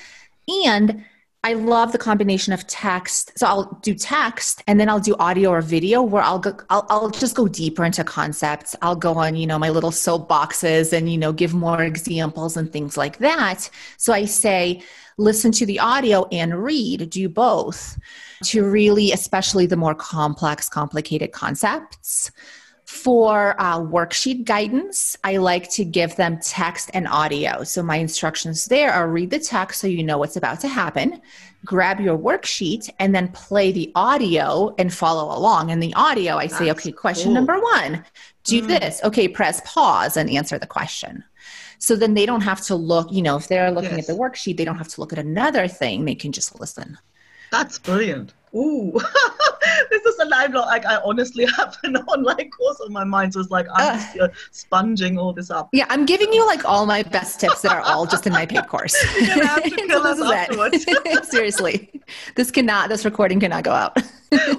And 0.67 1.05
I 1.43 1.55
love 1.55 1.93
the 1.93 1.99
combination 1.99 2.53
of 2.53 2.67
text. 2.67 3.39
So 3.39 3.47
I'll 3.47 3.79
do 3.83 3.95
text 3.95 4.63
and 4.67 4.79
then 4.79 4.91
I'll 4.91 5.01
do 5.01 5.17
audio 5.19 5.51
or 5.51 5.63
video 5.63 6.03
where 6.03 6.23
I'll 6.23 6.39
go, 6.39 6.57
I'll, 6.69 6.87
I'll 6.91 7.11
just 7.11 7.35
go 7.35 7.49
deeper 7.49 7.85
into 7.85 8.05
concepts. 8.05 8.77
I'll 8.83 8.97
go 8.97 9.15
on, 9.15 9.37
you 9.37 9.47
know, 9.47 9.59
my 9.59 9.71
little 9.71 9.91
soapboxes 9.91 10.93
and, 10.93 11.11
you 11.11 11.17
know, 11.17 11.33
give 11.33 11.55
more 11.55 11.83
examples 11.83 12.59
and 12.59 12.71
things 12.71 12.97
like 12.99 13.19
that. 13.19 13.71
So 13.97 14.13
I 14.13 14.27
say, 14.27 14.83
listen 15.17 15.53
to 15.53 15.67
the 15.67 15.79
audio 15.79 16.27
and 16.31 16.63
read, 16.63 17.09
do 17.09 17.29
both 17.29 17.99
to 18.45 18.65
really, 18.65 19.13
especially 19.13 19.67
the 19.67 19.77
more 19.77 19.95
complex, 19.95 20.69
complicated 20.69 21.33
concepts. 21.33 22.31
For 22.87 23.55
uh, 23.61 23.79
worksheet 23.79 24.45
guidance, 24.45 25.17
I 25.23 25.37
like 25.37 25.71
to 25.71 25.85
give 25.85 26.17
them 26.17 26.41
text 26.43 26.91
and 26.93 27.07
audio. 27.07 27.63
So 27.63 27.85
my 27.85 27.97
instructions 27.97 28.65
there 28.65 28.93
are 28.93 29.09
read 29.09 29.31
the 29.31 29.39
text 29.39 29.81
so 29.81 29.87
you 29.87 30.03
know 30.03 30.19
what's 30.19 30.35
about 30.37 30.59
to 30.63 30.69
happen, 30.69 31.23
grab 31.65 32.01
your 32.01 32.19
worksheet, 32.19 32.91
and 32.99 33.15
then 33.15 33.29
play 33.29 33.71
the 33.71 33.93
audio 33.95 34.75
and 34.77 34.93
follow 34.93 35.37
along. 35.39 35.71
In 35.71 35.79
the 35.79 35.95
audio, 35.95 36.37
I 36.37 36.49
say, 36.49 36.73
okay, 36.73 36.91
question 36.91 37.27
cool. 37.27 37.35
number 37.35 37.61
one, 37.61 38.05
do 38.43 38.61
mm. 38.61 38.67
this. 38.67 39.01
Okay, 39.05 39.29
press 39.29 39.63
pause 39.65 40.17
and 40.17 40.29
answer 40.29 40.59
the 40.59 40.67
question. 40.67 41.23
So 41.79 41.95
then 41.95 42.15
they 42.15 42.27
don't 42.27 42.43
have 42.43 42.61
to 42.63 42.75
look, 42.75 43.13
you 43.13 43.23
know, 43.23 43.37
if 43.37 43.47
they're 43.47 43.71
looking 43.71 43.99
yes. 43.99 44.09
at 44.09 44.15
the 44.17 44.21
worksheet, 44.21 44.57
they 44.57 44.65
don't 44.65 44.79
have 44.79 44.89
to 44.89 45.01
look 45.01 45.13
at 45.13 45.19
another 45.19 45.69
thing. 45.69 46.05
They 46.05 46.17
can 46.17 46.33
just 46.33 46.59
listen. 46.59 46.99
That's 47.51 47.79
brilliant. 47.79 48.35
Ooh, 48.55 48.93
this 49.91 50.05
is 50.05 50.19
a 50.19 50.25
live 50.25 50.55
Like 50.55 50.85
I 50.85 51.01
honestly 51.05 51.47
have 51.57 51.77
an 51.85 51.97
online 51.97 52.51
course 52.51 52.81
on 52.81 52.93
my 52.93 53.05
mind, 53.05 53.35
so 53.35 53.41
it's 53.41 53.51
like 53.51 53.67
I'm 53.73 53.95
uh, 53.95 53.97
just 53.97 54.19
uh, 54.19 54.29
sponging 54.51 55.19
all 55.19 55.33
this 55.33 55.51
up. 55.51 55.69
Yeah, 55.73 55.87
I'm 55.89 56.05
giving 56.05 56.33
you 56.33 56.45
like 56.47 56.65
all 56.65 56.85
my 56.85 57.03
best 57.05 57.39
tips 57.39 57.63
that 57.63 57.73
are 57.73 57.81
all 57.83 58.07
just 58.07 58.27
in 58.27 58.33
my 58.33 58.47
paid 58.47 58.67
course. 58.67 58.97
You're 59.21 59.37
gonna 59.37 59.47
have 59.47 59.63
to 59.63 59.71
kill 59.71 60.03
so 60.03 60.25
us 60.25 60.33
afterwards. 60.33 61.31
Seriously, 61.31 62.03
this 62.35 62.51
cannot. 62.51 62.89
This 62.89 63.05
recording 63.05 63.39
cannot 63.39 63.63
go 63.63 63.73
out. 63.73 63.97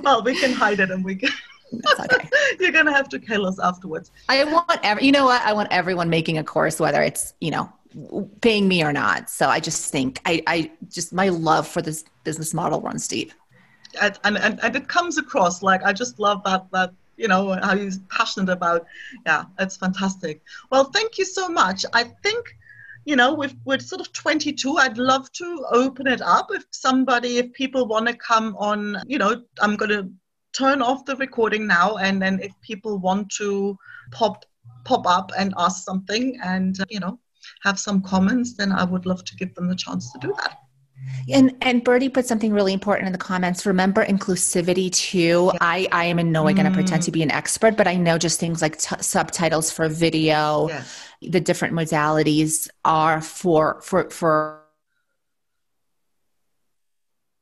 well, 0.03 0.23
we 0.23 0.39
can 0.39 0.53
hide 0.53 0.79
it, 0.79 0.89
and 0.89 1.03
we 1.03 1.15
can. 1.15 1.29
That's 1.73 2.13
okay. 2.13 2.29
You're 2.61 2.71
gonna 2.71 2.93
have 2.93 3.09
to 3.09 3.19
kill 3.19 3.45
us 3.45 3.59
afterwards. 3.59 4.11
I 4.29 4.45
want 4.45 4.79
every. 4.83 5.05
You 5.05 5.11
know 5.11 5.25
what? 5.25 5.41
I 5.41 5.51
want 5.51 5.67
everyone 5.71 6.09
making 6.09 6.37
a 6.37 6.45
course, 6.45 6.79
whether 6.79 7.01
it's 7.01 7.33
you 7.41 7.51
know 7.51 7.71
paying 8.41 8.67
me 8.67 8.83
or 8.83 8.93
not. 8.93 9.29
So 9.29 9.47
I 9.47 9.59
just 9.59 9.91
think 9.91 10.21
I, 10.25 10.43
I 10.47 10.71
just 10.89 11.13
my 11.13 11.29
love 11.29 11.67
for 11.67 11.81
this 11.81 12.05
business 12.23 12.53
model 12.53 12.81
runs 12.81 13.07
deep. 13.07 13.33
and, 14.01 14.17
and, 14.37 14.59
and 14.63 14.75
it 14.75 14.87
comes 14.87 15.17
across 15.17 15.61
like 15.61 15.83
I 15.83 15.93
just 15.93 16.19
love 16.19 16.43
that 16.45 16.67
that 16.71 16.93
you 17.17 17.27
know 17.27 17.57
how 17.61 17.77
he's 17.77 17.99
passionate 18.09 18.49
about 18.49 18.85
yeah 19.25 19.43
it's 19.59 19.77
fantastic 19.77 20.41
well 20.71 20.85
thank 20.85 21.17
you 21.17 21.25
so 21.25 21.47
much 21.47 21.85
i 21.93 22.03
think 22.23 22.57
you 23.05 23.15
know 23.15 23.33
with 23.33 23.55
we're 23.65 23.79
sort 23.79 24.01
of 24.01 24.11
22 24.11 24.77
i'd 24.77 24.97
love 24.97 25.31
to 25.33 25.65
open 25.71 26.07
it 26.07 26.21
up 26.21 26.47
if 26.51 26.65
somebody 26.71 27.37
if 27.37 27.51
people 27.53 27.85
want 27.85 28.07
to 28.07 28.13
come 28.15 28.55
on 28.57 28.97
you 29.05 29.19
know 29.19 29.41
i'm 29.61 29.75
going 29.75 29.91
to 29.91 30.09
turn 30.53 30.81
off 30.81 31.05
the 31.05 31.15
recording 31.17 31.67
now 31.67 31.97
and 31.97 32.21
then 32.21 32.39
if 32.41 32.51
people 32.61 32.97
want 32.97 33.29
to 33.29 33.77
pop 34.11 34.45
pop 34.83 35.05
up 35.05 35.31
and 35.37 35.53
ask 35.57 35.83
something 35.85 36.37
and 36.43 36.77
you 36.89 36.99
know 36.99 37.19
have 37.63 37.79
some 37.79 38.01
comments 38.01 38.55
then 38.55 38.71
i 38.71 38.83
would 38.83 39.05
love 39.05 39.23
to 39.23 39.35
give 39.35 39.53
them 39.55 39.67
the 39.67 39.75
chance 39.75 40.11
to 40.11 40.19
do 40.19 40.33
that 40.37 40.57
and 41.29 41.55
and 41.61 41.83
Birdie 41.83 42.09
put 42.09 42.25
something 42.25 42.53
really 42.53 42.73
important 42.73 43.07
in 43.07 43.11
the 43.11 43.17
comments. 43.17 43.65
Remember 43.65 44.05
inclusivity 44.05 44.91
too. 44.91 45.51
Yeah. 45.53 45.57
I 45.61 45.87
I 45.91 46.05
am 46.05 46.19
in 46.19 46.31
no 46.31 46.43
way 46.43 46.53
mm. 46.53 46.57
going 46.57 46.67
to 46.67 46.73
pretend 46.73 47.03
to 47.03 47.11
be 47.11 47.23
an 47.23 47.31
expert, 47.31 47.77
but 47.77 47.87
I 47.87 47.95
know 47.95 48.17
just 48.17 48.39
things 48.39 48.61
like 48.61 48.77
t- 48.77 48.95
subtitles 48.99 49.71
for 49.71 49.87
video, 49.87 50.67
yes. 50.69 51.07
the 51.21 51.39
different 51.39 51.73
modalities 51.73 52.69
are 52.85 53.21
for 53.21 53.81
for 53.81 54.09
for 54.09 54.61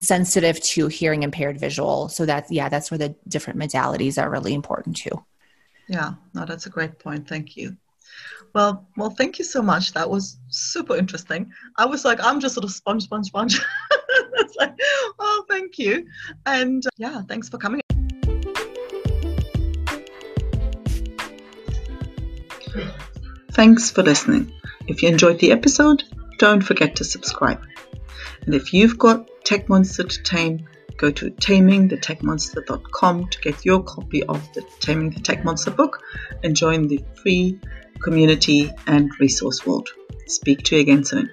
sensitive 0.02 0.60
to 0.62 0.88
hearing 0.88 1.24
impaired 1.24 1.60
visual. 1.60 2.10
So 2.10 2.26
that 2.26 2.52
yeah, 2.52 2.70
that's 2.70 2.91
where 2.91 2.97
the 2.97 3.16
different 3.28 3.60
modalities 3.60 4.22
are 4.22 4.30
really 4.30 4.54
important 4.54 4.97
too. 4.97 5.24
Yeah, 5.88 6.14
no, 6.34 6.45
that's 6.45 6.68
a 6.68 6.70
great 6.70 7.00
point. 7.00 7.28
Thank 7.28 7.58
you. 7.58 7.76
Well, 8.54 8.88
well, 8.97 9.12
thank 9.12 9.38
you 9.38 9.45
so 9.45 9.62
much. 9.62 9.93
That 9.93 10.10
was 10.10 10.39
super 10.47 10.95
interesting. 10.95 11.52
I 11.78 11.86
was 11.86 12.04
like, 12.04 12.20
I'm 12.24 12.39
just 12.39 12.56
sort 12.56 12.64
of 12.64 12.72
sponge, 12.72 13.04
sponge, 13.04 13.28
sponge. 13.28 13.62
it's 14.34 14.56
like, 14.56 14.74
oh, 15.20 15.45
thank 15.47 15.78
you. 15.78 16.08
And 16.45 16.86
uh, 16.86 16.89
yeah, 16.97 17.22
thanks 17.28 17.50
for 17.50 17.58
coming. 17.58 17.82
Thanks 23.52 23.91
for 23.91 24.04
listening. 24.04 24.52
If 24.88 25.04
you 25.04 25.10
enjoyed 25.10 25.39
the 25.39 25.52
episode, 25.52 26.04
don't 26.39 26.62
forget 26.62 26.95
to 26.97 27.04
subscribe. 27.04 27.62
And 28.45 28.56
if 28.56 28.74
you've 28.74 28.97
got 28.97 29.30
Tech 29.43 29.70
Monster 29.70 30.04
to 30.04 30.24
tame, 30.24 30.68
go 30.97 31.12
to 31.12 31.30
tamingthetechmonster.com 31.30 33.30
to 33.30 33.41
get 33.41 33.66
your 33.66 33.84
copy 33.84 34.24
of 34.24 34.41
the 34.54 34.64
Taming 34.80 35.12
the 35.12 35.20
Tech 35.20 35.43
Monster 35.43 35.72
book 35.72 36.02
and 36.43 36.56
join 36.56 36.88
the 36.88 37.04
free 37.22 37.60
community 38.04 38.72
and 38.88 39.10
resource 39.20 39.66
world. 39.66 39.89
Speak 40.28 40.64
to 40.66 40.76
you 40.76 40.82
again 40.82 41.04
soon. 41.04 41.30